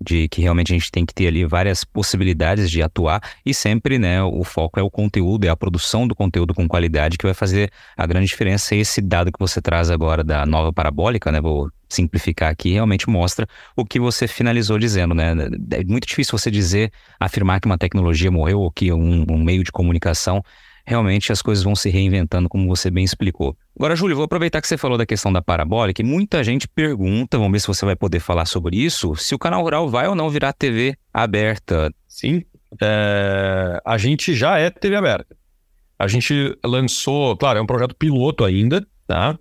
De 0.00 0.28
que 0.28 0.40
realmente 0.40 0.72
a 0.72 0.78
gente 0.78 0.90
tem 0.90 1.04
que 1.04 1.12
ter 1.12 1.26
ali 1.26 1.44
várias 1.44 1.82
possibilidades 1.84 2.70
de 2.70 2.82
atuar 2.82 3.20
e 3.44 3.52
sempre, 3.52 3.98
né, 3.98 4.22
o 4.22 4.44
foco 4.44 4.78
é 4.78 4.82
o 4.82 4.90
conteúdo, 4.90 5.44
é 5.44 5.48
a 5.48 5.56
produção 5.56 6.06
do 6.06 6.14
conteúdo 6.14 6.54
com 6.54 6.68
qualidade 6.68 7.18
que 7.18 7.26
vai 7.26 7.34
fazer 7.34 7.70
a 7.96 8.06
grande 8.06 8.26
diferença. 8.26 8.74
E 8.74 8.80
esse 8.80 9.00
dado 9.00 9.32
que 9.32 9.38
você 9.38 9.60
traz 9.60 9.90
agora 9.90 10.22
da 10.22 10.46
nova 10.46 10.72
parabólica, 10.72 11.32
né, 11.32 11.40
vou 11.40 11.68
simplificar 11.88 12.50
aqui, 12.50 12.72
realmente 12.72 13.08
mostra 13.08 13.46
o 13.74 13.84
que 13.84 13.98
você 13.98 14.28
finalizou 14.28 14.78
dizendo, 14.78 15.14
né? 15.14 15.32
É 15.70 15.82
muito 15.84 16.06
difícil 16.06 16.38
você 16.38 16.50
dizer, 16.50 16.92
afirmar 17.18 17.60
que 17.60 17.66
uma 17.66 17.78
tecnologia 17.78 18.30
morreu 18.30 18.60
ou 18.60 18.70
que 18.70 18.92
um, 18.92 19.24
um 19.28 19.42
meio 19.42 19.64
de 19.64 19.72
comunicação 19.72 20.42
realmente 20.88 21.30
as 21.30 21.42
coisas 21.42 21.62
vão 21.62 21.76
se 21.76 21.90
reinventando, 21.90 22.48
como 22.48 22.66
você 22.66 22.90
bem 22.90 23.04
explicou. 23.04 23.54
Agora, 23.76 23.94
Júlio, 23.94 24.16
vou 24.16 24.24
aproveitar 24.24 24.60
que 24.62 24.66
você 24.66 24.78
falou 24.78 24.96
da 24.96 25.04
questão 25.04 25.30
da 25.30 25.42
parabólica, 25.42 26.00
e 26.00 26.04
muita 26.04 26.42
gente 26.42 26.66
pergunta, 26.66 27.36
vamos 27.36 27.52
ver 27.52 27.60
se 27.60 27.66
você 27.66 27.84
vai 27.84 27.94
poder 27.94 28.20
falar 28.20 28.46
sobre 28.46 28.76
isso, 28.76 29.14
se 29.14 29.34
o 29.34 29.38
canal 29.38 29.62
rural 29.62 29.88
vai 29.88 30.08
ou 30.08 30.14
não 30.14 30.30
virar 30.30 30.54
TV 30.54 30.96
aberta. 31.12 31.92
Sim, 32.08 32.42
é... 32.80 33.80
a 33.84 33.98
gente 33.98 34.34
já 34.34 34.58
é 34.58 34.70
TV 34.70 34.96
aberta. 34.96 35.36
A 35.98 36.08
gente 36.08 36.56
lançou, 36.64 37.36
claro, 37.36 37.58
é 37.58 37.62
um 37.62 37.66
projeto 37.66 37.94
piloto 37.94 38.44
ainda, 38.44 38.86
tá? 39.06 39.38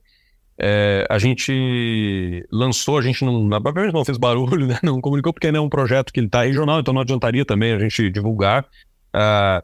É, 0.60 1.06
a 1.08 1.20
gente 1.20 2.44
lançou, 2.52 2.98
a 2.98 3.02
gente 3.02 3.24
não, 3.24 3.44
não 3.44 4.04
fez 4.04 4.18
barulho, 4.18 4.66
né? 4.68 4.80
não 4.82 5.00
comunicou 5.00 5.32
porque 5.32 5.52
não 5.52 5.60
é 5.60 5.64
um 5.64 5.70
projeto 5.70 6.12
que 6.12 6.20
ele 6.20 6.28
está 6.28 6.44
regional, 6.44 6.80
então 6.80 6.94
não 6.94 7.02
adiantaria 7.02 7.46
também 7.46 7.74
a 7.74 7.80
gente 7.80 8.10
divulgar. 8.10 8.64
Uh, 9.16 9.64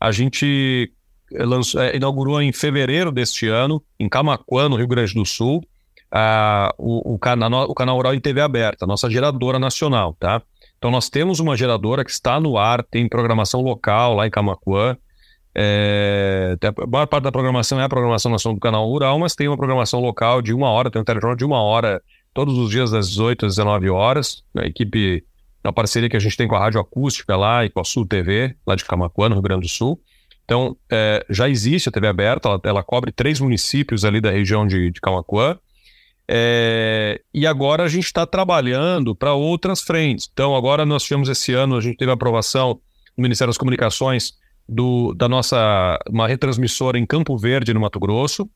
a 0.00 0.10
gente 0.10 0.90
lançou, 1.32 1.80
é, 1.80 1.96
inaugurou 1.96 2.40
em 2.40 2.52
fevereiro 2.52 3.12
deste 3.12 3.48
ano, 3.48 3.82
em 3.98 4.08
Camacuã, 4.08 4.68
no 4.68 4.76
Rio 4.76 4.88
Grande 4.88 5.14
do 5.14 5.24
Sul, 5.24 5.62
a, 6.10 6.74
o, 6.76 7.14
o, 7.14 7.18
canal, 7.18 7.64
o 7.64 7.74
canal 7.74 7.96
Rural 7.96 8.14
em 8.14 8.20
TV 8.20 8.40
aberta, 8.40 8.86
nossa 8.86 9.08
geradora 9.08 9.58
nacional, 9.58 10.16
tá? 10.18 10.42
Então 10.78 10.90
nós 10.90 11.08
temos 11.08 11.40
uma 11.40 11.56
geradora 11.56 12.04
que 12.04 12.10
está 12.10 12.40
no 12.40 12.56
ar, 12.56 12.82
tem 12.82 13.08
programação 13.08 13.60
local 13.60 14.14
lá 14.14 14.26
em 14.26 14.30
Camacuã. 14.30 14.96
É, 15.54 16.56
a 16.62 16.86
maior 16.86 17.06
parte 17.06 17.24
da 17.24 17.32
programação 17.32 17.80
é 17.80 17.84
a 17.84 17.88
programação 17.88 18.30
nacional 18.30 18.54
do 18.54 18.60
canal 18.60 18.88
Rural, 18.88 19.18
mas 19.18 19.34
tem 19.34 19.46
uma 19.46 19.56
programação 19.56 20.00
local 20.00 20.40
de 20.40 20.54
uma 20.54 20.70
hora, 20.70 20.90
tem 20.90 21.00
um 21.00 21.04
telejornal 21.04 21.36
de 21.36 21.44
uma 21.44 21.60
hora, 21.60 22.02
todos 22.32 22.56
os 22.56 22.70
dias 22.70 22.90
das 22.90 23.10
18 23.10 23.46
às 23.46 23.56
19 23.56 23.90
horas. 23.90 24.42
A 24.56 24.64
equipe, 24.64 25.22
na 25.62 25.72
parceria 25.72 26.08
que 26.08 26.16
a 26.16 26.20
gente 26.20 26.36
tem 26.36 26.48
com 26.48 26.54
a 26.54 26.58
Rádio 26.58 26.80
Acústica 26.80 27.36
lá 27.36 27.64
e 27.64 27.70
com 27.70 27.80
a 27.80 27.84
Sul 27.84 28.06
TV, 28.06 28.56
lá 28.66 28.74
de 28.74 28.84
Camacuã, 28.84 29.28
no 29.28 29.34
Rio 29.34 29.42
Grande 29.42 29.66
do 29.66 29.68
Sul. 29.68 30.00
Então, 30.50 30.76
é, 30.90 31.24
já 31.30 31.48
existe 31.48 31.88
a 31.88 31.92
TV 31.92 32.08
aberta, 32.08 32.48
ela, 32.48 32.60
ela, 32.64 32.82
cobre 32.82 33.12
três 33.12 33.38
municípios 33.38 34.04
ali 34.04 34.20
da 34.20 34.32
região 34.32 34.66
de, 34.66 34.90
de 34.90 35.00
Camacuã. 35.00 35.56
É, 36.28 37.20
e 37.32 37.46
agora 37.46 37.84
a 37.84 37.88
gente 37.88 38.06
está 38.06 38.26
trabalhando 38.26 39.14
para 39.14 39.32
outras 39.32 39.80
frentes. 39.80 40.28
Então, 40.32 40.56
agora 40.56 40.84
nós 40.84 41.04
tivemos 41.04 41.28
esse 41.28 41.52
ano, 41.52 41.76
a 41.76 41.80
gente 41.80 41.96
teve 41.96 42.10
a 42.10 42.14
aprovação 42.14 42.80
no 43.16 43.22
Ministério 43.22 43.50
das 43.50 43.58
Comunicações 43.58 44.32
do, 44.68 45.14
da 45.14 45.28
nossa 45.28 45.96
uma 46.08 46.26
retransmissora 46.26 46.98
em 46.98 47.06
Campo 47.06 47.38
Verde, 47.38 47.72
no 47.72 47.78
Mato 47.78 48.00
Grosso. 48.00 48.50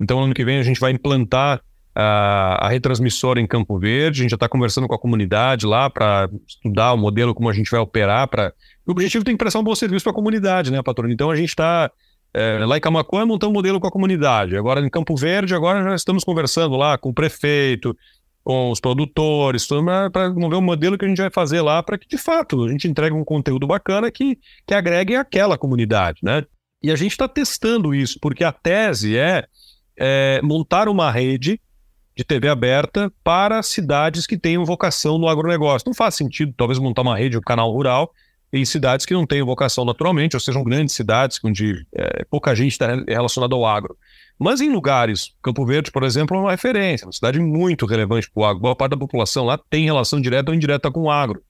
Então, 0.00 0.22
ano 0.22 0.34
que 0.34 0.44
vem 0.44 0.60
a 0.60 0.62
gente 0.62 0.78
vai 0.78 0.92
implantar 0.92 1.60
a, 2.00 2.68
retransmissora 2.68 3.40
em 3.40 3.46
Campo 3.46 3.78
Verde. 3.78 4.20
A 4.20 4.22
gente 4.22 4.30
já 4.30 4.36
está 4.36 4.48
conversando 4.48 4.88
com 4.88 4.94
a 4.94 4.98
comunidade 4.98 5.66
lá 5.66 5.90
para 5.90 6.28
estudar 6.46 6.92
o 6.92 6.96
modelo, 6.96 7.34
como 7.34 7.48
a 7.48 7.52
gente 7.52 7.70
vai 7.70 7.80
operar 7.80 8.28
para 8.28 8.52
o 8.86 8.92
objetivo 8.92 9.24
tem 9.24 9.34
que 9.34 9.38
prestar 9.38 9.60
um 9.60 9.64
bom 9.64 9.74
serviço 9.74 10.02
para 10.02 10.10
a 10.10 10.14
comunidade, 10.14 10.72
né, 10.72 10.82
patrônio? 10.82 11.14
Então 11.14 11.30
a 11.30 11.36
gente 11.36 11.50
está 11.50 11.90
é, 12.34 12.64
lá 12.64 12.76
em 12.76 12.80
Camacuã 12.80 13.24
montando 13.24 13.50
um 13.50 13.54
modelo 13.54 13.78
com 13.78 13.86
a 13.86 13.90
comunidade. 13.90 14.56
Agora 14.56 14.80
em 14.80 14.90
Campo 14.90 15.14
Verde, 15.16 15.54
agora 15.54 15.82
já 15.82 15.94
estamos 15.94 16.24
conversando 16.24 16.76
lá 16.76 16.98
com 16.98 17.10
o 17.10 17.14
prefeito, 17.14 17.96
com 18.42 18.70
os 18.70 18.80
produtores, 18.80 19.66
para 20.12 20.28
ver 20.30 20.56
um 20.56 20.60
modelo 20.60 20.98
que 20.98 21.04
a 21.04 21.08
gente 21.08 21.20
vai 21.20 21.30
fazer 21.30 21.60
lá 21.60 21.82
para 21.82 21.98
que, 21.98 22.08
de 22.08 22.18
fato, 22.18 22.64
a 22.64 22.68
gente 22.68 22.88
entregue 22.88 23.14
um 23.14 23.24
conteúdo 23.24 23.66
bacana 23.66 24.10
que, 24.10 24.38
que 24.66 24.74
agregue 24.74 25.14
aquela 25.14 25.56
comunidade, 25.56 26.20
né? 26.22 26.44
E 26.82 26.90
a 26.90 26.96
gente 26.96 27.12
está 27.12 27.28
testando 27.28 27.94
isso, 27.94 28.18
porque 28.20 28.42
a 28.42 28.50
tese 28.50 29.16
é, 29.16 29.44
é 29.96 30.40
montar 30.42 30.88
uma 30.88 31.10
rede 31.10 31.60
de 32.20 32.24
TV 32.24 32.48
aberta 32.48 33.10
para 33.24 33.62
cidades 33.62 34.26
que 34.26 34.36
tenham 34.36 34.62
vocação 34.62 35.16
no 35.16 35.26
agronegócio. 35.26 35.86
Não 35.86 35.94
faz 35.94 36.16
sentido, 36.16 36.52
talvez, 36.54 36.78
montar 36.78 37.00
uma 37.00 37.16
rede, 37.16 37.38
um 37.38 37.40
canal 37.40 37.72
rural, 37.72 38.12
em 38.52 38.62
cidades 38.62 39.06
que 39.06 39.14
não 39.14 39.24
têm 39.24 39.42
vocação 39.42 39.86
naturalmente, 39.86 40.36
ou 40.36 40.40
sejam 40.40 40.62
grandes 40.62 40.94
cidades 40.94 41.40
onde 41.42 41.86
é, 41.94 42.22
pouca 42.24 42.54
gente 42.54 42.72
está 42.72 42.88
relacionada 43.08 43.54
ao 43.54 43.64
agro. 43.64 43.96
Mas 44.38 44.60
em 44.60 44.70
lugares, 44.70 45.34
Campo 45.42 45.64
Verde, 45.64 45.90
por 45.90 46.02
exemplo, 46.02 46.36
é 46.36 46.40
uma 46.40 46.50
referência, 46.50 47.06
uma 47.06 47.12
cidade 47.12 47.40
muito 47.40 47.86
relevante 47.86 48.30
para 48.30 48.42
o 48.42 48.44
agro. 48.44 48.60
Boa 48.60 48.76
parte 48.76 48.90
da 48.90 48.98
população 48.98 49.46
lá 49.46 49.58
tem 49.70 49.86
relação 49.86 50.20
direta 50.20 50.50
ou 50.50 50.54
indireta 50.54 50.90
com 50.90 51.00
o 51.00 51.10
agro. 51.10 51.42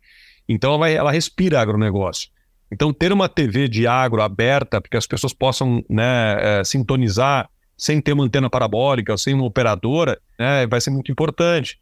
Então 0.48 0.70
ela, 0.70 0.78
vai, 0.78 0.94
ela 0.94 1.10
respira 1.10 1.60
agronegócio. 1.60 2.28
Então 2.70 2.92
ter 2.92 3.12
uma 3.12 3.28
TV 3.28 3.66
de 3.66 3.88
agro 3.88 4.22
aberta, 4.22 4.80
porque 4.80 4.96
as 4.96 5.06
pessoas 5.06 5.32
possam 5.32 5.84
né, 5.90 6.60
é, 6.60 6.64
sintonizar 6.64 7.48
sem 7.80 7.98
ter 7.98 8.12
uma 8.12 8.24
antena 8.24 8.50
parabólica, 8.50 9.16
sem 9.16 9.32
uma 9.32 9.46
operadora, 9.46 10.20
né, 10.38 10.66
vai 10.66 10.82
ser 10.82 10.90
muito 10.90 11.10
importante. 11.10 11.78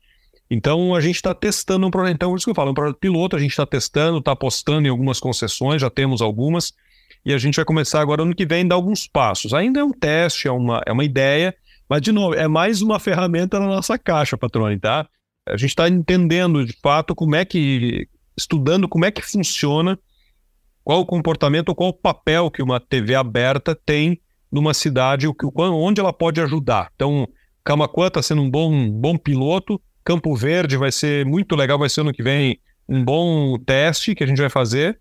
Então 0.49 0.95
a 0.95 1.01
gente 1.01 1.17
está 1.17 1.35
testando 1.35 1.85
um 1.85 1.91
projeto. 1.91 2.15
Então, 2.15 2.37
isso 2.37 2.45
que 2.45 2.51
eu 2.51 2.55
falo, 2.55 2.71
um 2.71 2.75
projeto 2.75 2.99
piloto, 2.99 3.35
a 3.35 3.39
gente 3.41 3.51
está 3.51 3.67
testando, 3.67 4.19
está 4.19 4.31
apostando 4.31 4.87
em 4.87 4.91
algumas 4.91 5.19
concessões, 5.19 5.83
já 5.83 5.91
temos 5.91 6.23
algumas, 6.23 6.73
e 7.27 7.35
a 7.35 7.39
gente 7.39 7.57
vai 7.57 7.65
começar 7.65 8.01
agora 8.01 8.23
ano 8.23 8.33
que 8.33 8.47
vem 8.47 8.67
dar 8.67 8.77
alguns 8.77 9.09
passos. 9.09 9.53
Ainda 9.53 9.81
é 9.81 9.85
um 9.85 9.91
teste, 9.91 10.47
é 10.47 10.53
uma, 10.53 10.81
é 10.87 10.93
uma 10.93 11.05
ideia, 11.05 11.53
mas, 11.89 12.01
de 12.01 12.13
novo, 12.13 12.35
é 12.35 12.47
mais 12.47 12.81
uma 12.81 13.01
ferramenta 13.01 13.59
na 13.59 13.67
nossa 13.67 13.99
caixa, 13.99 14.39
Patrone, 14.39 14.79
tá? 14.79 15.05
A 15.49 15.57
gente 15.57 15.71
está 15.71 15.89
entendendo 15.89 16.65
de 16.65 16.75
fato 16.81 17.13
como 17.13 17.35
é 17.35 17.45
que. 17.45 18.07
estudando 18.37 18.89
como 18.89 19.05
é 19.05 19.11
que 19.11 19.21
funciona, 19.21 19.99
qual 20.85 21.01
o 21.01 21.07
comportamento, 21.07 21.75
qual 21.75 21.89
o 21.89 21.93
papel 21.93 22.53
que 22.53 22.63
uma 22.63 22.79
TV 22.79 23.17
aberta 23.17 23.75
tem 23.75 24.21
numa 24.51 24.73
cidade, 24.75 25.27
onde 25.55 26.01
ela 26.01 26.13
pode 26.13 26.41
ajudar. 26.41 26.91
Então, 26.95 27.29
Camacuã 27.65 28.07
está 28.07 28.23
sendo 28.23 28.43
um 28.43 28.51
bom, 28.51 28.91
bom 28.91 29.17
piloto 29.17 29.81
Campo 30.09 30.35
Verde 30.35 30.79
vai 30.79 30.91
ser 30.91 31.27
muito 31.27 31.55
legal, 31.55 31.79
vai 31.79 31.91
ser 31.91 32.01
ano 32.01 32.15
que 32.15 32.23
vem 32.23 32.59
um 32.89 33.05
bom 33.05 33.59
teste 33.59 34.15
que 34.15 34.25
a 34.25 34.27
gente 34.27 34.41
vai 34.41 34.49
fazer 34.49 34.99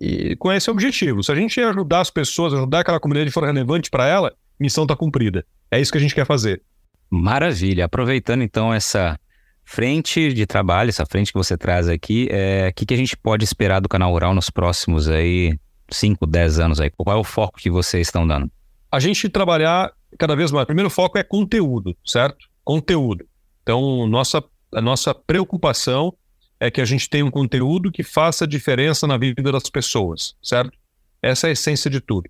e 0.00 0.34
com 0.36 0.50
esse 0.50 0.70
objetivo. 0.70 1.22
Se 1.22 1.30
a 1.30 1.34
gente 1.34 1.60
ajudar 1.60 2.00
as 2.00 2.10
pessoas, 2.10 2.54
ajudar 2.54 2.80
aquela 2.80 2.98
comunidade 2.98 3.30
for 3.30 3.44
relevante 3.44 3.90
para 3.90 4.06
ela, 4.06 4.32
missão 4.58 4.84
está 4.84 4.96
cumprida. 4.96 5.44
É 5.70 5.78
isso 5.78 5.92
que 5.92 5.98
a 5.98 6.00
gente 6.00 6.14
quer 6.14 6.24
fazer. 6.24 6.62
Maravilha. 7.10 7.84
Aproveitando 7.84 8.42
então 8.42 8.72
essa 8.72 9.20
frente 9.66 10.32
de 10.32 10.46
trabalho, 10.46 10.88
essa 10.88 11.04
frente 11.04 11.30
que 11.30 11.36
você 11.36 11.54
traz 11.54 11.86
aqui, 11.86 12.26
é, 12.30 12.68
o 12.70 12.74
que, 12.74 12.86
que 12.86 12.94
a 12.94 12.96
gente 12.96 13.18
pode 13.18 13.44
esperar 13.44 13.80
do 13.80 13.88
canal 13.88 14.10
Rural 14.10 14.34
nos 14.34 14.48
próximos 14.48 15.10
aí 15.10 15.58
5, 15.90 16.26
10 16.26 16.58
anos 16.58 16.80
aí? 16.80 16.90
Qual 16.96 17.14
é 17.14 17.20
o 17.20 17.24
foco 17.24 17.58
que 17.58 17.68
vocês 17.68 18.06
estão 18.06 18.26
dando? 18.26 18.50
A 18.90 19.00
gente 19.00 19.28
trabalhar 19.28 19.92
cada 20.18 20.34
vez 20.34 20.50
mais. 20.50 20.64
O 20.64 20.66
primeiro 20.66 20.90
foco 20.90 21.18
é 21.18 21.22
conteúdo, 21.22 21.96
certo? 22.04 22.46
Conteúdo. 22.64 23.26
Então, 23.62 24.06
nossa, 24.06 24.42
a 24.72 24.80
nossa 24.80 25.14
preocupação 25.14 26.14
é 26.60 26.70
que 26.70 26.80
a 26.80 26.84
gente 26.84 27.08
tenha 27.08 27.24
um 27.24 27.30
conteúdo 27.30 27.92
que 27.92 28.02
faça 28.02 28.46
diferença 28.46 29.06
na 29.06 29.16
vida 29.16 29.52
das 29.52 29.70
pessoas, 29.70 30.34
certo? 30.42 30.76
Essa 31.22 31.46
é 31.46 31.50
a 31.50 31.52
essência 31.52 31.90
de 31.90 32.00
tudo. 32.00 32.28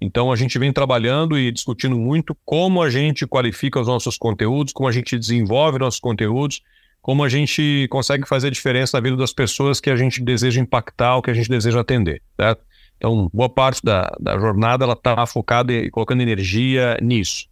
Então 0.00 0.30
a 0.30 0.36
gente 0.36 0.58
vem 0.58 0.72
trabalhando 0.72 1.38
e 1.38 1.50
discutindo 1.50 1.96
muito 1.96 2.36
como 2.44 2.82
a 2.82 2.90
gente 2.90 3.26
qualifica 3.26 3.80
os 3.80 3.86
nossos 3.86 4.18
conteúdos, 4.18 4.72
como 4.72 4.88
a 4.88 4.92
gente 4.92 5.18
desenvolve 5.18 5.78
nossos 5.78 6.00
conteúdos, 6.00 6.62
como 7.00 7.24
a 7.24 7.28
gente 7.28 7.86
consegue 7.88 8.26
fazer 8.28 8.50
diferença 8.50 8.96
na 8.96 9.00
vida 9.00 9.16
das 9.16 9.32
pessoas 9.32 9.80
que 9.80 9.88
a 9.88 9.96
gente 9.96 10.22
deseja 10.22 10.60
impactar, 10.60 11.16
ou 11.16 11.22
que 11.22 11.30
a 11.30 11.34
gente 11.34 11.48
deseja 11.48 11.80
atender, 11.80 12.20
certo? 12.38 12.62
Então, 12.96 13.30
boa 13.32 13.48
parte 13.48 13.82
da, 13.84 14.10
da 14.18 14.38
jornada 14.38 14.84
ela 14.84 14.94
está 14.94 15.26
focada 15.26 15.72
e 15.72 15.90
colocando 15.90 16.22
energia 16.22 16.96
nisso. 17.02 17.46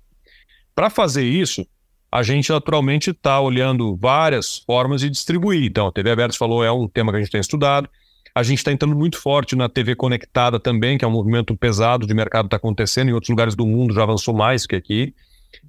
Para 0.74 0.90
fazer 0.90 1.24
isso, 1.24 1.66
a 2.11 2.22
gente 2.22 2.51
naturalmente 2.51 3.11
está 3.11 3.40
olhando 3.40 3.97
várias 3.97 4.59
formas 4.59 5.01
de 5.01 5.11
distribuir. 5.11 5.64
Então, 5.64 5.88
a 5.88 5.92
TV 5.92 6.11
Aberta 6.11 6.36
falou 6.36 6.64
é 6.64 6.70
um 6.70 6.88
tema 6.88 7.12
que 7.12 7.18
a 7.18 7.20
gente 7.20 7.30
tem 7.30 7.40
estudado. 7.40 7.88
A 8.34 8.42
gente 8.42 8.59
está 8.59 8.72
entrando 8.72 8.97
muito 8.97 9.20
forte 9.20 9.55
na 9.55 9.68
TV 9.68 9.95
conectada 9.95 10.59
também, 10.59 10.97
que 10.99 11.05
é 11.05 11.09
um 11.09 11.12
movimento 11.12 11.57
pesado 11.57 12.07
de 12.07 12.14
mercado 12.14 12.45
que 12.45 12.49
está 12.49 12.57
acontecendo. 12.57 13.09
Em 13.09 13.12
outros 13.12 13.30
lugares 13.30 13.55
do 13.55 13.66
mundo 13.66 13.95
já 13.95 14.03
avançou 14.03 14.34
mais 14.34 14.66
que 14.66 14.74
aqui. 14.74 15.14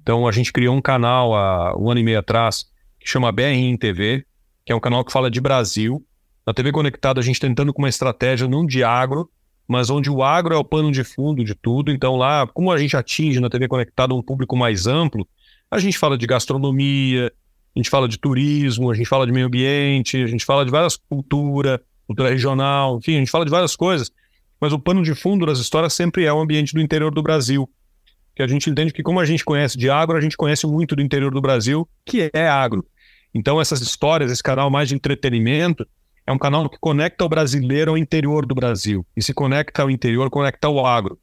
Então, 0.02 0.26
a 0.26 0.32
gente 0.32 0.52
criou 0.52 0.74
um 0.74 0.80
canal 0.80 1.34
há 1.34 1.76
um 1.76 1.90
ano 1.90 2.00
e 2.00 2.04
meio 2.04 2.18
atrás 2.18 2.66
que 2.98 3.08
chama 3.08 3.30
BRN 3.30 3.76
TV, 3.78 4.24
que 4.64 4.72
é 4.72 4.74
um 4.74 4.80
canal 4.80 5.04
que 5.04 5.12
fala 5.12 5.30
de 5.30 5.40
Brasil. 5.40 6.04
Na 6.46 6.54
TV 6.54 6.72
conectada, 6.72 7.20
a 7.20 7.22
gente 7.22 7.38
tá 7.40 7.46
tentando 7.46 7.72
com 7.72 7.82
uma 7.82 7.88
estratégia 7.88 8.48
não 8.48 8.64
de 8.64 8.82
agro, 8.82 9.28
mas 9.66 9.90
onde 9.90 10.10
o 10.10 10.22
agro 10.22 10.54
é 10.54 10.56
o 10.56 10.64
pano 10.64 10.92
de 10.92 11.02
fundo 11.02 11.44
de 11.44 11.54
tudo. 11.54 11.90
Então, 11.90 12.16
lá, 12.16 12.46
como 12.46 12.70
a 12.70 12.78
gente 12.78 12.96
atinge 12.96 13.40
na 13.40 13.50
TV 13.50 13.68
conectada 13.68 14.14
um 14.14 14.22
público 14.22 14.56
mais 14.56 14.86
amplo, 14.86 15.26
a 15.70 15.78
gente 15.78 15.98
fala 15.98 16.16
de 16.16 16.26
gastronomia, 16.26 17.32
a 17.74 17.78
gente 17.78 17.90
fala 17.90 18.08
de 18.08 18.18
turismo, 18.18 18.90
a 18.90 18.94
gente 18.94 19.08
fala 19.08 19.26
de 19.26 19.32
meio 19.32 19.46
ambiente, 19.46 20.22
a 20.22 20.26
gente 20.26 20.44
fala 20.44 20.64
de 20.64 20.70
várias 20.70 20.96
culturas, 20.96 21.80
cultura 22.06 22.30
regional, 22.30 22.98
enfim, 22.98 23.16
a 23.16 23.18
gente 23.18 23.30
fala 23.30 23.44
de 23.44 23.50
várias 23.50 23.74
coisas. 23.74 24.10
Mas 24.60 24.72
o 24.72 24.78
pano 24.78 25.02
de 25.02 25.14
fundo 25.14 25.44
das 25.44 25.58
histórias 25.58 25.92
sempre 25.92 26.24
é 26.24 26.32
o 26.32 26.40
ambiente 26.40 26.72
do 26.72 26.80
interior 26.80 27.12
do 27.12 27.22
Brasil 27.22 27.68
que 28.36 28.42
a 28.42 28.46
gente 28.46 28.68
entende 28.68 28.92
que 28.92 29.02
como 29.02 29.18
a 29.18 29.24
gente 29.24 29.42
conhece 29.42 29.78
de 29.78 29.88
agro, 29.88 30.18
a 30.18 30.20
gente 30.20 30.36
conhece 30.36 30.66
muito 30.66 30.94
do 30.94 31.00
interior 31.00 31.32
do 31.32 31.40
Brasil, 31.40 31.88
que 32.04 32.30
é 32.34 32.46
agro. 32.46 32.86
Então, 33.34 33.58
essas 33.58 33.80
histórias, 33.80 34.30
esse 34.30 34.42
canal 34.42 34.70
mais 34.70 34.90
de 34.90 34.94
entretenimento, 34.94 35.88
é 36.26 36.32
um 36.32 36.38
canal 36.38 36.68
que 36.68 36.78
conecta 36.80 37.24
o 37.24 37.28
brasileiro 37.28 37.92
ao 37.92 37.98
interior 37.98 38.44
do 38.44 38.54
Brasil. 38.54 39.06
E 39.16 39.22
se 39.22 39.32
conecta 39.32 39.82
ao 39.82 39.90
interior, 39.90 40.28
conecta 40.28 40.66
ao 40.66 40.84
agro. 40.84 41.18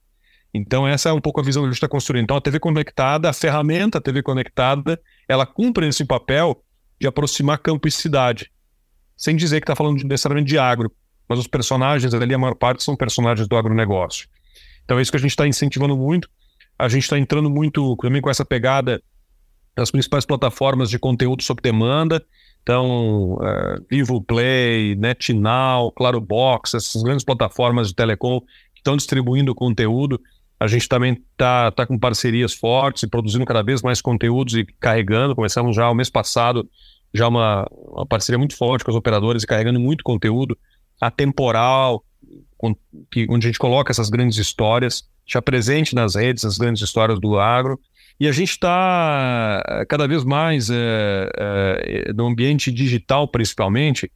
Então, 0.54 0.88
essa 0.88 1.10
é 1.10 1.14
um 1.14 1.20
pouco 1.20 1.41
a 1.41 1.43
visão 1.43 1.64
que 1.64 1.68
a 1.68 1.70
gente 1.70 1.78
está 1.78 1.89
construindo. 1.89 2.24
Então, 2.24 2.38
a 2.38 2.41
TV 2.41 2.60
conectada, 2.60 3.30
a 3.30 3.34
ferramenta 3.34 3.99
TV 3.99 4.22
conectada, 4.22 5.01
ela 5.28 5.45
cumpre 5.45 5.88
esse 5.88 6.06
papel 6.06 6.64
de 7.01 7.08
aproximar 7.08 7.58
campo 7.58 7.88
e 7.88 7.91
cidade. 7.91 8.51
Sem 9.18 9.36
dizer 9.36 9.60
que 9.60 9.64
está 9.64 9.76
falando 9.76 10.01
necessariamente 10.04 10.47
de 10.47 10.58
agro, 10.58 10.91
mas 11.28 11.39
os 11.39 11.47
personagens 11.47 12.14
ali, 12.14 12.34
a 12.34 12.38
maior 12.38 12.56
parte 12.56 12.84
são 12.84 12.95
personagens 12.95 13.47
do 13.47 13.58
agronegócio. 13.58 14.28
Então, 14.86 14.99
é 14.99 15.01
isso 15.01 15.12
que 15.12 15.18
a 15.18 15.20
gente 15.20 15.32
está 15.32 15.47
incentivando 15.47 15.97
muito. 15.97 16.30
A 16.78 16.88
gente 16.88 17.04
está 17.04 17.18
entrando 17.18 17.49
muito 17.49 17.97
também 17.97 18.22
com 18.22 18.30
essa 18.30 18.45
pegada 18.45 19.01
das 19.76 19.89
principais 19.89 20.26
plataformas 20.26 20.89
de 20.89 20.99
conteúdo 20.99 21.41
sob 21.43 21.62
demanda. 21.62 22.24
Então, 22.64 23.34
uh, 23.34 23.86
Vivo 23.89 24.22
Play, 24.22 24.95
NetNow, 24.95 25.91
Claro 25.91 26.22
Box, 26.22 26.76
essas 26.76 27.03
grandes 27.03 27.26
plataformas 27.26 27.89
de 27.89 27.95
telecom 27.95 28.39
que 28.74 28.80
estão 28.80 28.95
distribuindo 28.95 29.53
conteúdo. 29.53 30.20
A 30.57 30.66
gente 30.68 30.88
também 30.88 31.22
está 31.32 31.72
tá 31.72 31.86
com 31.86 31.99
parcerias 31.99 32.53
fortes 32.53 33.03
e 33.03 33.07
produzindo 33.07 33.45
cada 33.45 33.61
vez 33.61 33.82
mais 33.82 34.01
conteúdos 34.01 34.55
e 34.55 34.66
carregando. 34.80 35.36
Começamos 35.36 35.76
já 35.76 35.89
o 35.89 35.93
mês 35.93 36.09
passado, 36.09 36.68
já 37.14 37.28
uma, 37.28 37.68
uma 37.70 38.05
parceria 38.05 38.39
muito 38.39 38.55
forte 38.55 38.86
com 38.86 38.91
os 38.91 38.97
operadores 38.97 39.43
e 39.43 39.47
carregando 39.47 39.78
muito 39.78 40.01
conteúdo 40.01 40.57
atemporal, 41.01 42.01
que, 43.11 43.28
onde 43.30 43.45
a 43.45 43.49
gente 43.49 43.59
coloca 43.59 43.91
essas 43.91 44.09
grandes 44.09 44.38
histórias, 44.38 45.03
já 45.26 45.41
presente 45.41 45.93
nas 45.93 46.16
redes, 46.16 46.45
as 46.45 46.57
grandes 46.57 46.82
histórias 46.82 47.20
do 47.20 47.38
agro. 47.38 47.78
E 48.20 48.28
a 48.28 48.32
gente 48.32 48.51
está 48.51 49.64
eh, 49.68 49.86
cada 49.86 50.07
vez 50.07 50.24
mais 50.24 50.70
é, 50.70 51.30
é, 51.36 52.14
no 52.14 52.28
ambiente 52.28 52.72
digital, 52.72 53.28
principalmente, 53.28 54.11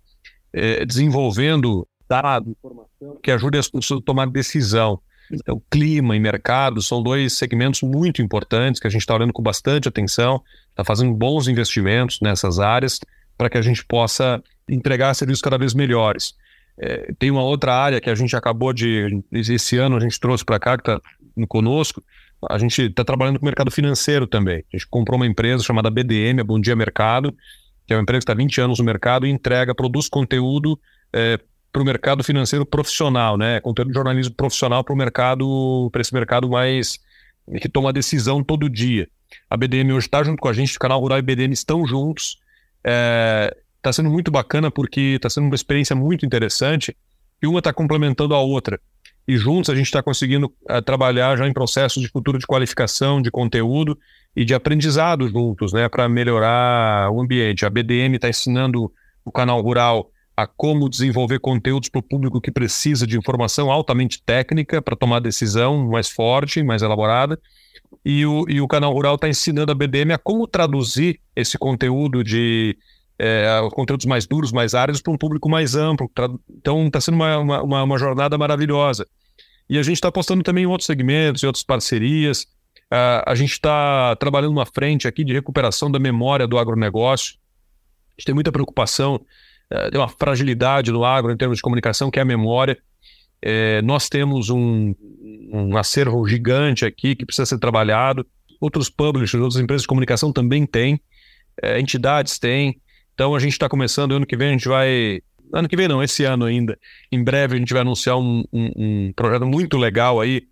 é, 0.53 0.85
desenvolvendo 0.85 1.87
dados, 2.07 2.47
informação 2.47 3.19
que 3.21 3.31
ajude 3.31 3.57
as 3.57 3.67
pessoas 3.67 4.01
a 4.01 4.05
tomar 4.05 4.27
decisão. 4.27 4.99
Então, 5.31 5.61
clima 5.69 6.15
e 6.15 6.19
mercado 6.19 6.81
são 6.81 7.03
dois 7.03 7.33
segmentos 7.33 7.81
muito 7.81 8.21
importantes 8.21 8.79
que 8.79 8.87
a 8.87 8.89
gente 8.89 9.01
está 9.01 9.13
olhando 9.13 9.33
com 9.33 9.43
bastante 9.43 9.87
atenção, 9.87 10.41
está 10.69 10.85
fazendo 10.85 11.13
bons 11.13 11.47
investimentos 11.47 12.19
nessas 12.21 12.59
áreas 12.59 12.99
para 13.37 13.49
que 13.49 13.57
a 13.57 13.61
gente 13.61 13.83
possa 13.85 14.41
entregar 14.69 15.13
serviços 15.13 15.41
cada 15.41 15.57
vez 15.57 15.73
melhores. 15.73 16.33
É, 16.79 17.11
tem 17.17 17.31
uma 17.31 17.43
outra 17.43 17.73
área 17.73 17.99
que 17.99 18.09
a 18.09 18.15
gente 18.15 18.35
acabou 18.35 18.71
de. 18.71 19.21
Esse 19.31 19.77
ano 19.77 19.97
a 19.97 19.99
gente 19.99 20.19
trouxe 20.19 20.45
para 20.45 20.59
cá, 20.59 20.77
que 20.77 20.89
está 20.89 21.01
conosco, 21.47 22.03
a 22.49 22.57
gente 22.57 22.81
está 22.83 23.03
trabalhando 23.03 23.39
com 23.39 23.45
o 23.45 23.47
mercado 23.47 23.69
financeiro 23.69 24.25
também. 24.25 24.63
A 24.73 24.77
gente 24.77 24.87
comprou 24.87 25.17
uma 25.17 25.27
empresa 25.27 25.63
chamada 25.63 25.89
BDM, 25.89 26.39
a 26.39 26.43
Bom 26.43 26.59
Dia 26.59 26.75
Mercado, 26.75 27.33
que 27.85 27.93
é 27.93 27.95
uma 27.95 28.01
empresa 28.01 28.19
que 28.19 28.23
está 28.23 28.33
20 28.33 28.61
anos 28.61 28.79
no 28.79 28.85
mercado 28.85 29.25
e 29.25 29.29
entrega, 29.29 29.75
produz 29.75 30.07
conteúdo 30.07 30.79
é, 31.11 31.39
para 31.71 31.81
o 31.81 31.85
mercado 31.85 32.23
financeiro 32.23 32.65
profissional, 32.65 33.37
né? 33.37 33.59
Conteúdo 33.59 33.89
de 33.89 33.93
jornalismo 33.93 34.33
profissional 34.35 34.83
para 34.83 34.93
o 34.93 34.97
mercado, 34.97 35.89
para 35.91 36.01
esse 36.01 36.13
mercado 36.13 36.49
mais 36.49 36.99
que 37.61 37.69
toma 37.69 37.93
decisão 37.93 38.43
todo 38.43 38.69
dia. 38.69 39.07
A 39.49 39.57
BDM 39.57 39.91
hoje 39.91 40.07
está 40.07 40.23
junto 40.23 40.39
com 40.41 40.47
a 40.47 40.53
gente, 40.53 40.75
o 40.75 40.79
canal 40.79 40.99
Rural 40.99 41.19
e 41.19 41.21
BDM 41.21 41.53
estão 41.53 41.85
juntos. 41.85 42.37
Está 42.79 43.89
é, 43.89 43.93
sendo 43.93 44.09
muito 44.09 44.31
bacana 44.31 44.71
porque 44.71 45.15
está 45.15 45.29
sendo 45.29 45.45
uma 45.45 45.55
experiência 45.55 45.95
muito 45.95 46.25
interessante 46.25 46.95
e 47.41 47.47
uma 47.47 47.59
está 47.59 47.71
complementando 47.73 48.33
a 48.33 48.39
outra 48.39 48.79
e 49.27 49.37
juntos 49.37 49.69
a 49.69 49.75
gente 49.75 49.87
está 49.87 50.01
conseguindo 50.01 50.53
uh, 50.69 50.81
trabalhar 50.81 51.37
já 51.37 51.47
em 51.47 51.53
processos 51.53 52.01
de 52.01 52.07
futuro 52.07 52.39
de 52.39 52.47
qualificação, 52.47 53.21
de 53.21 53.29
conteúdo 53.29 53.97
e 54.35 54.45
de 54.45 54.53
aprendizado 54.53 55.27
juntos, 55.27 55.73
né, 55.73 55.89
para 55.89 56.07
melhorar 56.07 57.11
o 57.11 57.21
ambiente. 57.21 57.65
A 57.65 57.69
BDM 57.69 58.15
está 58.15 58.29
ensinando 58.29 58.91
o 59.25 59.31
canal 59.31 59.61
rural 59.61 60.09
a 60.35 60.45
como 60.45 60.87
desenvolver 60.87 61.39
conteúdos 61.39 61.89
para 61.89 61.99
o 61.99 62.03
público 62.03 62.39
que 62.39 62.51
precisa 62.51 63.07
de 63.07 63.17
informação 63.17 63.71
altamente 63.71 64.21
técnica 64.23 64.81
para 64.81 64.95
tomar 64.95 65.19
decisão 65.19 65.87
mais 65.87 66.09
forte, 66.09 66.63
mais 66.63 66.81
elaborada. 66.81 67.39
E 68.05 68.25
o, 68.25 68.45
e 68.47 68.61
o 68.61 68.67
canal 68.67 68.93
rural 68.93 69.15
está 69.15 69.27
ensinando 69.27 69.71
a 69.71 69.75
BDM 69.75 70.13
a 70.13 70.17
como 70.17 70.47
traduzir 70.47 71.19
esse 71.35 71.57
conteúdo 71.57 72.23
de 72.23 72.77
é, 73.19 73.59
os 73.61 73.73
conteúdos 73.73 74.05
mais 74.05 74.27
duros, 74.27 74.51
mais 74.51 74.75
áridos, 74.75 75.01
para 75.01 75.11
um 75.11 75.17
público 75.17 75.49
mais 75.49 75.75
amplo. 75.75 76.09
Então 76.49 76.85
está 76.85 77.01
sendo 77.01 77.15
uma, 77.15 77.37
uma, 77.39 77.83
uma, 77.83 77.97
jornada 77.97 78.37
maravilhosa. 78.37 79.07
E 79.69 79.77
a 79.77 79.83
gente 79.83 79.95
está 79.95 80.07
apostando 80.07 80.43
também 80.43 80.63
em 80.63 80.67
outros 80.67 80.85
segmentos, 80.85 81.43
em 81.43 81.47
outras 81.47 81.63
parcerias. 81.63 82.43
Uh, 82.91 83.23
a 83.25 83.35
gente 83.35 83.51
está 83.51 84.15
trabalhando 84.15 84.51
uma 84.51 84.65
frente 84.65 85.07
aqui 85.07 85.23
de 85.23 85.33
recuperação 85.33 85.91
da 85.91 85.99
memória 85.99 86.47
do 86.47 86.57
agronegócio. 86.57 87.35
A 88.11 88.13
gente 88.17 88.25
tem 88.25 88.35
muita 88.35 88.51
preocupação, 88.51 89.15
uh, 89.15 89.91
tem 89.91 89.99
uma 89.99 90.07
fragilidade 90.07 90.91
no 90.91 91.03
agro 91.03 91.31
em 91.31 91.37
termos 91.37 91.57
de 91.57 91.61
comunicação, 91.61 92.09
que 92.09 92.19
é 92.19 92.21
a 92.21 92.25
memória. 92.25 92.77
É, 93.41 93.81
nós 93.83 94.09
temos 94.09 94.49
um, 94.49 94.95
um 95.51 95.77
acervo 95.77 96.27
gigante 96.27 96.85
aqui 96.85 97.15
que 97.15 97.25
precisa 97.25 97.45
ser 97.45 97.59
trabalhado. 97.59 98.25
Outros 98.59 98.89
publishers, 98.89 99.41
outras 99.41 99.61
empresas 99.61 99.83
de 99.83 99.87
comunicação 99.87 100.31
também 100.31 100.65
têm, 100.65 100.99
é, 101.61 101.79
entidades 101.79 102.39
têm. 102.39 102.81
Então 103.13 103.35
a 103.35 103.39
gente 103.39 103.51
está 103.51 103.69
começando, 103.69 104.13
ano 104.13 104.25
que 104.25 104.35
vem 104.35 104.49
a 104.49 104.51
gente 104.53 104.67
vai 104.67 105.21
ano 105.53 105.67
que 105.67 105.75
vem 105.75 105.87
não, 105.87 106.03
esse 106.03 106.23
ano 106.23 106.45
ainda. 106.45 106.77
Em 107.11 107.23
breve 107.23 107.55
a 107.55 107.59
gente 107.59 107.73
vai 107.73 107.81
anunciar 107.81 108.17
um, 108.17 108.43
um, 108.51 108.71
um 108.75 109.13
projeto 109.15 109.45
muito 109.45 109.77
legal 109.77 110.19
aí, 110.19 110.43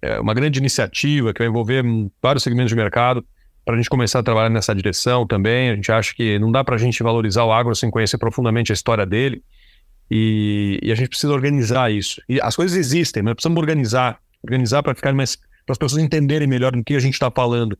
é, 0.00 0.20
uma 0.20 0.34
grande 0.34 0.58
iniciativa 0.58 1.32
que 1.32 1.38
vai 1.38 1.48
envolver 1.48 1.84
vários 2.22 2.42
segmentos 2.42 2.70
de 2.70 2.76
mercado 2.76 3.24
para 3.64 3.74
a 3.74 3.76
gente 3.76 3.88
começar 3.88 4.18
a 4.18 4.22
trabalhar 4.22 4.50
nessa 4.50 4.74
direção 4.74 5.26
também. 5.26 5.70
A 5.70 5.74
gente 5.74 5.90
acha 5.92 6.14
que 6.14 6.38
não 6.38 6.50
dá 6.50 6.64
para 6.64 6.74
a 6.74 6.78
gente 6.78 7.02
valorizar 7.02 7.44
o 7.44 7.52
agro 7.52 7.74
sem 7.74 7.90
conhecer 7.90 8.18
profundamente 8.18 8.72
a 8.72 8.74
história 8.74 9.06
dele 9.06 9.42
e, 10.10 10.78
e, 10.82 10.92
a 10.92 10.94
gente 10.94 11.08
precisa 11.08 11.32
organizar 11.32 11.90
isso. 11.90 12.20
E 12.28 12.40
as 12.40 12.54
coisas 12.54 12.76
existem, 12.76 13.22
mas 13.22 13.34
precisamos 13.34 13.58
organizar, 13.58 14.18
organizar 14.42 14.82
para 14.82 14.94
ficar 14.94 15.14
mais 15.14 15.36
para 15.64 15.72
as 15.72 15.78
pessoas 15.78 16.02
entenderem 16.02 16.46
melhor 16.48 16.72
do 16.72 16.82
que 16.82 16.94
a 16.94 17.00
gente 17.00 17.14
está 17.14 17.30
falando. 17.30 17.78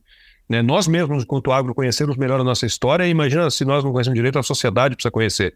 Né? 0.49 0.61
Nós 0.61 0.87
mesmos, 0.87 1.23
enquanto 1.23 1.51
agro, 1.51 1.75
conhecermos 1.75 2.17
melhor 2.17 2.39
a 2.39 2.43
nossa 2.43 2.65
história, 2.65 3.05
imagina 3.05 3.49
se 3.51 3.65
nós 3.65 3.83
não 3.83 3.91
conhecemos 3.91 4.15
direito, 4.15 4.39
a 4.39 4.43
sociedade 4.43 4.95
precisa 4.95 5.11
conhecer. 5.11 5.55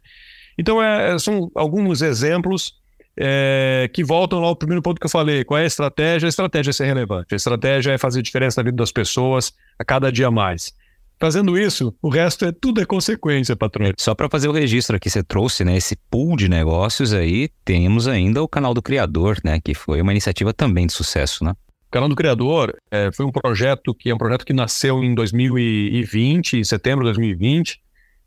Então, 0.57 0.81
é, 0.81 1.17
são 1.19 1.51
alguns 1.55 2.01
exemplos 2.01 2.73
é, 3.17 3.89
que 3.93 4.03
voltam 4.03 4.39
lá 4.39 4.47
ao 4.47 4.55
primeiro 4.55 4.81
ponto 4.81 4.99
que 4.99 5.05
eu 5.05 5.09
falei. 5.09 5.43
Qual 5.43 5.57
é 5.57 5.63
a 5.63 5.67
estratégia? 5.67 6.27
A 6.27 6.29
estratégia 6.29 6.69
é 6.69 6.73
ser 6.73 6.85
relevante. 6.85 7.33
A 7.33 7.35
estratégia 7.35 7.91
é 7.91 7.97
fazer 7.97 8.21
diferença 8.21 8.61
na 8.61 8.65
vida 8.65 8.77
das 8.77 8.91
pessoas 8.91 9.53
a 9.77 9.83
cada 9.83 10.11
dia 10.11 10.29
mais. 10.29 10.73
Fazendo 11.19 11.57
isso, 11.57 11.95
o 11.99 12.09
resto 12.09 12.45
é 12.45 12.51
tudo 12.51 12.79
é 12.79 12.85
consequência, 12.85 13.55
patrão. 13.55 13.91
Só 13.97 14.13
para 14.13 14.29
fazer 14.29 14.47
o 14.47 14.51
registro 14.51 14.95
aqui, 14.95 15.09
você 15.09 15.23
trouxe 15.23 15.65
né, 15.65 15.75
esse 15.75 15.95
pool 16.11 16.37
de 16.37 16.47
negócios 16.47 17.11
aí, 17.11 17.49
temos 17.65 18.07
ainda 18.07 18.43
o 18.43 18.47
canal 18.47 18.71
do 18.71 18.83
Criador, 18.83 19.37
né? 19.43 19.59
Que 19.59 19.73
foi 19.73 19.99
uma 19.99 20.11
iniciativa 20.11 20.53
também 20.53 20.85
de 20.85 20.93
sucesso, 20.93 21.43
né? 21.43 21.53
O 21.87 21.91
canal 21.91 22.07
do 22.07 22.15
Criador 22.15 22.77
é, 22.91 23.09
foi 23.11 23.25
um 23.25 23.31
projeto 23.31 23.95
que 23.95 24.11
é 24.11 24.13
um 24.13 24.17
projeto 24.17 24.45
que 24.45 24.53
nasceu 24.53 25.03
em 25.03 25.15
2020, 25.15 26.57
em 26.57 26.63
setembro 26.63 27.03
de 27.03 27.13
2020, 27.13 27.79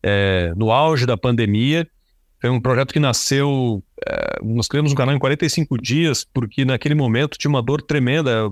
é, 0.02 0.52
no 0.56 0.72
auge 0.72 1.06
da 1.06 1.16
pandemia, 1.16 1.86
Foi 2.40 2.48
um 2.48 2.60
projeto 2.60 2.92
que 2.92 3.00
nasceu, 3.00 3.82
é, 4.08 4.38
nós 4.42 4.66
criamos 4.66 4.92
um 4.92 4.94
canal 4.94 5.14
em 5.14 5.18
45 5.18 5.76
dias, 5.76 6.24
porque 6.24 6.64
naquele 6.64 6.94
momento 6.94 7.36
tinha 7.36 7.50
uma 7.50 7.62
dor 7.62 7.82
tremenda 7.82 8.50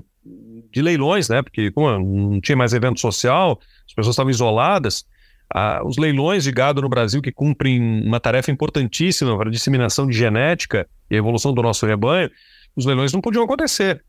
de 0.70 0.82
leilões, 0.82 1.28
né? 1.28 1.42
Porque 1.42 1.70
como 1.70 1.98
não 1.98 2.40
tinha 2.40 2.56
mais 2.56 2.72
evento 2.72 3.00
social, 3.00 3.58
as 3.86 3.94
pessoas 3.94 4.14
estavam 4.14 4.30
isoladas. 4.30 5.06
Ah, 5.52 5.80
os 5.82 5.96
leilões 5.96 6.44
de 6.44 6.52
gado 6.52 6.82
no 6.82 6.88
Brasil, 6.88 7.22
que 7.22 7.32
cumprem 7.32 7.80
uma 8.06 8.20
tarefa 8.20 8.50
importantíssima 8.50 9.36
para 9.36 9.48
a 9.48 9.52
disseminação 9.52 10.06
de 10.06 10.16
genética 10.16 10.86
e 11.10 11.14
a 11.14 11.18
evolução 11.18 11.54
do 11.54 11.62
nosso 11.62 11.86
rebanho, 11.86 12.30
os 12.76 12.84
leilões 12.84 13.12
não 13.12 13.20
podiam 13.22 13.44
acontecer. 13.44 14.04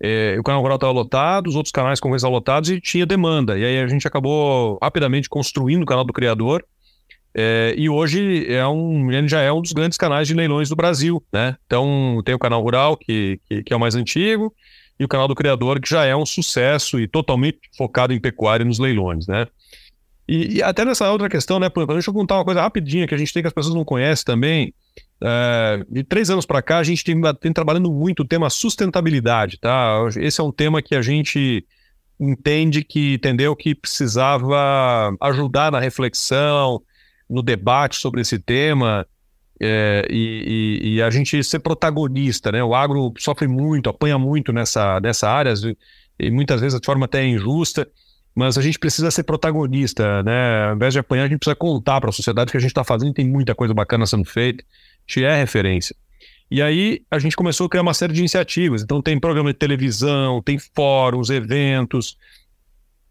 É, 0.00 0.36
o 0.36 0.42
canal 0.42 0.60
rural 0.60 0.74
estava 0.74 0.92
lotado, 0.92 1.46
os 1.46 1.54
outros 1.54 1.70
canais 1.70 2.00
concorrentes 2.00 2.28
lotados 2.28 2.70
e 2.70 2.80
tinha 2.80 3.06
demanda. 3.06 3.56
E 3.56 3.64
aí 3.64 3.78
a 3.78 3.86
gente 3.86 4.06
acabou 4.08 4.76
rapidamente 4.82 5.28
construindo 5.28 5.84
o 5.84 5.86
canal 5.86 6.04
do 6.04 6.12
Criador. 6.12 6.64
É, 7.34 7.74
e 7.76 7.88
hoje 7.88 8.46
é 8.52 8.66
um, 8.66 9.10
ele 9.10 9.28
já 9.28 9.40
é 9.40 9.50
um 9.50 9.62
dos 9.62 9.72
grandes 9.72 9.96
canais 9.96 10.28
de 10.28 10.34
leilões 10.34 10.68
do 10.68 10.76
Brasil. 10.76 11.22
Né? 11.32 11.56
Então 11.66 12.20
tem 12.24 12.34
o 12.34 12.38
canal 12.38 12.62
rural, 12.62 12.96
que, 12.96 13.40
que, 13.48 13.62
que 13.62 13.72
é 13.72 13.76
o 13.76 13.80
mais 13.80 13.94
antigo, 13.94 14.54
e 14.98 15.04
o 15.04 15.08
canal 15.08 15.26
do 15.26 15.34
Criador, 15.34 15.80
que 15.80 15.88
já 15.88 16.04
é 16.04 16.14
um 16.14 16.26
sucesso 16.26 17.00
e 17.00 17.08
totalmente 17.08 17.58
focado 17.76 18.12
em 18.12 18.20
pecuária 18.20 18.64
e 18.64 18.66
nos 18.66 18.78
leilões. 18.78 19.26
Né? 19.26 19.46
E, 20.28 20.56
e 20.56 20.62
até 20.62 20.84
nessa 20.84 21.10
outra 21.10 21.28
questão, 21.28 21.58
né, 21.58 21.68
deixa 21.88 22.10
eu 22.10 22.14
contar 22.14 22.36
uma 22.36 22.44
coisa 22.44 22.62
rapidinha 22.62 23.06
que 23.06 23.14
a 23.14 23.18
gente 23.18 23.32
tem 23.32 23.42
que 23.42 23.48
as 23.48 23.54
pessoas 23.54 23.74
não 23.74 23.84
conhecem 23.84 24.24
também. 24.24 24.74
É, 25.24 25.84
de 25.88 26.02
três 26.02 26.30
anos 26.30 26.44
para 26.44 26.60
cá, 26.60 26.78
a 26.78 26.84
gente 26.84 27.04
tem, 27.04 27.20
tem 27.40 27.52
trabalhando 27.52 27.90
muito 27.90 28.20
o 28.20 28.26
tema 28.26 28.50
sustentabilidade, 28.50 29.58
tá? 29.58 30.00
Esse 30.16 30.40
é 30.40 30.44
um 30.44 30.52
tema 30.52 30.82
que 30.82 30.94
a 30.94 31.02
gente 31.02 31.64
entende 32.18 32.84
que 32.84 33.14
entendeu 33.14 33.54
que 33.56 33.74
precisava 33.74 35.14
ajudar 35.20 35.72
na 35.72 35.80
reflexão, 35.80 36.80
no 37.32 37.42
debate 37.42 37.96
sobre 37.96 38.20
esse 38.20 38.38
tema 38.38 39.06
é, 39.60 40.06
e, 40.10 40.80
e, 40.82 40.94
e, 40.94 41.02
a 41.02 41.10
gente 41.10 41.42
ser 41.42 41.60
protagonista, 41.60 42.50
né? 42.50 42.62
O 42.62 42.74
agro 42.74 43.12
sofre 43.18 43.46
muito, 43.46 43.88
apanha 43.88 44.18
muito 44.18 44.52
nessa, 44.52 45.00
nessa 45.00 45.30
área 45.30 45.54
e 46.18 46.30
muitas 46.30 46.60
vezes 46.60 46.80
de 46.80 46.84
forma 46.84 47.06
até 47.06 47.24
injusta, 47.24 47.88
mas 48.34 48.58
a 48.58 48.62
gente 48.62 48.78
precisa 48.78 49.10
ser 49.10 49.22
protagonista, 49.22 50.22
né? 50.22 50.68
Ao 50.68 50.76
invés 50.76 50.92
de 50.92 50.98
apanhar, 50.98 51.24
a 51.24 51.28
gente 51.28 51.38
precisa 51.38 51.56
contar 51.56 52.00
para 52.00 52.10
a 52.10 52.12
sociedade 52.12 52.50
que 52.50 52.56
a 52.56 52.60
gente 52.60 52.70
está 52.70 52.84
fazendo, 52.84 53.14
tem 53.14 53.28
muita 53.28 53.54
coisa 53.54 53.72
bacana 53.72 54.04
sendo 54.06 54.24
feita 54.24 54.64
gente 55.06 55.24
é 55.24 55.36
referência. 55.36 55.96
E 56.50 56.60
aí 56.60 57.02
a 57.10 57.18
gente 57.18 57.34
começou 57.34 57.66
a 57.66 57.70
criar 57.70 57.82
uma 57.82 57.94
série 57.94 58.12
de 58.12 58.20
iniciativas. 58.20 58.82
Então 58.82 59.00
tem 59.00 59.18
programa 59.18 59.52
de 59.52 59.58
televisão, 59.58 60.42
tem 60.42 60.58
fóruns, 60.58 61.30
eventos, 61.30 62.16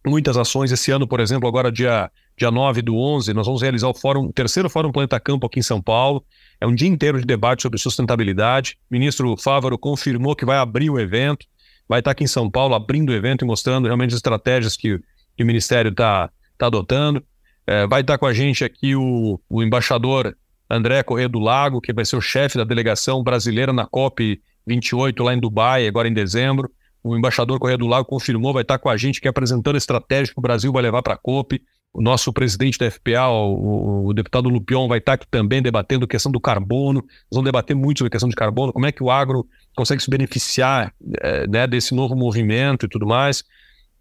muitas 0.06 0.38
ações. 0.38 0.72
Esse 0.72 0.92
ano, 0.92 1.08
por 1.08 1.20
exemplo, 1.20 1.48
agora 1.48 1.72
dia, 1.72 2.12
dia 2.42 2.50
9 2.50 2.82
do 2.82 2.98
11, 2.98 3.34
nós 3.34 3.46
vamos 3.46 3.62
realizar 3.62 3.88
o 3.88 3.94
fórum, 3.94 4.26
o 4.26 4.34
terceiro 4.34 4.68
Fórum 4.68 4.92
Planeta 4.92 5.20
Campo 5.20 5.46
aqui 5.46 5.60
em 5.60 5.64
São 5.64 5.80
Paulo. 5.80 6.26
É 6.60 6.66
um 6.66 6.74
dia 6.74 6.88
inteiro 6.88 7.20
de 7.20 7.26
debate 7.26 7.62
sobre 7.62 7.78
sustentabilidade. 7.78 8.78
O 8.90 8.94
ministro 8.96 9.38
Fávaro 9.38 9.78
confirmou 9.78 10.36
que 10.36 10.44
vai 10.44 10.58
abrir 10.58 10.90
o 10.90 11.00
evento, 11.00 11.46
vai 11.88 12.00
estar 12.00 12.12
aqui 12.12 12.24
em 12.24 12.28
São 12.28 12.50
Paulo 12.50 12.74
abrindo 12.74 13.10
o 13.10 13.14
evento 13.14 13.46
e 13.46 13.48
mostrando 13.48 13.86
realmente 13.86 14.10
as 14.10 14.16
estratégias 14.16 14.76
que, 14.76 15.00
que 15.38 15.44
o 15.44 15.46
Ministério 15.46 15.90
está 15.90 16.32
tá 16.58 16.66
adotando. 16.66 17.24
É, 17.68 17.86
vai 17.86 18.02
estar 18.02 18.18
com 18.18 18.26
a 18.26 18.34
gente 18.34 18.64
aqui 18.64 18.96
o, 18.96 19.40
o 19.48 19.62
embaixador 19.62 20.36
André 20.68 21.04
Corrêa 21.04 21.30
do 21.30 21.38
Lago, 21.38 21.80
que 21.80 21.94
vai 21.94 22.06
ser 22.06 22.16
o 22.16 22.22
chefe 22.22 22.58
da 22.58 22.64
delegação 22.64 23.22
brasileira 23.22 23.72
na 23.72 23.86
COP 23.86 24.42
28 24.66 25.22
lá 25.22 25.34
em 25.36 25.40
Dubai, 25.40 25.88
agora 25.88 26.08
em 26.08 26.14
dezembro. 26.14 26.72
O 27.04 27.16
embaixador 27.16 27.60
Correia 27.60 27.78
do 27.78 27.88
Lago 27.88 28.06
confirmou, 28.06 28.52
vai 28.52 28.64
estar 28.64 28.80
com 28.80 28.90
a 28.90 28.98
gente 28.98 29.20
aqui 29.20 29.28
apresentando 29.28 29.76
a 29.76 29.78
estratégia 29.78 30.34
que 30.34 30.40
o 30.40 30.42
Brasil 30.42 30.72
vai 30.72 30.82
levar 30.82 31.04
para 31.04 31.14
a 31.14 31.18
COP. 31.18 31.62
O 31.94 32.02
nosso 32.02 32.32
presidente 32.32 32.78
da 32.78 32.90
FPA, 32.90 33.28
o, 33.28 34.08
o, 34.08 34.14
deputado 34.14 34.48
Lupion, 34.48 34.88
vai 34.88 35.00
estar 35.00 35.14
aqui 35.14 35.28
também 35.30 35.62
debatendo 35.62 36.06
a 36.06 36.08
questão 36.08 36.32
do 36.32 36.40
carbono. 36.40 37.02
Nós 37.02 37.34
vamos 37.34 37.46
debater 37.46 37.76
muito 37.76 37.98
sobre 38.00 38.08
a 38.08 38.12
questão 38.12 38.30
de 38.30 38.36
carbono, 38.36 38.72
como 38.72 38.86
é 38.86 38.92
que 38.94 39.04
o 39.04 39.12
agro 39.12 39.46
consegue 39.76 40.02
se 40.02 40.10
beneficiar 40.10 40.94
é, 41.22 41.46
né, 41.48 41.68
desse 41.68 41.94
novo 41.94 42.16
movimento 42.16 42.86
e 42.86 42.90
tudo 42.90 43.06
mais. 43.06 43.44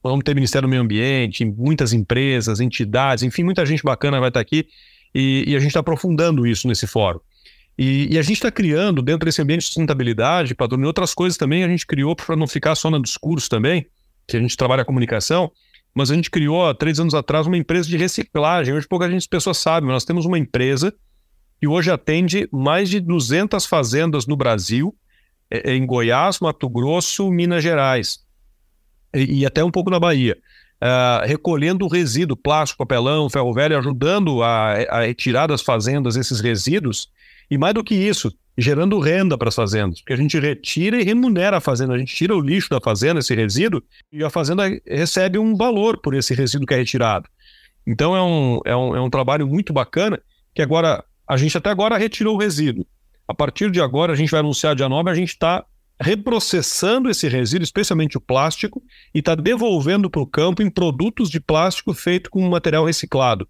Vamos 0.03 0.23
ter 0.25 0.35
Ministério 0.35 0.69
do 0.69 0.71
Meio 0.71 0.83
Ambiente, 0.83 1.45
muitas 1.45 1.93
empresas, 1.93 2.61
entidades, 2.61 3.25
enfim, 3.25 3.43
muita 3.43 3.67
gente 3.67 3.83
bacana 3.83 4.21
vai 4.21 4.29
estar 4.29 4.41
aqui. 4.41 4.69
E, 5.13 5.45
e 5.49 5.57
a 5.57 5.59
gente 5.59 5.69
está 5.71 5.81
aprofundando 5.81 6.47
isso 6.47 6.69
nesse 6.69 6.87
fórum. 6.87 7.19
E, 7.77 8.15
e 8.15 8.19
a 8.19 8.23
gente 8.23 8.35
está 8.35 8.51
criando, 8.51 9.03
dentro 9.03 9.25
desse 9.25 9.43
ambiente 9.43 9.61
de 9.61 9.67
sustentabilidade, 9.67 10.55
Padrone, 10.55 10.87
outras 10.87 11.13
coisas 11.13 11.37
também 11.37 11.65
a 11.65 11.69
gente 11.69 11.87
criou 11.87 12.15
para 12.15 12.37
não 12.37 12.47
ficar 12.47 12.75
só 12.77 12.89
no 12.89 13.03
discurso 13.03 13.49
também, 13.49 13.87
que 14.29 14.37
a 14.37 14.41
gente 14.41 14.57
trabalha 14.57 14.83
a 14.83 14.85
comunicação, 14.85 15.51
mas 15.95 16.11
a 16.11 16.15
gente 16.15 16.31
criou 16.31 16.67
há 16.67 16.75
três 16.75 17.01
anos 17.01 17.15
atrás 17.15 17.47
uma 17.47 17.57
empresa 17.57 17.89
de 17.89 17.97
reciclagem. 17.97 18.75
Hoje 18.75 18.87
pouca 18.89 19.11
gente 19.11 19.29
pessoas 19.29 19.59
sabe, 19.59 19.87
mas 19.87 19.95
nós 19.95 20.05
temos 20.05 20.25
uma 20.25 20.39
empresa 20.39 20.95
que 21.59 21.67
hoje 21.67 21.91
atende 21.91 22.49
mais 22.53 22.89
de 22.89 23.01
200 23.01 23.67
fazendas 23.67 24.27
no 24.27 24.37
Brasil, 24.37 24.95
é, 25.51 25.73
é, 25.73 25.75
em 25.75 25.85
Goiás, 25.85 26.41
Mato 26.41 26.69
Grosso, 26.69 27.31
Minas 27.31 27.63
Gerais 27.63 28.21
e, 29.15 29.41
e 29.41 29.47
até 29.47 29.63
um 29.63 29.71
pouco 29.71 29.91
na 29.91 30.01
Bahia 30.01 30.39
uh, 30.81 31.27
recolhendo 31.27 31.87
resíduo, 31.87 32.37
plástico, 32.37 32.79
papelão, 32.79 33.29
ferro 33.29 33.53
velho, 33.53 33.79
ajudando 33.79 34.43
a, 34.43 34.73
a 34.89 35.01
retirar 35.03 35.47
das 35.47 35.63
fazendas 35.63 36.17
esses 36.17 36.41
resíduos. 36.41 37.09
E 37.51 37.59
mais 37.59 37.75
do 37.75 37.85
que 37.85 37.95
isso, 37.95 38.33
gerando 38.57 38.99
renda 38.99 39.39
para 39.39 39.49
as 39.49 39.55
fazendas, 39.55 40.01
porque 40.01 40.13
a 40.13 40.17
gente 40.17 40.39
retira 40.39 41.01
e 41.01 41.05
remunera 41.05 41.57
a 41.57 41.61
fazenda, 41.61 41.95
a 41.95 41.99
gente 41.99 42.15
tira 42.15 42.37
o 42.37 42.41
lixo 42.41 42.69
da 42.69 42.81
fazenda, 42.81 43.21
esse 43.21 43.35
resíduo, 43.35 43.83
e 44.13 44.23
a 44.23 44.31
fazenda 44.31 44.65
recebe 44.87 45.39
um 45.39 45.57
valor 45.57 45.99
por 45.99 46.15
esse 46.15 46.35
resíduo 46.35 46.67
que 46.67 46.75
é 46.75 46.77
retirado. 46.77 47.29
Então 47.87 48.15
é 48.15 48.23
um, 48.23 48.61
é 48.65 48.77
um, 48.77 48.97
é 48.97 49.01
um 49.01 49.11
trabalho 49.11 49.47
muito 49.47 49.73
bacana, 49.73 50.21
que 50.55 50.63
agora, 50.63 51.05
a 51.27 51.37
gente 51.37 51.57
até 51.57 51.71
agora 51.71 51.97
retirou 51.97 52.35
o 52.35 52.39
resíduo. 52.39 52.87
A 53.27 53.35
partir 53.35 53.71
de 53.71 53.81
agora, 53.81 54.13
a 54.13 54.17
gente 54.17 54.31
vai 54.31 54.41
anunciar 54.41 54.75
dia 54.75 54.89
9, 54.89 55.11
a 55.11 55.15
gente 55.15 55.31
está 55.31 55.65
reprocessando 56.01 57.11
esse 57.11 57.29
resíduo, 57.29 57.63
especialmente 57.63 58.17
o 58.17 58.21
plástico, 58.21 58.83
e 59.15 59.19
está 59.19 59.35
devolvendo 59.35 60.11
para 60.11 60.21
o 60.21 60.27
campo 60.27 60.63
em 60.63 60.71
produtos 60.71 61.29
de 61.29 61.39
plástico 61.39 61.93
feito 61.93 62.31
com 62.31 62.41
material 62.49 62.85
reciclado. 62.85 63.47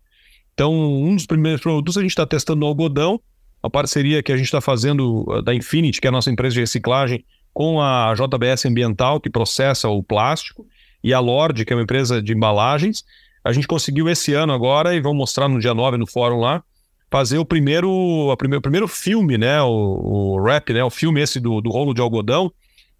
Então, 0.53 0.75
um 0.75 1.15
dos 1.15 1.27
primeiros 1.27 1.63
produtos 1.63 1.97
a 1.97 2.03
gente 2.03 2.11
está 2.11 2.27
testando 2.27 2.61
no 2.61 2.67
algodão, 2.67 3.21
a 3.63 3.69
parceria 3.69 4.23
que 4.23 4.33
a 4.33 4.37
gente 4.37 4.47
está 4.47 4.61
fazendo 4.61 5.25
uh, 5.29 5.43
da 5.43 5.55
Infinity, 5.55 6.01
que 6.01 6.07
é 6.07 6.11
a 6.11 6.13
nossa 6.13 6.31
empresa 6.31 6.55
de 6.55 6.61
reciclagem, 6.61 7.25
com 7.53 7.81
a 7.81 8.15
JBS 8.15 8.67
Ambiental, 8.67 9.21
que 9.21 9.29
processa 9.29 9.89
o 9.89 10.03
plástico, 10.03 10.67
e 11.03 11.13
a 11.13 11.21
Lorde, 11.21 11.65
que 11.65 11.73
é 11.73 11.77
uma 11.77 11.83
empresa 11.83 12.23
de 12.23 12.33
embalagens. 12.33 13.05
A 13.43 13.53
gente 13.53 13.67
conseguiu 13.67 14.09
esse 14.09 14.35
ano 14.35 14.53
agora, 14.53 14.95
e 14.95 15.01
vamos 15.01 15.19
mostrar 15.19 15.49
no 15.49 15.59
dia 15.59 15.75
9 15.75 15.97
no 15.97 16.07
fórum 16.07 16.41
lá, 16.41 16.63
fazer 17.11 17.39
o 17.39 17.45
primeiro, 17.45 17.89
a 18.31 18.35
o 18.35 18.61
primeiro 18.61 18.87
filme, 18.87 19.37
né, 19.37 19.61
o, 19.63 20.37
o 20.37 20.43
rap, 20.43 20.73
né, 20.73 20.85
o 20.85 20.91
filme 20.91 21.21
esse 21.21 21.41
do, 21.41 21.61
do 21.61 21.71
rolo 21.71 21.93
de 21.93 22.01
algodão, 22.01 22.53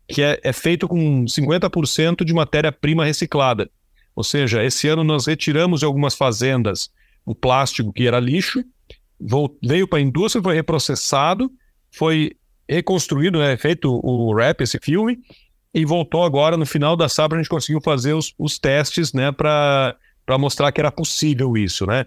que 0.09 0.23
é, 0.23 0.41
é 0.43 0.53
feito 0.53 0.89
com 0.89 1.25
50% 1.25 2.25
de 2.25 2.35
matéria-prima 2.35 3.05
reciclada. 3.05 3.71
Ou 4.17 4.25
seja, 4.25 4.65
esse 4.65 4.89
ano 4.89 5.05
nós 5.05 5.27
retiramos 5.27 5.81
de 5.81 5.87
algumas 5.87 6.15
fazendas 6.15 6.91
o 7.25 7.35
plástico 7.35 7.93
que 7.93 8.07
era 8.07 8.19
lixo, 8.19 8.65
veio 9.63 9.87
para 9.87 9.99
a 9.99 10.03
indústria, 10.03 10.43
foi 10.43 10.55
reprocessado, 10.55 11.51
foi 11.93 12.33
reconstruído, 12.69 13.39
né, 13.39 13.57
feito 13.57 14.01
o 14.03 14.35
rap, 14.35 14.61
esse 14.61 14.79
filme, 14.79 15.19
e 15.75 15.85
voltou 15.85 16.25
agora 16.25 16.57
no 16.57 16.67
final 16.67 16.97
da 16.97 17.09
safra 17.09 17.37
a 17.37 17.43
gente 17.43 17.51
conseguiu 17.51 17.81
fazer 17.81 18.15
os, 18.15 18.33
os 18.39 18.59
testes, 18.59 19.13
né, 19.13 19.33
para 19.33 19.97
mostrar 20.39 20.71
que 20.73 20.81
era 20.81 20.91
possível 20.91 21.57
isso, 21.57 21.87
né. 21.87 22.05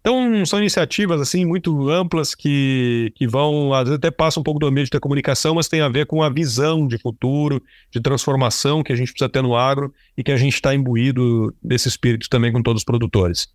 Então, 0.00 0.46
são 0.46 0.60
iniciativas 0.60 1.20
assim 1.20 1.44
muito 1.44 1.90
amplas 1.90 2.34
que, 2.34 3.12
que 3.16 3.26
vão, 3.26 3.74
às 3.74 3.84
vezes 3.84 3.96
até 3.96 4.10
passam 4.10 4.40
um 4.40 4.44
pouco 4.44 4.60
do 4.60 4.66
ambiente 4.66 4.90
da 4.90 5.00
comunicação, 5.00 5.56
mas 5.56 5.68
tem 5.68 5.80
a 5.80 5.88
ver 5.88 6.06
com 6.06 6.22
a 6.22 6.30
visão 6.30 6.86
de 6.86 6.96
futuro, 6.98 7.62
de 7.90 8.00
transformação 8.00 8.82
que 8.82 8.92
a 8.92 8.96
gente 8.96 9.12
precisa 9.12 9.28
ter 9.28 9.42
no 9.42 9.56
agro 9.56 9.92
e 10.16 10.22
que 10.22 10.32
a 10.32 10.36
gente 10.36 10.54
está 10.54 10.74
imbuído 10.74 11.54
desse 11.62 11.88
espírito 11.88 12.28
também 12.30 12.52
com 12.52 12.62
todos 12.62 12.80
os 12.80 12.84
produtores. 12.84 13.48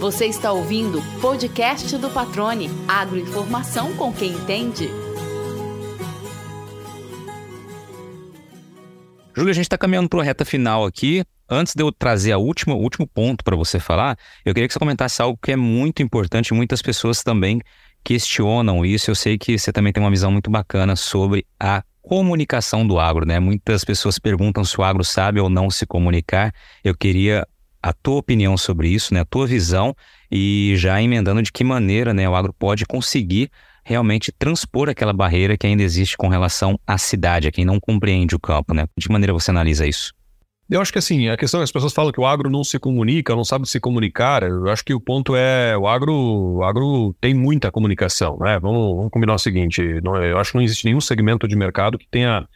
Você 0.00 0.24
está 0.24 0.50
ouvindo 0.50 0.98
podcast 1.20 1.98
do 1.98 2.08
Patrone, 2.08 2.70
agroinformação 2.88 3.94
com 3.96 4.10
quem 4.10 4.32
entende. 4.32 4.88
Júlio, 9.36 9.50
a 9.50 9.52
gente 9.52 9.66
está 9.66 9.76
caminhando 9.76 10.08
para 10.08 10.22
a 10.22 10.24
reta 10.24 10.42
final 10.42 10.86
aqui. 10.86 11.22
Antes 11.46 11.74
de 11.74 11.82
eu 11.82 11.92
trazer 11.92 12.32
a 12.32 12.38
última, 12.38 12.74
o 12.74 12.78
último 12.78 13.06
ponto 13.06 13.44
para 13.44 13.54
você 13.54 13.78
falar, 13.78 14.16
eu 14.42 14.54
queria 14.54 14.66
que 14.66 14.72
você 14.72 14.78
comentasse 14.78 15.20
algo 15.20 15.38
que 15.40 15.52
é 15.52 15.56
muito 15.56 16.02
importante. 16.02 16.54
Muitas 16.54 16.80
pessoas 16.80 17.22
também 17.22 17.60
questionam 18.02 18.86
isso. 18.86 19.10
Eu 19.10 19.14
sei 19.14 19.36
que 19.36 19.58
você 19.58 19.70
também 19.70 19.92
tem 19.92 20.02
uma 20.02 20.10
visão 20.10 20.32
muito 20.32 20.50
bacana 20.50 20.96
sobre 20.96 21.44
a 21.60 21.84
comunicação 22.00 22.86
do 22.86 22.98
agro, 22.98 23.26
né? 23.26 23.38
Muitas 23.38 23.84
pessoas 23.84 24.18
perguntam 24.18 24.64
se 24.64 24.80
o 24.80 24.82
agro 24.82 25.04
sabe 25.04 25.40
ou 25.40 25.50
não 25.50 25.68
se 25.68 25.84
comunicar. 25.84 26.54
Eu 26.82 26.96
queria 26.96 27.46
a 27.82 27.92
tua 27.92 28.16
opinião 28.16 28.56
sobre 28.56 28.88
isso, 28.88 29.14
né? 29.14 29.20
A 29.20 29.24
tua 29.24 29.46
visão 29.46 29.94
e 30.30 30.74
já 30.76 31.00
emendando 31.02 31.42
de 31.42 31.52
que 31.52 31.64
maneira, 31.64 32.12
né, 32.14 32.28
o 32.28 32.34
agro 32.34 32.52
pode 32.52 32.84
conseguir 32.86 33.50
realmente 33.84 34.30
transpor 34.30 34.88
aquela 34.88 35.12
barreira 35.12 35.56
que 35.56 35.66
ainda 35.66 35.82
existe 35.82 36.16
com 36.16 36.28
relação 36.28 36.78
à 36.86 36.98
cidade, 36.98 37.48
a 37.48 37.52
quem 37.52 37.64
não 37.64 37.80
compreende 37.80 38.34
o 38.34 38.40
campo, 38.40 38.74
né? 38.74 38.86
De 38.96 39.06
que 39.06 39.12
maneira 39.12 39.32
você 39.32 39.50
analisa 39.50 39.86
isso? 39.86 40.12
Eu 40.70 40.80
acho 40.80 40.92
que 40.92 40.98
assim, 41.00 41.28
a 41.28 41.36
questão 41.36 41.60
é 41.60 41.64
as 41.64 41.72
pessoas 41.72 41.92
falam 41.92 42.12
que 42.12 42.20
o 42.20 42.26
agro 42.26 42.48
não 42.48 42.62
se 42.62 42.78
comunica, 42.78 43.34
não 43.34 43.42
sabe 43.42 43.68
se 43.68 43.80
comunicar. 43.80 44.44
Eu 44.44 44.68
acho 44.68 44.84
que 44.84 44.94
o 44.94 45.00
ponto 45.00 45.34
é 45.34 45.76
o 45.76 45.88
agro, 45.88 46.14
o 46.14 46.62
agro 46.62 47.12
tem 47.20 47.34
muita 47.34 47.72
comunicação, 47.72 48.38
né? 48.38 48.56
Vamos, 48.60 48.94
vamos 48.94 49.10
combinar 49.10 49.34
o 49.34 49.38
seguinte: 49.38 49.82
não, 50.00 50.22
eu 50.22 50.38
acho 50.38 50.52
que 50.52 50.58
não 50.58 50.62
existe 50.62 50.84
nenhum 50.84 51.00
segmento 51.00 51.48
de 51.48 51.56
mercado 51.56 51.98
que 51.98 52.06
tenha 52.08 52.46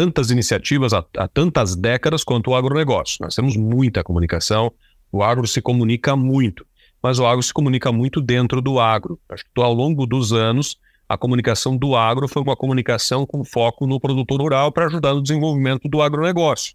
tantas 0.00 0.30
iniciativas 0.30 0.92
há, 0.92 1.04
há 1.16 1.28
tantas 1.28 1.74
décadas 1.74 2.22
quanto 2.24 2.50
o 2.50 2.54
agronegócio. 2.54 3.18
Nós 3.20 3.34
temos 3.34 3.56
muita 3.56 4.04
comunicação, 4.04 4.72
o 5.10 5.22
agro 5.22 5.46
se 5.46 5.60
comunica 5.60 6.14
muito, 6.14 6.66
mas 7.02 7.18
o 7.18 7.26
agro 7.26 7.42
se 7.42 7.52
comunica 7.52 7.90
muito 7.90 8.20
dentro 8.20 8.60
do 8.60 8.78
agro. 8.78 9.18
Acho 9.28 9.44
que 9.44 9.50
ao 9.60 9.72
longo 9.72 10.06
dos 10.06 10.32
anos 10.32 10.76
a 11.08 11.16
comunicação 11.16 11.76
do 11.76 11.96
agro 11.96 12.28
foi 12.28 12.42
uma 12.42 12.56
comunicação 12.56 13.24
com 13.24 13.44
foco 13.44 13.86
no 13.86 13.98
produtor 13.98 14.40
rural 14.40 14.70
para 14.70 14.86
ajudar 14.86 15.14
no 15.14 15.22
desenvolvimento 15.22 15.88
do 15.88 16.02
agronegócio 16.02 16.74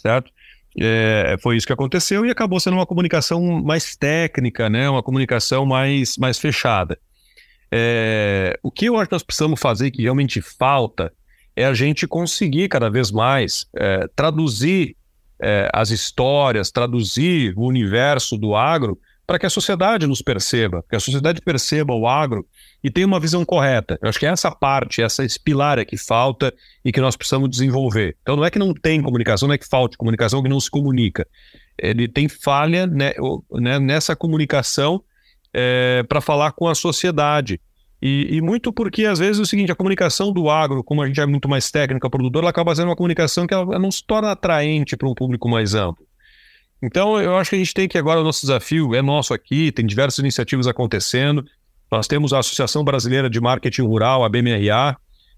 certo? 0.00 0.32
É, 0.78 1.36
foi 1.42 1.56
isso 1.56 1.66
que 1.66 1.72
aconteceu 1.72 2.24
e 2.24 2.30
acabou 2.30 2.58
sendo 2.60 2.74
uma 2.74 2.86
comunicação 2.86 3.42
mais 3.62 3.96
técnica, 3.96 4.70
né? 4.70 4.88
uma 4.88 5.02
comunicação 5.02 5.66
mais, 5.66 6.16
mais 6.16 6.38
fechada. 6.38 6.98
É, 7.72 8.58
o 8.62 8.70
que 8.70 8.86
eu 8.86 8.96
acho 8.96 9.06
que 9.08 9.14
nós 9.14 9.22
precisamos 9.22 9.60
fazer, 9.60 9.90
que 9.90 10.02
realmente 10.02 10.40
falta, 10.40 11.12
é 11.60 11.66
a 11.66 11.74
gente 11.74 12.06
conseguir 12.06 12.68
cada 12.68 12.88
vez 12.88 13.10
mais 13.10 13.66
é, 13.74 14.08
traduzir 14.14 14.96
é, 15.40 15.68
as 15.72 15.90
histórias, 15.90 16.70
traduzir 16.70 17.54
o 17.56 17.66
universo 17.66 18.36
do 18.36 18.54
agro 18.54 18.98
para 19.26 19.38
que 19.38 19.46
a 19.46 19.50
sociedade 19.50 20.08
nos 20.08 20.20
perceba, 20.20 20.84
que 20.90 20.96
a 20.96 21.00
sociedade 21.00 21.40
perceba 21.40 21.94
o 21.94 22.08
agro 22.08 22.44
e 22.82 22.90
tenha 22.90 23.06
uma 23.06 23.20
visão 23.20 23.44
correta. 23.44 23.96
Eu 24.02 24.08
acho 24.08 24.18
que 24.18 24.26
é 24.26 24.28
essa 24.28 24.50
parte, 24.50 25.02
essa 25.02 25.24
espilar 25.24 25.78
é 25.78 25.84
que 25.84 25.96
falta 25.96 26.52
e 26.84 26.90
que 26.90 27.00
nós 27.00 27.14
precisamos 27.14 27.48
desenvolver. 27.48 28.16
Então 28.22 28.34
não 28.34 28.44
é 28.44 28.50
que 28.50 28.58
não 28.58 28.74
tem 28.74 29.00
comunicação, 29.00 29.46
não 29.46 29.54
é 29.54 29.58
que 29.58 29.68
falte 29.68 29.96
comunicação, 29.96 30.42
que 30.42 30.48
não 30.48 30.58
se 30.58 30.68
comunica. 30.68 31.26
Ele 31.78 32.08
tem 32.08 32.28
falha 32.28 32.86
né, 32.88 33.12
né, 33.52 33.78
nessa 33.78 34.16
comunicação 34.16 35.00
é, 35.54 36.02
para 36.08 36.20
falar 36.20 36.50
com 36.52 36.66
a 36.66 36.74
sociedade. 36.74 37.60
E, 38.02 38.36
e, 38.36 38.40
muito 38.40 38.72
porque, 38.72 39.04
às 39.04 39.18
vezes, 39.18 39.38
é 39.38 39.42
o 39.42 39.46
seguinte, 39.46 39.70
a 39.70 39.74
comunicação 39.74 40.32
do 40.32 40.48
agro, 40.48 40.82
como 40.82 41.02
a 41.02 41.06
gente 41.06 41.20
é 41.20 41.26
muito 41.26 41.48
mais 41.48 41.70
técnica, 41.70 42.08
produtor, 42.08 42.42
ela 42.42 42.50
acaba 42.50 42.74
sendo 42.74 42.88
uma 42.88 42.96
comunicação 42.96 43.46
que 43.46 43.52
ela 43.52 43.78
não 43.78 43.90
se 43.90 44.02
torna 44.02 44.30
atraente 44.30 44.96
para 44.96 45.06
um 45.06 45.14
público 45.14 45.48
mais 45.48 45.74
amplo. 45.74 46.06
Então, 46.82 47.20
eu 47.20 47.36
acho 47.36 47.50
que 47.50 47.56
a 47.56 47.58
gente 47.58 47.74
tem 47.74 47.86
que 47.86 47.98
agora, 47.98 48.20
o 48.20 48.24
nosso 48.24 48.40
desafio 48.40 48.94
é 48.94 49.02
nosso 49.02 49.34
aqui, 49.34 49.70
tem 49.70 49.84
diversas 49.84 50.18
iniciativas 50.18 50.66
acontecendo. 50.66 51.44
Nós 51.92 52.06
temos 52.06 52.32
a 52.32 52.38
Associação 52.38 52.82
Brasileira 52.82 53.28
de 53.28 53.38
Marketing 53.38 53.82
Rural, 53.82 54.24
a 54.24 54.28
BMRA, 54.30 54.96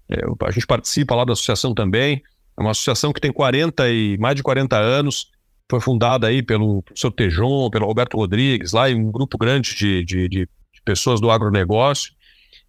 é, 0.09 0.21
a 0.45 0.51
gente 0.51 0.65
participa 0.65 1.15
lá 1.15 1.25
da 1.25 1.33
associação 1.33 1.73
também. 1.73 2.21
É 2.57 2.61
uma 2.61 2.71
associação 2.71 3.11
que 3.11 3.19
tem 3.19 3.31
40 3.31 3.89
e 3.89 4.17
mais 4.19 4.35
de 4.35 4.43
40 4.43 4.77
anos, 4.77 5.31
foi 5.69 5.81
fundada 5.81 6.27
aí 6.27 6.43
pelo 6.43 6.83
professor 6.83 7.11
Tejon, 7.11 7.69
pelo 7.69 7.87
Roberto 7.87 8.15
Rodrigues, 8.15 8.73
lá 8.73 8.89
em 8.89 8.95
um 8.95 9.11
grupo 9.11 9.37
grande 9.37 9.75
de, 9.75 10.05
de, 10.05 10.29
de 10.29 10.47
pessoas 10.85 11.19
do 11.19 11.31
agronegócio, 11.31 12.13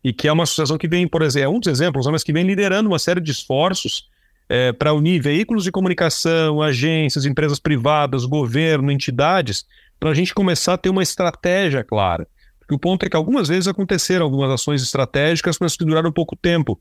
e 0.05 0.13
que 0.13 0.29
é 0.29 0.33
uma 0.33 0.43
associação 0.43 0.77
que 0.77 0.87
vem, 0.87 1.09
por 1.09 1.23
exemplo, 1.23 1.47
é 1.47 1.57
um 1.57 1.59
dos 1.59 1.69
exemplos, 1.69 2.07
mas 2.07 2.23
que 2.23 2.33
vem 2.33 2.45
liderando 2.45 2.91
uma 2.91 2.99
série 2.99 3.23
de 3.23 3.31
esforços 3.31 4.07
é, 4.47 4.71
para 4.71 4.93
unir 4.93 5.23
veículos 5.23 5.65
de 5.65 5.73
comunicação, 5.73 6.61
agências, 6.61 7.25
empresas 7.25 7.59
privadas, 7.59 8.27
governo, 8.27 8.93
entidades, 8.93 9.65
para 9.99 10.11
a 10.11 10.15
gente 10.15 10.35
começar 10.35 10.75
a 10.75 10.79
ter 10.79 10.91
uma 10.91 11.03
estratégia 11.03 11.83
clara. 11.83 12.29
Porque 12.59 12.75
o 12.75 12.79
ponto 12.79 13.07
é 13.07 13.09
que 13.09 13.17
algumas 13.17 13.49
vezes 13.49 13.67
aconteceram 13.67 14.27
algumas 14.27 14.51
ações 14.51 14.83
estratégicas, 14.83 15.57
mas 15.59 15.75
que 15.75 15.85
duraram 15.85 16.13
pouco 16.13 16.37
tempo. 16.37 16.79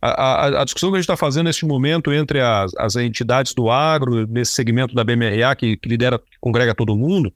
A, 0.00 0.08
a, 0.08 0.62
a 0.62 0.64
discussão 0.64 0.90
que 0.90 0.96
a 0.96 0.98
gente 0.98 1.04
está 1.04 1.16
fazendo 1.16 1.46
neste 1.46 1.64
momento 1.64 2.12
entre 2.12 2.40
as, 2.40 2.72
as, 2.76 2.96
entidades 2.96 3.54
do 3.54 3.70
agro, 3.70 4.26
nesse 4.26 4.52
segmento 4.52 4.94
da 4.94 5.02
BMRA, 5.02 5.56
que, 5.56 5.76
que 5.76 5.88
lidera, 5.88 6.18
que 6.18 6.38
congrega 6.38 6.74
todo 6.74 6.96
mundo, 6.96 7.32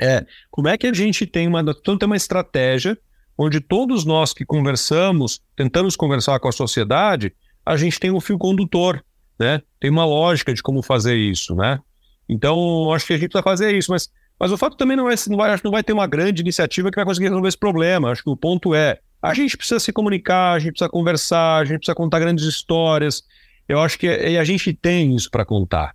é 0.00 0.26
como 0.50 0.68
é 0.68 0.76
que 0.76 0.86
a 0.86 0.92
gente 0.92 1.26
tem 1.26 1.46
uma, 1.48 1.64
tem 1.64 1.96
uma 2.02 2.16
estratégia 2.16 2.98
onde 3.38 3.60
todos 3.60 4.04
nós 4.04 4.32
que 4.32 4.44
conversamos, 4.44 5.40
tentamos 5.54 5.94
conversar 5.94 6.40
com 6.40 6.48
a 6.48 6.52
sociedade, 6.52 7.32
a 7.64 7.76
gente 7.76 8.00
tem 8.00 8.10
um 8.10 8.20
fio 8.20 8.36
condutor, 8.36 9.02
né? 9.38 9.62
Tem 9.78 9.90
uma 9.90 10.04
lógica 10.04 10.52
de 10.52 10.60
como 10.60 10.82
fazer 10.82 11.16
isso, 11.16 11.54
né? 11.54 11.78
Então, 12.28 12.92
acho 12.92 13.06
que 13.06 13.12
a 13.12 13.16
gente 13.16 13.28
precisa 13.28 13.42
fazer 13.42 13.74
isso, 13.74 13.92
mas, 13.92 14.10
mas 14.38 14.50
o 14.50 14.56
fato 14.58 14.76
também 14.76 14.96
não 14.96 15.08
é, 15.08 15.14
não 15.28 15.36
vai, 15.36 15.50
acho 15.50 15.62
que 15.62 15.66
não 15.66 15.72
vai 15.72 15.84
ter 15.84 15.92
uma 15.92 16.06
grande 16.06 16.42
iniciativa 16.42 16.90
que 16.90 16.96
vai 16.96 17.04
conseguir 17.04 17.28
resolver 17.28 17.48
esse 17.48 17.56
problema. 17.56 18.10
Acho 18.10 18.24
que 18.24 18.30
o 18.30 18.36
ponto 18.36 18.74
é, 18.74 18.98
a 19.22 19.32
gente 19.32 19.56
precisa 19.56 19.78
se 19.78 19.92
comunicar, 19.92 20.54
a 20.54 20.58
gente 20.58 20.72
precisa 20.72 20.90
conversar, 20.90 21.58
a 21.58 21.64
gente 21.64 21.78
precisa 21.78 21.94
contar 21.94 22.18
grandes 22.18 22.44
histórias. 22.44 23.22
Eu 23.68 23.80
acho 23.80 23.98
que 23.98 24.08
a 24.08 24.44
gente 24.44 24.72
tem 24.72 25.14
isso 25.14 25.30
para 25.30 25.44
contar. 25.44 25.94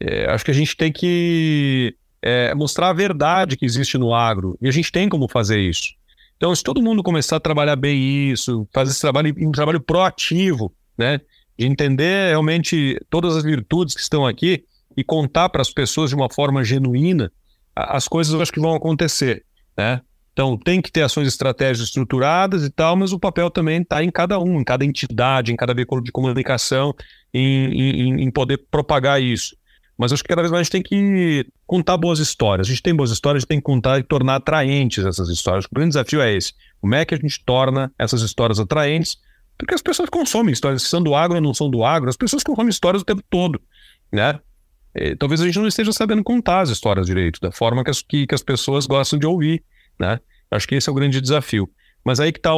É, 0.00 0.30
acho 0.30 0.44
que 0.44 0.50
a 0.50 0.54
gente 0.54 0.76
tem 0.76 0.92
que 0.92 1.96
é, 2.22 2.54
mostrar 2.54 2.90
a 2.90 2.92
verdade 2.92 3.56
que 3.56 3.64
existe 3.64 3.96
no 3.96 4.14
agro, 4.14 4.56
e 4.60 4.68
a 4.68 4.70
gente 4.70 4.92
tem 4.92 5.08
como 5.08 5.28
fazer 5.28 5.58
isso. 5.58 5.97
Então, 6.38 6.54
se 6.54 6.62
todo 6.62 6.80
mundo 6.80 7.02
começar 7.02 7.36
a 7.36 7.40
trabalhar 7.40 7.74
bem 7.74 8.30
isso, 8.30 8.66
fazer 8.72 8.92
esse 8.92 9.00
trabalho, 9.00 9.34
um 9.40 9.50
trabalho 9.50 9.80
proativo, 9.80 10.72
né? 10.96 11.20
De 11.58 11.66
entender 11.66 12.30
realmente 12.30 12.96
todas 13.10 13.36
as 13.36 13.42
virtudes 13.42 13.94
que 13.94 14.00
estão 14.00 14.24
aqui 14.24 14.64
e 14.96 15.02
contar 15.02 15.48
para 15.48 15.60
as 15.60 15.70
pessoas 15.70 16.10
de 16.10 16.16
uma 16.16 16.32
forma 16.32 16.62
genuína, 16.62 17.32
as 17.74 18.06
coisas 18.06 18.32
eu 18.32 18.40
acho 18.40 18.52
que 18.52 18.60
vão 18.60 18.72
acontecer, 18.72 19.44
né? 19.76 20.00
Então, 20.32 20.56
tem 20.56 20.80
que 20.80 20.92
ter 20.92 21.02
ações 21.02 21.26
estratégicas 21.26 21.88
estruturadas 21.88 22.64
e 22.64 22.70
tal, 22.70 22.94
mas 22.94 23.12
o 23.12 23.18
papel 23.18 23.50
também 23.50 23.82
está 23.82 24.04
em 24.04 24.10
cada 24.10 24.38
um, 24.38 24.60
em 24.60 24.64
cada 24.64 24.84
entidade, 24.84 25.52
em 25.52 25.56
cada 25.56 25.74
veículo 25.74 26.00
de 26.00 26.12
comunicação, 26.12 26.94
em, 27.34 27.72
em, 27.72 28.22
em, 28.22 28.30
poder 28.30 28.58
propagar 28.70 29.20
isso. 29.20 29.56
Mas 29.98 30.12
acho 30.12 30.22
que 30.22 30.28
cada 30.28 30.42
vez 30.42 30.52
mais 30.52 30.60
a 30.60 30.62
gente 30.62 30.72
tem 30.72 30.82
que 30.82 31.46
contar 31.66 31.96
boas 31.96 32.20
histórias. 32.20 32.68
A 32.68 32.70
gente 32.70 32.82
tem 32.82 32.94
boas 32.94 33.10
histórias, 33.10 33.40
a 33.40 33.42
gente 33.42 33.48
tem 33.48 33.58
que 33.58 33.64
contar 33.64 33.98
e 33.98 34.02
tornar 34.04 34.36
atraentes 34.36 35.04
essas 35.04 35.28
histórias. 35.28 35.64
O 35.64 35.68
grande 35.74 35.90
desafio 35.90 36.20
é 36.20 36.32
esse. 36.32 36.52
Como 36.80 36.94
é 36.94 37.04
que 37.04 37.14
a 37.14 37.18
gente 37.18 37.42
torna 37.44 37.92
essas 37.98 38.22
histórias 38.22 38.60
atraentes 38.60 39.18
porque 39.58 39.74
as 39.74 39.82
pessoas 39.82 40.08
consomem 40.08 40.52
histórias, 40.52 40.82
se 40.82 40.88
são 40.88 41.02
do 41.02 41.16
agro 41.16 41.34
ou 41.36 41.42
não 41.42 41.52
são 41.52 41.68
do 41.68 41.84
agro, 41.84 42.08
as 42.08 42.16
pessoas 42.16 42.44
consomem 42.44 42.70
histórias 42.70 43.02
o 43.02 43.04
tempo 43.04 43.22
todo, 43.28 43.60
né? 44.10 44.38
E, 44.94 45.16
talvez 45.16 45.40
a 45.40 45.46
gente 45.46 45.58
não 45.58 45.66
esteja 45.66 45.92
sabendo 45.92 46.22
contar 46.22 46.60
as 46.60 46.70
histórias 46.70 47.06
direito, 47.06 47.40
da 47.40 47.50
forma 47.50 47.82
que 47.82 47.90
as, 47.90 48.00
que, 48.00 48.26
que 48.26 48.34
as 48.34 48.42
pessoas 48.42 48.86
gostam 48.86 49.18
de 49.18 49.26
ouvir, 49.26 49.64
né? 49.98 50.20
Acho 50.48 50.66
que 50.66 50.76
esse 50.76 50.88
é 50.88 50.92
o 50.92 50.94
grande 50.94 51.20
desafio. 51.20 51.68
Mas 52.04 52.20
aí 52.20 52.32
que 52.32 52.38
está 52.38 52.52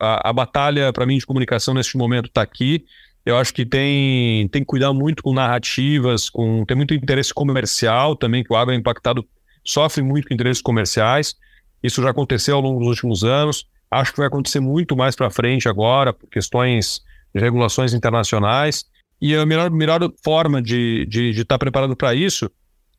a, 0.00 0.30
a 0.30 0.32
batalha, 0.32 0.92
para 0.92 1.06
mim, 1.06 1.16
de 1.16 1.24
comunicação 1.24 1.72
neste 1.72 1.96
momento 1.96 2.26
está 2.26 2.42
aqui. 2.42 2.84
Eu 3.26 3.36
acho 3.36 3.52
que 3.52 3.66
tem, 3.66 4.46
tem 4.48 4.62
que 4.62 4.66
cuidar 4.66 4.92
muito 4.92 5.20
com 5.20 5.34
narrativas, 5.34 6.30
com 6.30 6.64
tem 6.64 6.76
muito 6.76 6.94
interesse 6.94 7.34
comercial 7.34 8.14
também, 8.14 8.44
que 8.44 8.52
o 8.52 8.56
agro 8.56 8.72
é 8.72 8.76
impactado, 8.76 9.26
sofre 9.64 10.00
muito 10.00 10.28
com 10.28 10.34
interesses 10.34 10.62
comerciais. 10.62 11.34
Isso 11.82 12.00
já 12.00 12.10
aconteceu 12.10 12.54
ao 12.54 12.62
longo 12.62 12.78
dos 12.78 12.88
últimos 12.88 13.24
anos. 13.24 13.66
Acho 13.90 14.12
que 14.12 14.18
vai 14.18 14.28
acontecer 14.28 14.60
muito 14.60 14.96
mais 14.96 15.16
para 15.16 15.28
frente 15.28 15.68
agora, 15.68 16.12
por 16.12 16.28
questões 16.28 17.00
de 17.34 17.40
regulações 17.40 17.92
internacionais. 17.92 18.84
E 19.20 19.34
a 19.34 19.44
melhor, 19.44 19.70
melhor 19.72 20.00
forma 20.22 20.62
de 20.62 21.00
estar 21.00 21.10
de, 21.10 21.32
de 21.32 21.44
tá 21.44 21.58
preparado 21.58 21.96
para 21.96 22.14
isso 22.14 22.48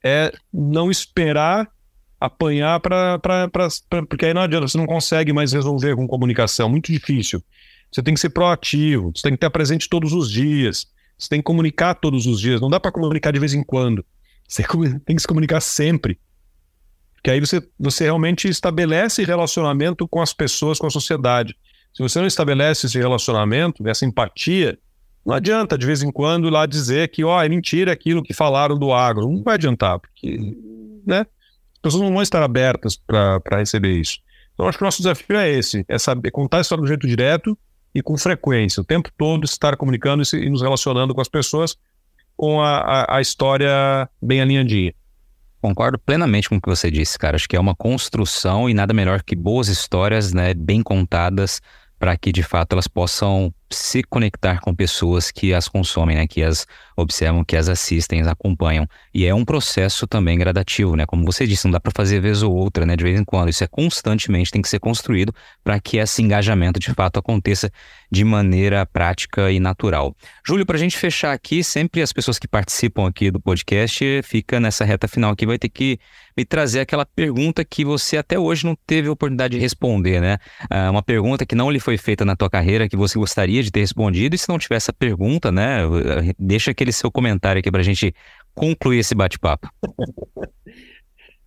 é 0.03 0.31
não 0.53 0.91
esperar 0.91 1.69
apanhar 2.19 2.79
para. 2.81 3.19
Porque 4.09 4.25
aí 4.25 4.33
não 4.33 4.41
adianta, 4.41 4.67
você 4.67 4.77
não 4.77 4.85
consegue 4.85 5.31
mais 5.31 5.53
resolver 5.53 5.95
com 5.95 6.07
comunicação, 6.07 6.67
muito 6.67 6.91
difícil. 6.91 7.41
Você 7.91 8.03
tem 8.03 8.13
que 8.13 8.19
ser 8.19 8.29
proativo, 8.29 9.11
você 9.15 9.23
tem 9.23 9.31
que 9.31 9.37
estar 9.37 9.49
presente 9.49 9.89
todos 9.89 10.13
os 10.13 10.29
dias, 10.29 10.87
você 11.17 11.29
tem 11.29 11.39
que 11.39 11.45
comunicar 11.45 11.95
todos 11.95 12.25
os 12.25 12.39
dias, 12.39 12.61
não 12.61 12.69
dá 12.69 12.79
para 12.79 12.91
comunicar 12.91 13.31
de 13.31 13.39
vez 13.39 13.53
em 13.53 13.63
quando. 13.63 14.05
Você 14.47 14.63
tem 15.05 15.13
que 15.13 15.21
se 15.21 15.27
comunicar 15.27 15.59
sempre. 15.59 16.17
Que 17.21 17.31
aí 17.31 17.41
você, 17.41 17.61
você 17.77 18.05
realmente 18.05 18.47
estabelece 18.47 19.25
relacionamento 19.25 20.07
com 20.07 20.21
as 20.21 20.33
pessoas, 20.33 20.79
com 20.79 20.87
a 20.87 20.89
sociedade. 20.89 21.53
Se 21.93 22.01
você 22.01 22.19
não 22.19 22.27
estabelece 22.27 22.85
esse 22.85 22.97
relacionamento, 22.97 23.85
essa 23.85 24.05
empatia, 24.05 24.79
não 25.25 25.35
adianta 25.35 25.77
de 25.77 25.85
vez 25.85 26.01
em 26.01 26.09
quando 26.09 26.49
lá 26.49 26.65
dizer 26.65 27.09
que, 27.09 27.25
ó, 27.25 27.37
oh, 27.37 27.41
é 27.41 27.49
mentira 27.49 27.91
aquilo 27.91 28.23
que 28.23 28.33
falaram 28.33 28.79
do 28.79 28.93
agro. 28.93 29.27
Não 29.29 29.43
vai 29.43 29.55
adiantar, 29.55 29.99
porque, 29.99 30.37
né? 31.05 31.25
As 31.73 31.81
pessoas 31.81 32.03
não 32.03 32.13
vão 32.13 32.21
estar 32.21 32.41
abertas 32.41 32.95
para 32.95 33.57
receber 33.57 33.99
isso. 33.99 34.19
Então, 34.53 34.65
acho 34.65 34.77
que 34.77 34.83
o 34.83 34.87
nosso 34.87 34.99
desafio 34.99 35.35
é 35.35 35.51
esse: 35.51 35.83
é 35.89 35.99
saber 35.99 36.31
contar 36.31 36.59
a 36.59 36.61
história 36.61 36.81
do 36.81 36.87
jeito 36.87 37.05
direto 37.05 37.57
e 37.97 38.01
com 38.03 38.15
frequência, 38.15 38.79
o 38.79 38.85
tempo 38.85 39.09
todo 39.17 39.43
estar 39.43 39.75
comunicando 39.75 40.21
e, 40.33 40.49
nos 40.51 40.61
relacionando 40.61 41.15
com 41.15 41.21
as 41.21 41.27
pessoas 41.27 41.75
com 42.35 42.61
a, 42.61 42.77
a, 42.77 43.17
a 43.17 43.21
história 43.21 44.07
bem 44.21 44.39
alinhadinha. 44.39 44.93
Concordo 45.59 45.97
plenamente 45.97 46.47
com 46.47 46.57
o 46.57 46.61
que 46.61 46.69
você 46.69 46.91
disse, 46.91 47.17
cara. 47.17 47.35
Acho 47.35 47.49
que 47.49 47.55
é 47.55 47.59
uma 47.59 47.75
construção 47.75 48.69
e 48.69 48.73
nada 48.75 48.93
melhor 48.93 49.23
que 49.23 49.35
boas 49.35 49.67
histórias, 49.67 50.31
né, 50.31 50.53
bem 50.53 50.83
contadas, 50.83 51.59
para 51.97 52.15
que 52.15 52.31
de 52.31 52.43
fato 52.43 52.73
elas 52.73 52.87
possam 52.87 53.51
se 53.69 54.03
conectar 54.03 54.59
com 54.61 54.73
pessoas 54.73 55.31
que 55.31 55.53
as 55.53 55.67
consomem, 55.67 56.15
né? 56.15 56.27
Que 56.27 56.43
as 56.43 56.65
observam, 56.95 57.43
que 57.43 57.55
as 57.55 57.69
assistem, 57.69 58.21
as 58.21 58.27
acompanham. 58.27 58.87
E 59.13 59.25
é 59.25 59.33
um 59.33 59.45
processo 59.45 60.07
também 60.07 60.37
gradativo, 60.37 60.95
né? 60.95 61.05
Como 61.05 61.25
você 61.25 61.45
disse, 61.45 61.65
não 61.65 61.71
dá 61.71 61.79
para 61.79 61.91
fazer 61.95 62.19
vez 62.19 62.41
ou 62.41 62.53
outra, 62.53 62.85
né? 62.85 62.95
De 62.95 63.03
vez 63.03 63.19
em 63.19 63.23
quando. 63.23 63.49
Isso 63.49 63.63
é 63.63 63.67
constantemente, 63.67 64.51
tem 64.51 64.61
que 64.61 64.69
ser 64.69 64.79
construído 64.79 65.33
para 65.63 65.79
que 65.79 65.97
esse 65.97 66.21
engajamento 66.21 66.79
de 66.79 66.93
fato 66.93 67.19
aconteça 67.19 67.71
de 68.11 68.23
maneira 68.23 68.85
prática 68.85 69.51
e 69.51 69.59
natural. 69.59 70.15
Júlio, 70.45 70.65
para 70.65 70.77
a 70.77 70.79
gente 70.79 70.97
fechar 70.97 71.33
aqui, 71.33 71.63
sempre 71.63 72.01
as 72.01 72.13
pessoas 72.13 72.39
que 72.39 72.47
participam 72.47 73.07
aqui 73.07 73.29
do 73.29 73.39
podcast 73.39 74.21
fica 74.23 74.59
nessa 74.59 74.85
reta 74.85 75.07
final 75.07 75.31
aqui, 75.31 75.45
vai 75.45 75.59
ter 75.59 75.69
que 75.69 75.99
me 76.35 76.45
trazer 76.45 76.81
aquela 76.81 77.05
pergunta 77.05 77.65
que 77.65 77.83
você 77.83 78.17
até 78.17 78.37
hoje 78.37 78.65
não 78.65 78.77
teve 78.85 79.07
a 79.07 79.11
oportunidade 79.11 79.55
de 79.55 79.59
responder, 79.59 80.21
né? 80.21 80.37
Ah, 80.69 80.91
uma 80.91 81.01
pergunta 81.01 81.45
que 81.45 81.55
não 81.55 81.71
lhe 81.71 81.79
foi 81.79 81.97
feita 81.97 82.23
na 82.23 82.35
tua 82.35 82.49
carreira, 82.49 82.87
que 82.87 82.95
você 82.95 83.17
gostaria 83.17 83.56
de 83.63 83.71
ter 83.71 83.81
respondido, 83.81 84.35
e 84.35 84.37
se 84.37 84.49
não 84.49 84.57
tiver 84.57 84.75
essa 84.75 84.93
pergunta, 84.93 85.51
né? 85.51 85.81
Deixa 86.37 86.71
aquele 86.71 86.91
seu 86.91 87.11
comentário 87.11 87.59
aqui 87.59 87.71
para 87.71 87.81
a 87.81 87.83
gente 87.83 88.13
concluir 88.53 88.99
esse 88.99 89.15
bate-papo. 89.15 89.69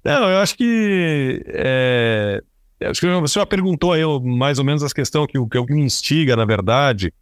Não, 0.03 0.31
eu 0.31 0.39
acho 0.39 0.57
que. 0.57 1.43
É, 1.47 2.43
acho 2.85 3.01
que 3.01 3.07
você 3.21 3.39
já 3.39 3.45
perguntou 3.45 3.93
aí 3.93 4.03
mais 4.23 4.59
ou 4.59 4.65
menos 4.65 4.83
as 4.83 4.95
questões 4.95 5.27
que, 5.27 5.39
que 5.39 5.75
me 5.75 5.83
instiga, 5.83 6.35
na 6.35 6.45
verdade. 6.45 7.13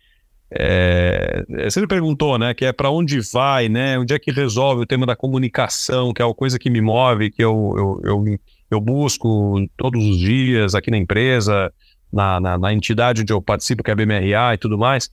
É, 0.51 1.45
você 1.65 1.87
perguntou, 1.87 2.39
né, 2.39 2.55
que 2.55 2.65
é 2.65 2.73
para 2.73 2.89
onde 2.91 3.21
vai, 3.33 3.69
né, 3.69 3.99
onde 3.99 4.15
é 4.15 4.19
que 4.19 4.31
resolve 4.31 4.83
o 4.83 4.87
tema 4.87 5.05
da 5.05 5.15
comunicação, 5.15 6.13
que 6.13 6.23
é 6.23 6.25
a 6.25 6.35
coisa 6.35 6.59
que 6.59 6.71
me 6.71 6.81
move, 6.81 7.31
que 7.31 7.45
eu, 7.45 7.75
eu, 7.77 8.01
eu, 8.05 8.39
eu 8.71 8.81
busco 8.81 9.63
todos 9.77 10.03
os 10.03 10.19
dias 10.19 10.75
aqui 10.75 10.91
na 10.91 10.97
empresa, 10.97 11.71
na, 12.13 12.41
na, 12.41 12.59
na, 12.59 12.73
entidade 12.73 13.23
onde 13.23 13.33
eu 13.33 13.41
participo, 13.43 13.83
que 13.83 13.91
é 13.91 13.93
a 13.93 13.97
BMRA 13.97 14.55
e 14.55 14.59
tudo 14.59 14.79
mais. 14.79 15.11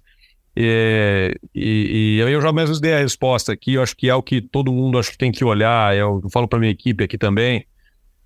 E, 0.55 1.37
e, 1.53 2.17
e 2.17 2.19
eu 2.19 2.41
já 2.41 2.53
mesmo 2.53 2.79
dei 2.79 2.93
a 2.93 2.99
resposta 2.99 3.51
aqui, 3.51 3.73
eu 3.73 3.83
acho 3.83 3.95
que 3.95 4.09
é 4.09 4.15
o 4.15 4.23
que 4.23 4.41
todo 4.41 4.71
mundo 4.71 4.97
acho 4.97 5.11
que 5.11 5.17
tem 5.17 5.31
que 5.31 5.43
olhar, 5.43 5.95
eu 5.95 6.21
falo 6.31 6.47
para 6.47 6.59
minha 6.59 6.71
equipe 6.71 7.03
aqui 7.03 7.17
também. 7.17 7.65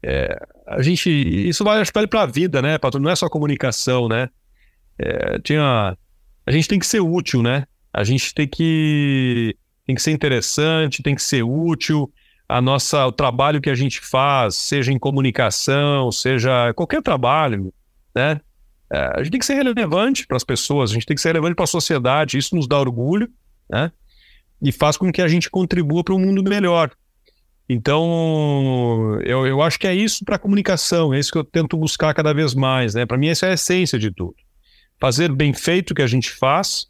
É, 0.01 0.38
a 0.67 0.82
gente, 0.82 1.09
isso 1.09 1.63
vai, 1.63 1.84
vale 1.93 2.07
para 2.07 2.22
a 2.22 2.26
vida, 2.26 2.61
né, 2.61 2.78
Pato? 2.78 2.99
Não 2.99 3.09
é 3.09 3.15
só 3.15 3.28
comunicação, 3.28 4.07
né? 4.07 4.30
É, 4.97 5.39
tinha 5.39 5.97
a 6.49 6.51
gente 6.51 6.67
tem 6.67 6.80
que 6.80 6.88
ser 6.88 6.99
útil, 6.99 7.43
né? 7.43 7.67
A 7.93 8.03
gente 8.03 8.34
tem 8.34 8.47
que, 8.47 9.55
tem 9.86 9.95
que 9.95 10.01
ser 10.01 10.09
interessante, 10.09 11.03
tem 11.03 11.13
que 11.13 11.22
ser 11.22 11.43
útil. 11.43 12.11
A 12.47 12.59
nossa, 12.59 13.05
o 13.05 13.11
trabalho 13.11 13.61
que 13.61 13.70
a 13.70 13.76
gente 13.76 14.01
faz, 14.01 14.55
seja 14.55 14.91
em 14.91 14.97
comunicação, 14.97 16.11
seja 16.11 16.74
qualquer 16.74 17.03
trabalho, 17.03 17.72
né? 18.15 18.41
É, 18.92 19.14
a 19.16 19.24
gente 19.24 19.32
tem 19.32 19.40
que 19.40 19.46
ser 19.46 19.56
relevante 19.56 20.26
para 20.26 20.38
as 20.38 20.44
pessoas, 20.44 20.92
a 20.92 20.94
gente 20.94 21.06
tem 21.06 21.16
que 21.16 21.22
ser 21.22 21.30
relevante 21.30 21.56
para 21.56 21.64
a 21.64 21.68
sociedade. 21.68 22.38
Isso 22.38 22.56
nos 22.56 22.68
dá 22.68 22.80
orgulho, 22.80 23.30
né? 23.70 23.92
E 24.62 24.72
faz 24.72 24.98
com 24.98 25.12
que 25.12 25.22
a 25.22 25.28
gente 25.28 25.50
contribua 25.50 26.04
para 26.04 26.14
um 26.14 26.20
mundo 26.20 26.44
melhor. 26.44 26.92
Então, 27.68 29.20
eu, 29.24 29.46
eu 29.46 29.62
acho 29.62 29.80
que 29.80 29.86
é 29.86 29.94
isso 29.94 30.26
para 30.26 30.38
a 30.38 30.40
comunicação, 30.40 31.14
é 31.14 31.20
isso 31.20 31.32
que 31.32 31.38
eu 31.38 31.44
tento 31.44 31.78
buscar 31.78 32.14
cada 32.16 32.34
vez 32.34 32.56
mais, 32.56 32.96
né? 32.96 33.06
Para 33.06 33.18
mim, 33.18 33.28
essa 33.28 33.46
é 33.46 33.52
a 33.52 33.54
essência 33.54 34.00
de 34.00 34.12
tudo 34.12 34.36
fazer 35.00 35.32
bem 35.32 35.54
feito 35.54 35.92
o 35.92 35.96
que 35.96 36.02
a 36.02 36.08
gente 36.08 36.30
faz 36.30 36.88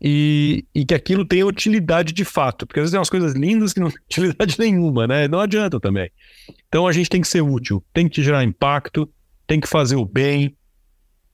e, 0.00 0.64
e, 0.74 0.84
que 0.84 0.94
aquilo 0.94 1.26
tenha 1.26 1.44
utilidade 1.44 2.12
de 2.12 2.24
fato. 2.24 2.66
Porque 2.66 2.80
às 2.80 2.84
vezes 2.84 2.92
tem 2.92 2.98
umas 2.98 3.10
coisas 3.10 3.34
lindas 3.34 3.72
que 3.72 3.80
não 3.80 3.90
têm 3.90 4.00
utilidade 4.00 4.56
nenhuma, 4.58 5.06
né? 5.06 5.28
Não 5.28 5.40
adianta 5.40 5.80
também. 5.80 6.10
Então 6.68 6.86
a 6.86 6.92
gente 6.92 7.10
tem 7.10 7.20
que 7.20 7.28
ser 7.28 7.42
útil, 7.42 7.84
tem 7.92 8.08
que 8.08 8.22
gerar 8.22 8.44
impacto, 8.44 9.12
tem 9.46 9.60
que 9.60 9.68
fazer 9.68 9.96
o 9.96 10.06
bem, 10.06 10.56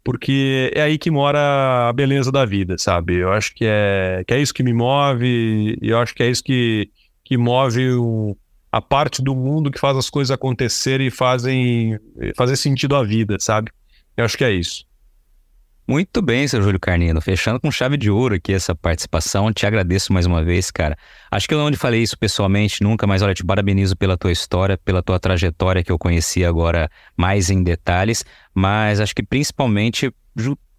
porque 0.06 0.70
é 0.72 0.82
aí 0.82 0.98
que 0.98 1.10
mora 1.10 1.88
a 1.88 1.92
beleza 1.92 2.30
da 2.30 2.44
vida, 2.44 2.78
sabe? 2.78 3.16
Eu 3.16 3.32
acho 3.32 3.52
que 3.52 3.64
é, 3.66 4.22
que 4.24 4.32
é 4.32 4.40
isso 4.40 4.54
que 4.54 4.62
me 4.62 4.72
move, 4.72 5.76
e 5.82 5.88
eu 5.88 5.98
acho 5.98 6.14
que 6.14 6.22
é 6.22 6.30
isso 6.30 6.44
que, 6.44 6.88
que 7.24 7.36
move 7.36 7.90
o, 7.94 8.36
a 8.70 8.80
parte 8.80 9.20
do 9.20 9.34
mundo 9.34 9.68
que 9.68 9.80
faz 9.80 9.96
as 9.96 10.08
coisas 10.08 10.30
acontecerem 10.30 11.08
e 11.08 11.10
fazem 11.10 11.98
fazer 12.36 12.54
sentido 12.54 12.94
à 12.94 13.02
vida, 13.02 13.36
sabe? 13.40 13.72
Eu 14.16 14.24
acho 14.24 14.38
que 14.38 14.44
é 14.44 14.52
isso. 14.52 14.84
Muito 15.88 16.20
bem, 16.20 16.48
seu 16.48 16.60
Júlio 16.60 16.80
Carnino. 16.80 17.20
Fechando 17.20 17.60
com 17.60 17.70
chave 17.70 17.96
de 17.96 18.10
ouro 18.10 18.34
aqui 18.34 18.52
essa 18.52 18.74
participação. 18.74 19.52
Te 19.52 19.66
agradeço 19.66 20.12
mais 20.12 20.26
uma 20.26 20.42
vez, 20.42 20.68
cara. 20.68 20.98
Acho 21.30 21.46
que 21.46 21.54
eu 21.54 21.58
não 21.58 21.72
falei 21.76 22.02
isso 22.02 22.18
pessoalmente 22.18 22.82
nunca, 22.82 23.06
mas 23.06 23.22
olha, 23.22 23.32
te 23.32 23.44
parabenizo 23.44 23.96
pela 23.96 24.16
tua 24.16 24.32
história, 24.32 24.76
pela 24.76 25.00
tua 25.00 25.20
trajetória 25.20 25.84
que 25.84 25.92
eu 25.92 25.98
conheci 25.98 26.44
agora 26.44 26.90
mais 27.16 27.50
em 27.50 27.62
detalhes. 27.62 28.24
Mas 28.52 29.00
acho 29.00 29.14
que 29.14 29.22
principalmente 29.22 30.12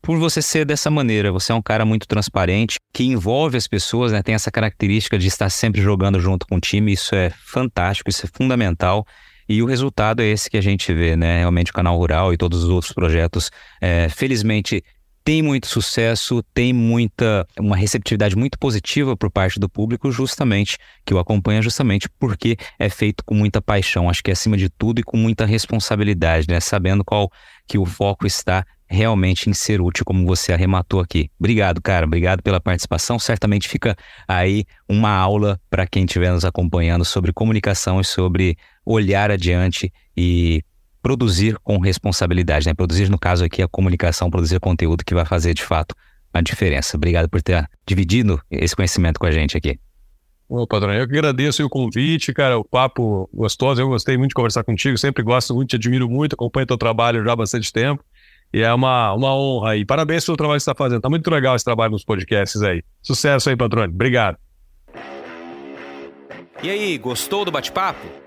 por 0.01 0.18
você 0.18 0.41
ser 0.41 0.66
dessa 0.66 0.89
maneira. 0.89 1.32
Você 1.32 1.53
é 1.53 1.55
um 1.55 1.62
cara 1.62 1.86
muito 1.86 2.05
transparente, 2.05 2.78
que 2.93 3.03
envolve 3.05 3.58
as 3.58 3.68
pessoas, 3.68 4.12
né? 4.12 4.22
Tem 4.22 4.36
essa 4.36 4.51
característica 4.51 5.18
de 5.18 5.28
estar 5.28 5.49
sempre 5.49 5.82
jogando 5.82 6.20
junto 6.20 6.45
com 6.47 6.55
o 6.55 6.60
time. 6.60 6.91
Isso 6.91 7.16
é 7.16 7.30
fantástico, 7.30 8.10
isso 8.10 8.26
é 8.26 8.30
fundamental. 8.34 9.05
E 9.49 9.62
o 9.62 9.66
resultado 9.66 10.22
é 10.22 10.26
esse 10.26 10.49
que 10.49 10.58
a 10.58 10.62
gente 10.62 10.93
vê, 10.93 11.16
né? 11.16 11.39
Realmente 11.39 11.72
o 11.72 11.74
Canal 11.74 11.97
Rural 11.97 12.34
e 12.34 12.38
todos 12.38 12.64
os 12.64 12.70
outros 12.70 12.91
projetos, 12.91 13.49
é, 13.80 14.10
felizmente, 14.10 14.84
tem 15.28 15.41
muito 15.41 15.67
sucesso, 15.67 16.41
tem 16.53 16.71
muita 16.71 17.45
uma 17.59 17.75
receptividade 17.75 18.34
muito 18.34 18.57
positiva 18.57 19.17
por 19.17 19.30
parte 19.30 19.59
do 19.59 19.67
público, 19.67 20.09
justamente 20.09 20.78
que 21.05 21.13
o 21.13 21.19
acompanha 21.19 21.61
justamente 21.61 22.07
porque 22.17 22.55
é 22.80 22.88
feito 22.88 23.25
com 23.25 23.36
muita 23.36 23.61
paixão, 23.61 24.09
acho 24.09 24.23
que 24.23 24.32
é 24.32 24.34
acima 24.34 24.55
de 24.55 24.69
tudo 24.69 25.01
e 25.01 25.03
com 25.03 25.17
muita 25.17 25.45
responsabilidade, 25.45 26.47
né? 26.47 26.61
Sabendo 26.61 27.03
qual 27.03 27.30
que 27.67 27.78
o 27.78 27.86
foco 27.86 28.25
está 28.25 28.65
realmente 28.89 29.49
em 29.49 29.53
ser 29.53 29.82
útil, 29.82 30.05
como 30.05 30.25
você 30.25 30.53
arrematou 30.53 31.01
aqui. 31.01 31.30
Obrigado, 31.38 31.82
cara. 31.82 32.05
Obrigado 32.05 32.41
pela 32.41 32.61
participação. 32.61 33.19
Certamente 33.19 33.67
fica 33.67 33.97
aí 34.25 34.63
uma 34.88 35.09
aula 35.09 35.59
para 35.69 35.86
quem 35.86 36.05
estiver 36.05 36.32
nos 36.32 36.45
acompanhando 36.45 37.03
sobre 37.03 37.34
comunicação 37.34 37.99
e 37.99 38.05
sobre 38.05 38.55
olhar 38.86 39.30
adiante 39.30 39.91
e 40.15 40.63
produzir 41.02 41.58
com 41.64 41.78
responsabilidade, 41.80 42.68
né? 42.68 42.74
Produzir, 42.74 43.10
no 43.10 43.20
caso 43.20 43.45
aqui, 43.45 43.62
a 43.62 43.68
comunicação, 43.68 44.30
produzir 44.30 44.60
conteúdo 44.60 45.04
que 45.06 45.16
vai 45.16 45.26
fazer 45.26 45.54
de 45.54 45.64
fato 45.64 45.95
a 46.34 46.41
diferença. 46.41 46.98
Obrigado 46.98 47.30
por 47.30 47.41
ter 47.41 47.68
dividido 47.86 48.41
esse 48.52 48.76
conhecimento 48.76 49.20
com 49.20 49.26
a 49.26 49.32
gente 49.32 49.58
aqui. 49.58 49.80
Ô, 50.50 50.66
padrão, 50.66 50.93
eu 50.93 51.06
que 51.06 51.14
agradeço 51.18 51.66
o 51.66 51.70
convite, 51.70 52.34
cara, 52.34 52.58
o 52.58 52.64
papo 52.64 53.30
gostoso, 53.34 53.82
eu 53.82 53.89
gostei 53.89 54.18
muito 54.18 54.30
de 54.30 54.36
conversar 54.36 54.64
contigo, 54.64 54.98
sempre 54.98 55.22
gosto 55.22 55.54
muito, 55.54 55.72
te 55.72 55.76
admiro 55.76 56.10
muito, 56.10 56.34
acompanho 56.34 56.66
teu 56.66 56.78
trabalho 56.78 57.24
já 57.26 57.34
há 57.34 57.36
bastante 57.36 57.72
tempo, 57.72 58.02
e 58.54 58.62
é 58.62 58.74
uma, 58.74 59.14
uma 59.14 59.36
honra 59.36 59.72
aí. 59.72 59.84
Parabéns 59.84 60.24
pelo 60.24 60.38
trabalho 60.38 60.58
que 60.58 60.64
você 60.64 60.72
está 60.72 60.84
fazendo, 60.84 61.02
tá 61.02 61.10
muito 61.10 61.30
legal 61.30 61.54
esse 61.54 61.66
trabalho 61.66 61.91
nos 61.91 62.06
podcasts 62.06 62.62
aí. 62.62 62.82
Sucesso 63.02 63.50
aí, 63.50 63.58
patrônio, 63.58 63.93
obrigado. 63.93 64.38
E 66.64 66.70
aí, 66.70 66.98
gostou 66.98 67.43
do 67.43 67.52
bate-papo? 67.52 68.26